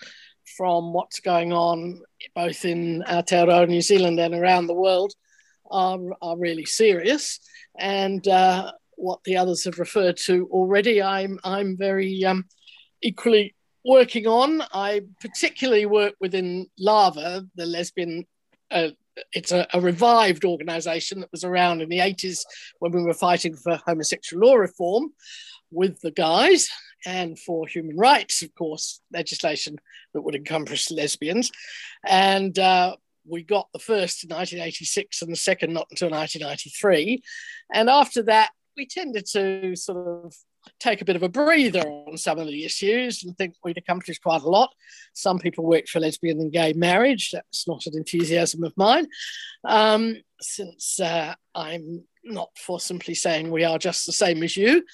from 0.57 0.93
what's 0.93 1.19
going 1.19 1.53
on 1.53 2.01
both 2.35 2.65
in 2.65 3.03
Aotearoa, 3.07 3.67
New 3.67 3.81
Zealand, 3.81 4.19
and 4.19 4.33
around 4.33 4.67
the 4.67 4.73
world 4.73 5.13
are, 5.69 5.99
are 6.21 6.37
really 6.37 6.65
serious. 6.65 7.39
And 7.77 8.27
uh, 8.27 8.71
what 8.99 9.23
the 9.23 9.37
others 9.37 9.63
have 9.65 9.79
referred 9.79 10.17
to 10.17 10.47
already, 10.51 11.01
I'm, 11.01 11.39
I'm 11.43 11.77
very 11.77 12.23
um, 12.25 12.45
equally 13.01 13.55
working 13.85 14.27
on. 14.27 14.61
I 14.73 15.01
particularly 15.21 15.85
work 15.85 16.13
within 16.19 16.67
LAVA, 16.79 17.47
the 17.55 17.65
lesbian 17.65 18.25
uh, 18.71 18.89
it's 19.33 19.51
a, 19.51 19.67
a, 19.73 19.81
revived 19.81 20.45
organization 20.45 21.19
that 21.19 21.31
was 21.31 21.43
around 21.43 21.81
in 21.81 21.89
the 21.89 21.99
80s 21.99 22.41
when 22.79 22.91
we 22.91 23.01
were 23.01 23.13
fighting 23.13 23.55
for 23.55 23.79
homosexual 23.85 24.47
law 24.47 24.55
reform 24.55 25.09
with 25.71 25.99
the 26.01 26.11
guys 26.11 26.69
and 27.05 27.37
for 27.39 27.67
human 27.67 27.97
rights, 27.97 28.41
of 28.41 28.53
course, 28.55 29.01
legislation 29.13 29.77
that 30.13 30.21
would 30.21 30.35
encompass 30.35 30.91
lesbians. 30.91 31.51
And 32.05 32.57
uh, 32.57 32.95
we 33.25 33.43
got 33.43 33.67
the 33.71 33.79
first 33.79 34.23
in 34.23 34.29
1986 34.29 35.21
and 35.21 35.31
the 35.31 35.37
second 35.37 35.73
not 35.73 35.87
until 35.91 36.09
1993. 36.09 37.21
And 37.73 37.89
after 37.89 38.23
that, 38.23 38.51
we 38.80 38.86
tended 38.86 39.25
to 39.25 39.75
sort 39.75 40.07
of 40.07 40.34
take 40.80 41.01
a 41.01 41.05
bit 41.05 41.17
of 41.17 41.23
a 41.23 41.27
breather 41.27 41.82
on 41.82 42.17
some 42.17 42.39
of 42.39 42.47
the 42.47 42.63
issues 42.63 43.23
and 43.23 43.38
think 43.38 43.53
we'd 43.61 43.77
accomplished 43.77 44.23
quite 44.23 44.41
a 44.41 44.47
lot. 44.47 44.73
Some 45.13 45.38
people 45.38 45.65
work 45.65 45.86
for 45.88 45.99
lesbian 45.99 46.39
and 46.39 46.49
gay 46.49 46.71
marriage. 46.71 47.32
That's 47.32 47.67
not 47.67 47.86
an 47.88 47.97
enthusiasm 47.97 48.63
of 48.63 48.71
mine, 48.77 49.07
um, 49.65 50.15
since 50.39 50.97
uh, 51.01 51.36
I'm 51.53 52.05
not 52.23 52.51
for 52.57 52.80
simply 52.80 53.15
saying 53.15 53.51
we 53.51 53.65
are 53.65 53.77
just 53.77 54.05
the 54.05 54.13
same 54.13 54.43
as 54.43 54.55
you. 54.55 54.86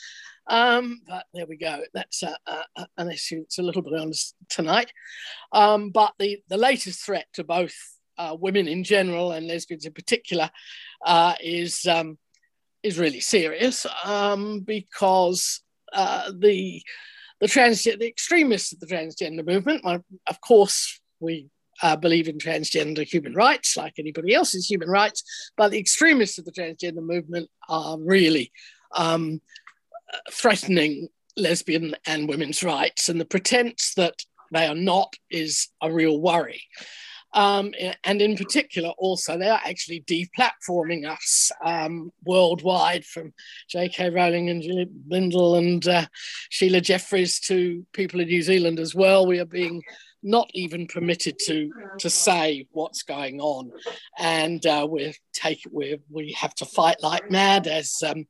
Um, 0.47 1.01
but 1.07 1.27
there 1.35 1.45
we 1.45 1.57
go. 1.57 1.81
That's 1.93 2.23
a, 2.23 2.35
a, 2.47 2.87
an 2.97 3.11
issue 3.11 3.41
that's 3.41 3.59
a 3.59 3.63
little 3.63 3.83
bit 3.83 3.93
on 3.93 4.11
tonight. 4.49 4.91
Um, 5.51 5.91
but 5.91 6.13
the, 6.17 6.41
the 6.49 6.57
latest 6.57 7.05
threat 7.05 7.27
to 7.33 7.43
both 7.43 7.75
uh, 8.17 8.35
women 8.39 8.67
in 8.67 8.83
general 8.83 9.31
and 9.31 9.45
lesbians 9.45 9.85
in 9.85 9.93
particular 9.93 10.49
uh, 11.05 11.35
is 11.39 11.85
um, 11.85 12.17
is 12.85 12.99
really 12.99 13.19
serious 13.19 13.87
um, 14.03 14.59
because 14.59 15.61
uh, 15.91 16.31
the 16.37 16.81
the 17.41 17.47
the 17.99 18.07
extremists 18.07 18.71
of 18.73 18.79
the 18.79 18.85
transgender 18.85 19.45
movement, 19.45 19.83
of 20.27 20.41
course, 20.41 21.01
we 21.19 21.47
uh, 21.81 21.95
believe 21.95 22.27
in 22.27 22.37
transgender 22.37 23.03
human 23.03 23.33
rights 23.33 23.75
like 23.75 23.93
anybody 23.97 24.33
else's 24.33 24.69
human 24.69 24.89
rights, 24.89 25.51
but 25.57 25.71
the 25.71 25.79
extremists 25.79 26.37
of 26.37 26.45
the 26.45 26.51
transgender 26.51 27.03
movement 27.03 27.49
are 27.67 27.97
really 27.99 28.51
um, 28.93 29.41
threatening 30.31 31.09
lesbian 31.35 31.95
and 32.05 32.29
women's 32.29 32.63
rights, 32.63 33.09
and 33.09 33.19
the 33.19 33.25
pretense 33.25 33.93
that 33.95 34.23
they 34.51 34.67
are 34.67 34.75
not 34.75 35.15
is 35.31 35.69
a 35.81 35.91
real 35.91 36.21
worry. 36.21 36.61
Um, 37.35 37.73
and 38.05 38.21
in 38.21 38.37
particular, 38.37 38.89
also, 38.97 39.37
they 39.37 39.49
are 39.49 39.61
actually 39.65 40.05
deplatforming 40.07 41.07
us 41.07 41.51
um, 41.63 42.11
worldwide 42.25 43.05
from 43.05 43.33
J.K. 43.67 44.09
Rowling 44.09 44.49
and 44.49 44.61
Julie 44.61 44.89
Bindel 45.09 45.57
and 45.57 45.85
uh, 45.85 46.05
Sheila 46.49 46.79
Jeffreys 46.79 47.41
to 47.41 47.85
people 47.91 48.21
in 48.21 48.27
New 48.27 48.41
Zealand 48.41 48.79
as 48.79 48.95
well. 48.95 49.27
We 49.27 49.39
are 49.39 49.45
being 49.45 49.83
not 50.23 50.49
even 50.53 50.87
permitted 50.87 51.37
to 51.45 51.71
to 51.99 52.09
say 52.09 52.67
what's 52.71 53.03
going 53.03 53.41
on, 53.41 53.71
and 54.17 54.65
uh, 54.65 54.87
we're 54.89 55.13
take 55.33 55.61
we 55.71 55.99
we 56.09 56.31
have 56.31 56.55
to 56.55 56.65
fight 56.65 57.03
like 57.03 57.29
mad 57.29 57.67
as. 57.67 58.01
Um, 58.01 58.25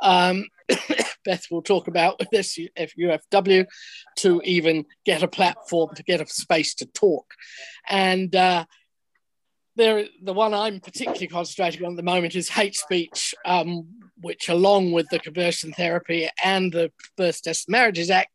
um, 0.00 0.46
Beth 1.28 1.46
will 1.50 1.60
talk 1.60 1.88
about 1.88 2.18
with 2.18 2.30
this 2.32 2.58
UFW 2.58 3.66
to 4.16 4.40
even 4.44 4.86
get 5.04 5.22
a 5.22 5.28
platform 5.28 5.90
to 5.94 6.02
get 6.02 6.22
a 6.22 6.26
space 6.26 6.74
to 6.76 6.86
talk. 6.86 7.26
And 7.86 8.34
uh, 8.34 8.64
there, 9.76 10.06
the 10.22 10.32
one 10.32 10.54
I'm 10.54 10.80
particularly 10.80 11.26
concentrating 11.26 11.84
on 11.84 11.92
at 11.92 11.96
the 11.98 12.02
moment 12.02 12.34
is 12.34 12.48
hate 12.48 12.74
speech, 12.74 13.34
um, 13.44 13.86
which, 14.22 14.48
along 14.48 14.92
with 14.92 15.06
the 15.10 15.18
conversion 15.18 15.72
therapy 15.72 16.28
and 16.42 16.72
the 16.72 16.90
Birth 17.18 17.42
Deaths 17.42 17.68
Marriages 17.68 18.10
Act, 18.10 18.30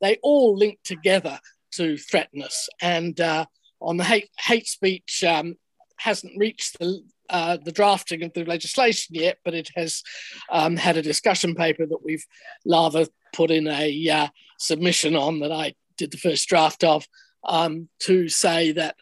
they 0.00 0.16
all 0.22 0.56
link 0.56 0.78
together 0.84 1.38
to 1.72 1.98
threaten 1.98 2.42
us. 2.42 2.68
And 2.80 3.20
uh, 3.20 3.44
on 3.80 3.98
the 3.98 4.04
hate, 4.04 4.30
hate 4.38 4.66
speech, 4.66 5.22
um, 5.22 5.56
hasn't 5.98 6.38
reached 6.38 6.78
the 6.78 7.02
uh, 7.30 7.58
the 7.62 7.72
drafting 7.72 8.22
of 8.22 8.32
the 8.32 8.44
legislation 8.44 9.14
yet, 9.14 9.38
but 9.44 9.54
it 9.54 9.70
has 9.76 10.02
um, 10.50 10.76
had 10.76 10.96
a 10.96 11.02
discussion 11.02 11.54
paper 11.54 11.86
that 11.86 12.04
we've 12.04 12.24
rather 12.66 13.06
put 13.32 13.50
in 13.50 13.66
a 13.66 14.08
uh, 14.08 14.28
submission 14.58 15.14
on 15.14 15.40
that 15.40 15.52
I 15.52 15.74
did 15.96 16.10
the 16.10 16.18
first 16.18 16.48
draft 16.48 16.84
of 16.84 17.06
um, 17.44 17.88
to 18.00 18.28
say 18.28 18.72
that 18.72 18.96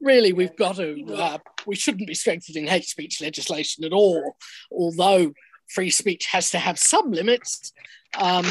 really 0.00 0.32
we've 0.32 0.56
got 0.56 0.76
to, 0.76 1.04
uh, 1.14 1.38
we 1.66 1.76
shouldn't 1.76 2.08
be 2.08 2.14
strengthening 2.14 2.66
hate 2.66 2.84
speech 2.84 3.20
legislation 3.20 3.84
at 3.84 3.92
all, 3.92 4.36
although 4.72 5.32
free 5.68 5.90
speech 5.90 6.26
has 6.26 6.50
to 6.50 6.58
have 6.58 6.78
some 6.78 7.12
limits. 7.12 7.72
Um, 8.18 8.46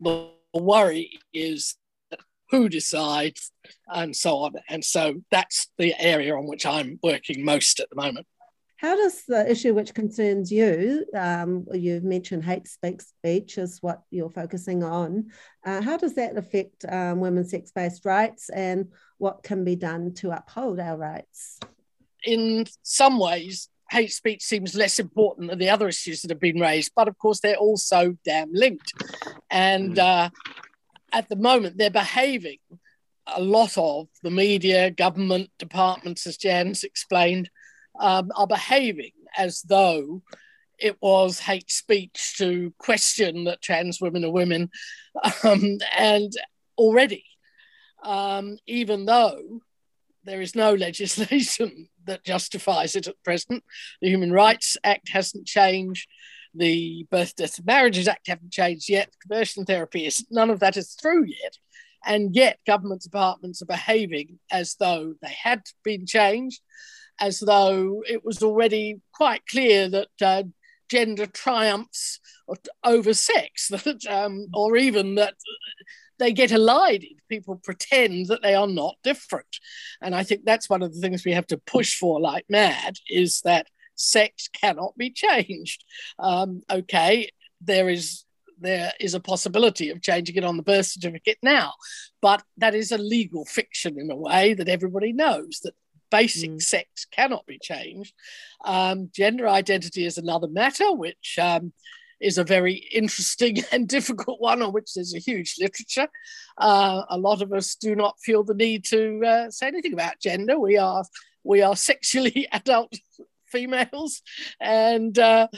the 0.00 0.30
worry 0.54 1.18
is 1.32 1.76
who 2.50 2.68
decides 2.68 3.50
and 3.88 4.14
so 4.14 4.36
on. 4.38 4.52
And 4.68 4.84
so 4.84 5.22
that's 5.30 5.68
the 5.78 5.94
area 5.98 6.36
on 6.36 6.46
which 6.46 6.66
I'm 6.66 6.98
working 7.02 7.44
most 7.44 7.80
at 7.80 7.88
the 7.88 7.96
moment. 7.96 8.26
How 8.82 8.96
does 8.96 9.22
the 9.26 9.48
issue 9.48 9.74
which 9.74 9.94
concerns 9.94 10.50
you, 10.50 11.06
um, 11.16 11.66
you've 11.72 12.02
mentioned 12.02 12.44
hate 12.44 12.66
speech 12.66 13.56
is 13.56 13.78
what 13.80 14.02
you're 14.10 14.28
focusing 14.28 14.82
on, 14.82 15.30
uh, 15.64 15.80
how 15.80 15.96
does 15.96 16.14
that 16.14 16.36
affect 16.36 16.84
um, 16.88 17.20
women's 17.20 17.52
sex 17.52 17.70
based 17.70 18.04
rights 18.04 18.48
and 18.48 18.88
what 19.18 19.44
can 19.44 19.64
be 19.64 19.76
done 19.76 20.14
to 20.14 20.32
uphold 20.32 20.80
our 20.80 20.96
rights? 20.96 21.60
In 22.24 22.66
some 22.82 23.20
ways, 23.20 23.68
hate 23.88 24.12
speech 24.12 24.42
seems 24.42 24.74
less 24.74 24.98
important 24.98 25.50
than 25.50 25.60
the 25.60 25.70
other 25.70 25.86
issues 25.86 26.22
that 26.22 26.32
have 26.32 26.40
been 26.40 26.58
raised, 26.58 26.90
but 26.96 27.06
of 27.06 27.16
course, 27.18 27.38
they're 27.38 27.54
all 27.54 27.76
so 27.76 28.16
damn 28.24 28.52
linked. 28.52 28.94
And 29.48 29.94
mm. 29.94 29.98
uh, 30.00 30.30
at 31.12 31.28
the 31.28 31.36
moment, 31.36 31.78
they're 31.78 31.88
behaving 31.88 32.58
a 33.28 33.40
lot 33.40 33.78
of 33.78 34.08
the 34.24 34.30
media, 34.32 34.90
government 34.90 35.50
departments, 35.60 36.26
as 36.26 36.36
Jan's 36.36 36.82
explained, 36.82 37.48
um, 38.02 38.32
are 38.34 38.48
behaving 38.48 39.12
as 39.38 39.62
though 39.62 40.22
it 40.78 40.96
was 41.00 41.38
hate 41.38 41.70
speech 41.70 42.34
to 42.36 42.74
question 42.78 43.44
that 43.44 43.62
trans 43.62 44.00
women 44.00 44.24
are 44.24 44.32
women. 44.32 44.68
Um, 45.44 45.78
and 45.96 46.32
already, 46.76 47.24
um, 48.02 48.58
even 48.66 49.06
though 49.06 49.60
there 50.24 50.40
is 50.40 50.56
no 50.56 50.74
legislation 50.88 51.88
that 52.04 52.24
justifies 52.24 52.96
it 52.96 53.06
at 53.06 53.22
present, 53.22 53.62
the 54.00 54.08
Human 54.08 54.32
Rights 54.32 54.76
Act 54.82 55.08
hasn't 55.10 55.46
changed. 55.46 56.08
The 56.54 57.06
Birth, 57.10 57.36
Death, 57.36 57.58
and 57.58 57.66
Marriages 57.66 58.08
Act 58.08 58.26
haven't 58.26 58.52
changed 58.52 58.90
yet. 58.90 59.14
Conversion 59.22 59.64
therapy 59.64 60.04
is 60.04 60.26
none 60.30 60.50
of 60.50 60.60
that 60.60 60.76
is 60.76 60.94
through 61.00 61.24
yet, 61.24 61.56
and 62.04 62.34
yet 62.34 62.58
government 62.66 63.02
departments 63.02 63.62
are 63.62 63.66
behaving 63.66 64.38
as 64.50 64.74
though 64.80 65.14
they 65.22 65.34
had 65.42 65.62
been 65.84 66.04
changed 66.04 66.60
as 67.20 67.40
though 67.40 68.02
it 68.08 68.24
was 68.24 68.42
already 68.42 69.00
quite 69.12 69.46
clear 69.46 69.88
that 69.88 70.08
uh, 70.20 70.42
gender 70.90 71.26
triumphs 71.26 72.20
over 72.84 73.14
sex, 73.14 73.68
that, 73.68 74.04
um, 74.06 74.48
or 74.54 74.76
even 74.76 75.14
that 75.16 75.34
they 76.18 76.32
get 76.32 76.52
elided. 76.52 77.18
People 77.28 77.60
pretend 77.64 78.26
that 78.26 78.42
they 78.42 78.54
are 78.54 78.68
not 78.68 78.96
different. 79.02 79.58
And 80.00 80.14
I 80.14 80.22
think 80.22 80.44
that's 80.44 80.70
one 80.70 80.82
of 80.82 80.94
the 80.94 81.00
things 81.00 81.24
we 81.24 81.32
have 81.32 81.46
to 81.48 81.58
push 81.58 81.96
for 81.96 82.20
like 82.20 82.44
mad 82.48 82.96
is 83.08 83.40
that 83.42 83.66
sex 83.96 84.48
cannot 84.48 84.96
be 84.96 85.10
changed. 85.10 85.84
Um, 86.18 86.62
okay, 86.70 87.30
there 87.60 87.88
is 87.88 88.24
there 88.60 88.92
is 89.00 89.14
a 89.14 89.20
possibility 89.20 89.90
of 89.90 90.00
changing 90.02 90.36
it 90.36 90.44
on 90.44 90.56
the 90.56 90.62
birth 90.62 90.86
certificate 90.86 91.38
now, 91.42 91.72
but 92.20 92.44
that 92.58 92.76
is 92.76 92.92
a 92.92 92.98
legal 92.98 93.44
fiction 93.44 93.98
in 93.98 94.08
a 94.08 94.16
way 94.16 94.54
that 94.54 94.68
everybody 94.68 95.12
knows 95.12 95.60
that 95.64 95.74
basic 96.12 96.50
mm. 96.50 96.62
sex 96.62 97.06
cannot 97.10 97.44
be 97.46 97.58
changed. 97.58 98.14
Um, 98.64 99.10
gender 99.12 99.48
identity 99.48 100.04
is 100.04 100.18
another 100.18 100.46
matter, 100.46 100.92
which 100.92 101.38
um, 101.40 101.72
is 102.20 102.38
a 102.38 102.44
very 102.44 102.74
interesting 102.74 103.64
and 103.72 103.88
difficult 103.88 104.40
one 104.40 104.62
on 104.62 104.72
which 104.72 104.94
there's 104.94 105.14
a 105.14 105.18
huge 105.18 105.56
literature. 105.58 106.08
Uh, 106.58 107.02
a 107.08 107.18
lot 107.18 107.42
of 107.42 107.52
us 107.52 107.74
do 107.74 107.96
not 107.96 108.20
feel 108.20 108.44
the 108.44 108.54
need 108.54 108.84
to 108.84 109.20
uh, 109.26 109.50
say 109.50 109.66
anything 109.66 109.94
about 109.94 110.20
gender. 110.20 110.58
We 110.60 110.76
are 110.76 111.04
we 111.42 111.62
are 111.62 111.74
sexually 111.74 112.46
adult 112.52 112.94
females, 113.46 114.22
and 114.60 115.18
uh, 115.18 115.48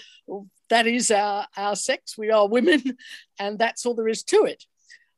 that 0.70 0.86
is 0.86 1.10
our, 1.10 1.46
our 1.56 1.76
sex. 1.76 2.16
We 2.16 2.30
are 2.30 2.48
women, 2.48 2.96
and 3.38 3.58
that's 3.58 3.84
all 3.84 3.94
there 3.94 4.08
is 4.08 4.22
to 4.24 4.44
it. 4.44 4.64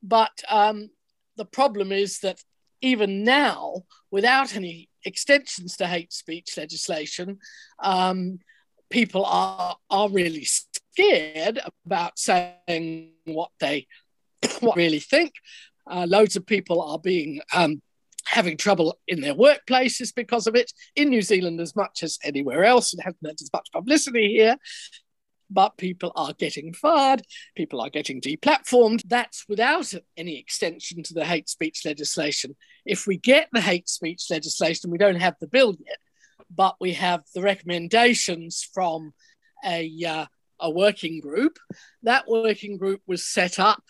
But 0.03 0.43
um, 0.49 0.91
the 1.37 1.45
problem 1.45 1.93
is 1.93 2.21
that 2.21 2.41
even 2.81 3.25
now, 3.25 3.85
without 4.11 4.55
any 4.55 4.89
extensions 5.07 5.77
to 5.77 5.87
hate 5.87 6.13
speech 6.13 6.57
legislation, 6.57 7.39
um, 7.83 8.39
people 8.91 9.25
are 9.25 9.77
are 9.91 10.11
really 10.11 10.45
scared 10.45 11.61
about 11.85 12.19
saying 12.19 13.13
what 13.25 13.51
they 13.61 13.87
what 14.61 14.77
really 14.77 15.01
think. 15.01 15.33
Uh, 15.89 16.07
loads 16.09 16.37
of 16.37 16.45
people 16.45 16.83
are 16.83 16.99
being 16.99 17.41
um, 17.55 17.81
having 18.27 18.57
trouble 18.57 18.99
in 19.07 19.21
their 19.21 19.35
workplaces 19.35 20.13
because 20.15 20.49
of 20.49 20.57
it. 20.57 20.73
In 20.97 21.11
New 21.11 21.23
Zealand, 21.23 21.61
as 21.61 21.77
much 21.77 22.03
as 22.03 22.19
anywhere 22.25 22.65
else, 22.65 22.93
it 22.93 23.01
hasn't 23.03 23.25
had 23.25 23.41
as 23.41 23.51
much 23.53 23.69
publicity 23.73 24.33
here 24.33 24.57
but 25.51 25.77
people 25.77 26.13
are 26.17 26.33
getting 26.39 26.73
fired, 26.73 27.23
people 27.55 27.81
are 27.81 27.91
getting 27.91 28.21
deplatformed. 28.21 29.03
That's 29.07 29.45
without 29.49 29.93
any 30.17 30.39
extension 30.39 31.03
to 31.05 31.15
the 31.15 31.25
hate 31.25 31.49
speech 31.49 31.83
legislation. 31.85 32.57
If 32.87 33.07
we 33.07 33.19
get 33.19 33.49
the 33.53 33.61
hate 33.61 33.89
speech 33.89 34.27
legislation, 34.31 34.91
we 34.91 34.99
don't 34.99 35.21
have 35.21 35.37
the 35.41 35.49
bill 35.49 35.75
yet, 35.79 35.99
but 36.55 36.77
we 36.81 36.93
have 36.95 37.23
the 37.35 37.43
recommendations 37.43 38.67
from 38.73 39.13
a, 39.65 39.91
uh, 40.05 40.27
a 40.61 40.71
working 40.71 41.21
group. 41.21 41.59
That 42.05 42.29
working 42.29 42.79
group 42.79 43.03
was 43.07 43.27
set 43.27 43.59
up 43.59 43.83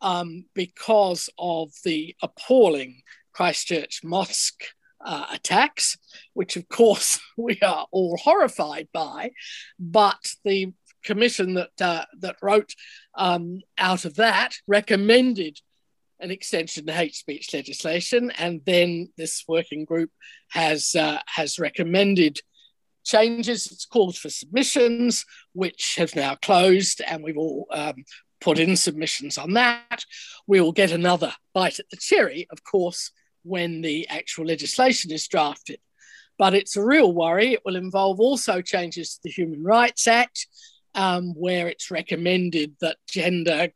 um, 0.00 0.44
because 0.54 1.30
of 1.38 1.72
the 1.84 2.14
appalling 2.22 3.02
Christchurch 3.32 4.02
mosque 4.04 4.64
uh, 5.04 5.26
attacks, 5.32 5.96
which 6.34 6.56
of 6.56 6.68
course 6.68 7.18
we 7.36 7.58
are 7.60 7.86
all 7.90 8.16
horrified 8.16 8.88
by. 8.92 9.30
But 9.78 10.34
the 10.44 10.72
commission 11.02 11.54
that 11.54 11.80
uh, 11.80 12.04
that 12.20 12.36
wrote 12.42 12.74
um, 13.14 13.60
out 13.78 14.04
of 14.04 14.16
that 14.16 14.54
recommended 14.66 15.58
an 16.20 16.30
extension 16.30 16.86
to 16.86 16.92
hate 16.92 17.14
speech 17.14 17.52
legislation, 17.52 18.30
and 18.32 18.60
then 18.64 19.08
this 19.16 19.44
working 19.48 19.84
group 19.84 20.10
has 20.50 20.94
uh, 20.94 21.18
has 21.26 21.58
recommended 21.58 22.40
changes. 23.04 23.66
It's 23.70 23.84
called 23.84 24.16
for 24.16 24.30
submissions, 24.30 25.24
which 25.52 25.96
have 25.98 26.16
now 26.16 26.36
closed, 26.36 27.02
and 27.06 27.22
we've 27.22 27.36
all 27.36 27.66
um, 27.70 28.04
put 28.40 28.58
in 28.58 28.76
submissions 28.76 29.38
on 29.38 29.54
that. 29.54 30.04
We 30.46 30.60
will 30.60 30.72
get 30.72 30.92
another 30.92 31.32
bite 31.52 31.78
at 31.78 31.90
the 31.90 31.96
cherry, 31.96 32.46
of 32.50 32.64
course, 32.64 33.10
when 33.42 33.82
the 33.82 34.08
actual 34.08 34.46
legislation 34.46 35.12
is 35.12 35.28
drafted. 35.28 35.78
But 36.38 36.54
it's 36.54 36.76
a 36.76 36.84
real 36.84 37.12
worry. 37.12 37.52
It 37.52 37.62
will 37.64 37.76
involve 37.76 38.18
also 38.18 38.60
changes 38.60 39.14
to 39.14 39.20
the 39.24 39.30
Human 39.30 39.62
Rights 39.62 40.06
Act 40.06 40.46
um, 40.94 41.34
where 41.34 41.68
it's 41.68 41.90
recommended 41.90 42.76
that 42.80 42.96
gender 43.08 43.68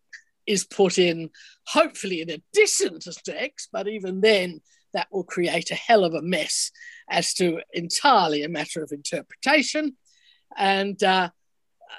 is 0.49 0.65
put 0.65 0.99
in, 0.99 1.31
hopefully 1.67 2.23
in 2.23 2.31
addition 2.31 2.99
to 3.01 3.13
sex, 3.13 3.69
but 3.71 3.87
even 3.87 4.21
then, 4.21 4.61
that 4.95 5.09
will 5.13 5.25
create 5.25 5.71
a 5.71 5.75
hell 5.75 6.03
of 6.03 6.15
a 6.15 6.23
mess 6.23 6.71
as 7.11 7.35
to 7.35 7.61
entirely 7.73 8.43
a 8.43 8.49
matter 8.49 8.83
of 8.83 8.91
interpretation. 8.91 9.97
And 10.57 11.01
uh, 11.05 11.29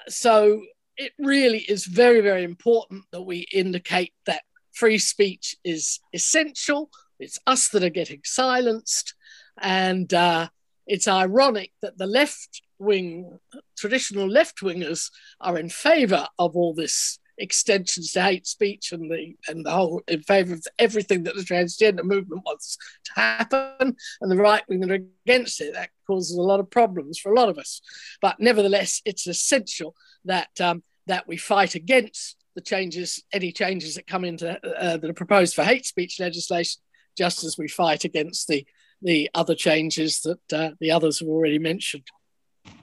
so 0.08 0.62
it 0.96 1.12
really 1.18 1.60
is 1.60 1.86
very, 1.86 2.20
very 2.20 2.42
important 2.42 3.04
that 3.12 3.22
we 3.22 3.46
indicate 3.52 4.12
that 4.26 4.42
free 4.72 4.98
speech 4.98 5.56
is 5.64 6.00
essential. 6.12 6.90
It's 7.20 7.38
us 7.46 7.68
that 7.68 7.84
are 7.84 7.90
getting 7.90 8.22
silenced. 8.24 9.14
And 9.60 10.12
uh, 10.12 10.48
it's 10.86 11.06
ironic 11.06 11.70
that 11.82 11.96
the 11.96 12.06
left 12.06 12.60
wing, 12.80 13.38
traditional 13.78 14.28
left 14.28 14.60
wingers 14.62 15.10
are 15.40 15.56
in 15.58 15.68
favour 15.68 16.26
of 16.40 16.56
all 16.56 16.74
this 16.74 17.19
extensions 17.40 18.12
to 18.12 18.22
hate 18.22 18.46
speech 18.46 18.92
and 18.92 19.10
the 19.10 19.34
and 19.48 19.64
the 19.64 19.70
whole 19.70 20.02
in 20.06 20.22
favour 20.22 20.54
of 20.54 20.64
everything 20.78 21.24
that 21.24 21.34
the 21.34 21.42
transgender 21.42 22.04
movement 22.04 22.42
wants 22.44 22.76
to 23.04 23.12
happen, 23.20 23.96
and 24.20 24.30
the 24.30 24.36
right 24.36 24.62
wing 24.68 24.80
that 24.80 24.90
are 24.90 25.04
against 25.24 25.60
it. 25.60 25.74
That 25.74 25.90
causes 26.06 26.36
a 26.36 26.42
lot 26.42 26.60
of 26.60 26.70
problems 26.70 27.18
for 27.18 27.32
a 27.32 27.36
lot 27.36 27.48
of 27.48 27.58
us. 27.58 27.80
But 28.20 28.38
nevertheless, 28.38 29.00
it's 29.04 29.26
essential 29.26 29.96
that 30.26 30.50
um, 30.60 30.82
that 31.06 31.26
we 31.26 31.36
fight 31.36 31.74
against 31.74 32.36
the 32.54 32.60
changes, 32.60 33.22
any 33.32 33.52
changes 33.52 33.94
that 33.94 34.06
come 34.06 34.24
into 34.24 34.50
uh, 34.50 34.96
that 34.98 35.10
are 35.10 35.14
proposed 35.14 35.54
for 35.54 35.64
hate 35.64 35.86
speech 35.86 36.20
legislation, 36.20 36.80
just 37.16 37.42
as 37.42 37.56
we 37.58 37.68
fight 37.68 38.04
against 38.04 38.48
the 38.48 38.66
the 39.02 39.30
other 39.34 39.54
changes 39.54 40.20
that 40.20 40.52
uh, 40.52 40.70
the 40.78 40.90
others 40.90 41.20
have 41.20 41.28
already 41.28 41.58
mentioned. 41.58 42.06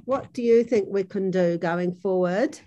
What 0.06 0.34
do 0.34 0.42
you 0.42 0.64
think 0.64 0.88
we 0.90 1.04
can 1.04 1.30
do 1.30 1.58
going 1.60 1.94
forward 1.94 2.60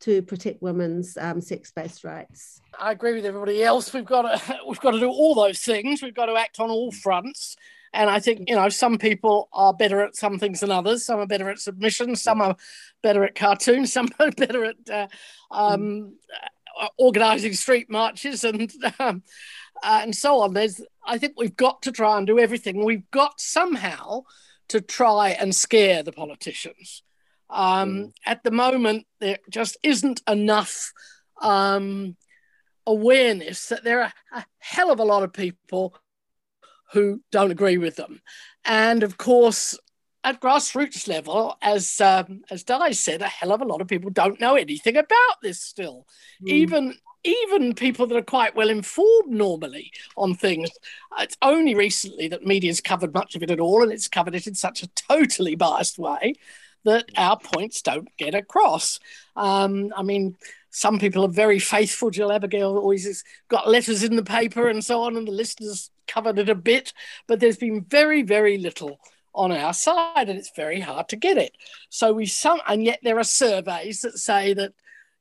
to 0.00 0.22
protect 0.22 0.62
women's 0.62 1.16
um, 1.18 1.40
sex-based 1.40 2.04
rights. 2.04 2.60
I 2.78 2.92
agree 2.92 3.14
with 3.14 3.24
everybody 3.24 3.62
else. 3.62 3.92
We've 3.92 4.04
got 4.04 4.22
to 4.22 4.58
we've 4.68 4.80
got 4.80 4.92
to 4.92 5.00
do 5.00 5.08
all 5.08 5.34
those 5.34 5.60
things. 5.60 6.02
We've 6.02 6.14
got 6.14 6.26
to 6.26 6.36
act 6.36 6.60
on 6.60 6.70
all 6.70 6.92
fronts. 6.92 7.56
And 7.92 8.10
I 8.10 8.20
think, 8.20 8.50
you 8.50 8.56
know, 8.56 8.68
some 8.68 8.98
people 8.98 9.48
are 9.54 9.72
better 9.72 10.02
at 10.02 10.16
some 10.16 10.38
things 10.38 10.60
than 10.60 10.70
others. 10.70 11.06
Some 11.06 11.18
are 11.18 11.26
better 11.26 11.48
at 11.48 11.58
submission, 11.58 12.14
some 12.14 12.42
are 12.42 12.56
better 13.02 13.24
at 13.24 13.34
cartoons, 13.34 13.92
some 13.92 14.10
are 14.20 14.30
better 14.32 14.66
at 14.66 14.90
uh, 14.92 15.06
um, 15.50 15.80
mm. 15.80 16.88
organizing 16.98 17.54
street 17.54 17.90
marches 17.90 18.44
and 18.44 18.70
um, 18.98 19.22
uh, 19.82 20.00
and 20.02 20.14
so 20.14 20.40
on. 20.40 20.52
There's, 20.52 20.82
I 21.06 21.18
think 21.18 21.34
we've 21.36 21.56
got 21.56 21.82
to 21.82 21.92
try 21.92 22.18
and 22.18 22.26
do 22.26 22.38
everything. 22.38 22.84
We've 22.84 23.10
got 23.10 23.40
somehow 23.40 24.22
to 24.68 24.80
try 24.80 25.30
and 25.30 25.54
scare 25.54 26.02
the 26.02 26.12
politicians. 26.12 27.02
Um, 27.50 27.90
mm. 27.90 28.12
At 28.24 28.42
the 28.42 28.50
moment, 28.50 29.06
there 29.20 29.38
just 29.50 29.76
isn't 29.82 30.22
enough 30.28 30.92
um, 31.40 32.16
awareness 32.86 33.68
that 33.68 33.84
there 33.84 34.02
are 34.02 34.12
a 34.32 34.44
hell 34.58 34.90
of 34.90 35.00
a 35.00 35.04
lot 35.04 35.22
of 35.22 35.32
people 35.32 35.94
who 36.92 37.20
don't 37.32 37.50
agree 37.50 37.78
with 37.78 37.96
them. 37.96 38.20
And 38.64 39.02
of 39.02 39.18
course, 39.18 39.78
at 40.24 40.40
grassroots 40.40 41.06
level, 41.06 41.56
as 41.62 42.00
um, 42.00 42.42
as 42.50 42.64
Di 42.64 42.92
said, 42.92 43.22
a 43.22 43.28
hell 43.28 43.52
of 43.52 43.60
a 43.60 43.66
lot 43.66 43.80
of 43.80 43.88
people 43.88 44.10
don't 44.10 44.40
know 44.40 44.56
anything 44.56 44.96
about 44.96 45.36
this 45.42 45.60
still. 45.60 46.06
Mm. 46.42 46.48
Even 46.48 46.94
even 47.24 47.74
people 47.74 48.06
that 48.06 48.16
are 48.16 48.22
quite 48.22 48.54
well 48.54 48.70
informed 48.70 49.32
normally 49.32 49.90
on 50.16 50.34
things. 50.34 50.70
It's 51.18 51.36
only 51.42 51.74
recently 51.74 52.28
that 52.28 52.46
media's 52.46 52.80
covered 52.80 53.12
much 53.14 53.34
of 53.34 53.42
it 53.42 53.50
at 53.50 53.60
all, 53.60 53.82
and 53.82 53.92
it's 53.92 54.08
covered 54.08 54.34
it 54.34 54.46
in 54.46 54.54
such 54.54 54.82
a 54.82 54.88
totally 54.88 55.56
biased 55.56 55.98
way 55.98 56.34
that 56.86 57.10
our 57.16 57.38
points 57.38 57.82
don't 57.82 58.08
get 58.16 58.34
across. 58.34 58.98
Um, 59.36 59.92
I 59.96 60.02
mean, 60.02 60.36
some 60.70 60.98
people 60.98 61.24
are 61.24 61.28
very 61.28 61.58
faithful. 61.58 62.10
Jill 62.10 62.32
Abigail 62.32 62.76
always 62.76 63.06
has 63.06 63.22
got 63.48 63.68
letters 63.68 64.02
in 64.02 64.16
the 64.16 64.24
paper 64.24 64.68
and 64.68 64.84
so 64.84 65.02
on, 65.02 65.16
and 65.16 65.26
the 65.26 65.32
listeners 65.32 65.90
covered 66.06 66.38
it 66.38 66.48
a 66.48 66.54
bit, 66.54 66.92
but 67.26 67.40
there's 67.40 67.56
been 67.56 67.82
very, 67.82 68.22
very 68.22 68.58
little 68.58 68.98
on 69.34 69.52
our 69.52 69.74
side, 69.74 70.28
and 70.28 70.38
it's 70.38 70.52
very 70.56 70.80
hard 70.80 71.08
to 71.08 71.16
get 71.16 71.36
it. 71.36 71.52
So 71.90 72.12
we 72.12 72.26
some, 72.26 72.60
and 72.66 72.84
yet 72.84 73.00
there 73.02 73.18
are 73.18 73.24
surveys 73.24 74.00
that 74.00 74.18
say 74.18 74.54
that 74.54 74.72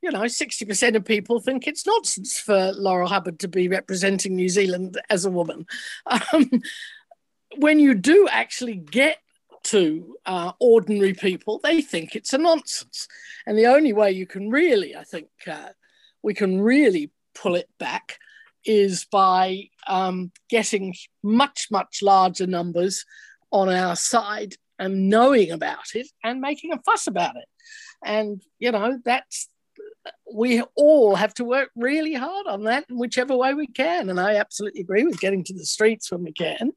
you 0.02 0.12
know, 0.12 0.22
60% 0.22 0.96
of 0.96 1.04
people 1.04 1.40
think 1.40 1.66
it's 1.66 1.88
nonsense 1.88 2.38
for 2.38 2.74
Laurel 2.74 3.08
Hubbard 3.08 3.40
to 3.40 3.48
be 3.48 3.68
representing 3.68 4.36
New 4.36 4.50
Zealand 4.50 5.02
as 5.10 5.26
a 5.26 5.32
woman. 5.32 5.66
Um, 6.32 6.62
when 7.58 7.80
you 7.80 7.96
do 7.96 8.28
actually 8.30 8.76
get 8.76 9.18
to 9.66 10.16
uh, 10.26 10.52
ordinary 10.60 11.14
people, 11.14 11.60
they 11.64 11.82
think 11.82 12.16
it's 12.16 12.34
a 12.34 12.38
nonsense. 12.38 13.08
And 13.46 13.58
the 13.58 13.68
only 13.68 13.94
way 13.94 14.12
you 14.12 14.26
can 14.26 14.50
really, 14.50 14.96
I 14.96 15.04
think, 15.04 15.28
uh, 15.48 15.70
we 16.22 16.34
can 16.34 16.62
really 16.62 17.12
pull 17.34 17.56
it 17.56 17.70
back 17.80 18.18
is 18.66 19.06
by 19.06 19.70
um, 19.88 20.32
getting 20.50 20.96
much, 21.24 21.68
much 21.72 22.02
larger 22.02 22.48
numbers 22.48 23.06
on 23.52 23.70
our 23.70 23.96
side 23.96 24.56
and 24.80 25.10
knowing 25.10 25.52
about 25.52 25.94
it 25.94 26.08
and 26.24 26.42
making 26.42 26.74
a 26.74 26.82
fuss 26.82 27.08
about 27.08 27.36
it. 27.36 27.48
And, 28.04 28.42
you 28.60 28.72
know, 28.72 29.00
that's 29.04 29.50
we 30.32 30.62
all 30.76 31.16
have 31.16 31.34
to 31.36 31.44
work 31.44 31.70
really 31.76 32.14
hard 32.14 32.48
on 32.48 32.64
that 32.64 32.86
in 32.90 32.98
whichever 32.98 33.36
way 33.36 33.54
we 33.54 33.68
can. 33.68 34.10
And 34.10 34.20
I 34.20 34.36
absolutely 34.36 34.82
agree 34.82 35.04
with 35.04 35.20
getting 35.20 35.44
to 35.46 35.54
the 35.54 35.66
streets 35.66 36.12
when 36.12 36.24
we 36.24 36.34
can 36.34 36.72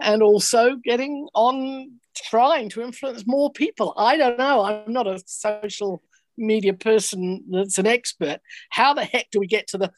and 0.00 0.22
also 0.22 0.76
getting 0.76 1.28
on 1.34 2.00
trying 2.14 2.68
to 2.70 2.82
influence 2.82 3.24
more 3.26 3.52
people. 3.52 3.94
I 3.96 4.16
don't 4.16 4.38
know. 4.38 4.62
I'm 4.64 4.92
not 4.92 5.06
a 5.06 5.22
social 5.26 6.02
media 6.36 6.72
person 6.74 7.44
that's 7.50 7.78
an 7.78 7.86
expert. 7.86 8.40
How 8.70 8.94
the 8.94 9.04
heck 9.04 9.30
do 9.30 9.40
we 9.40 9.46
get 9.46 9.68
to 9.68 9.78
the 9.78 9.92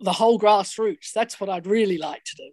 the 0.00 0.12
whole 0.12 0.38
grassroots? 0.38 1.12
That's 1.14 1.38
what 1.40 1.50
I'd 1.50 1.66
really 1.66 1.98
like 1.98 2.24
to 2.24 2.36
do. 2.36 2.50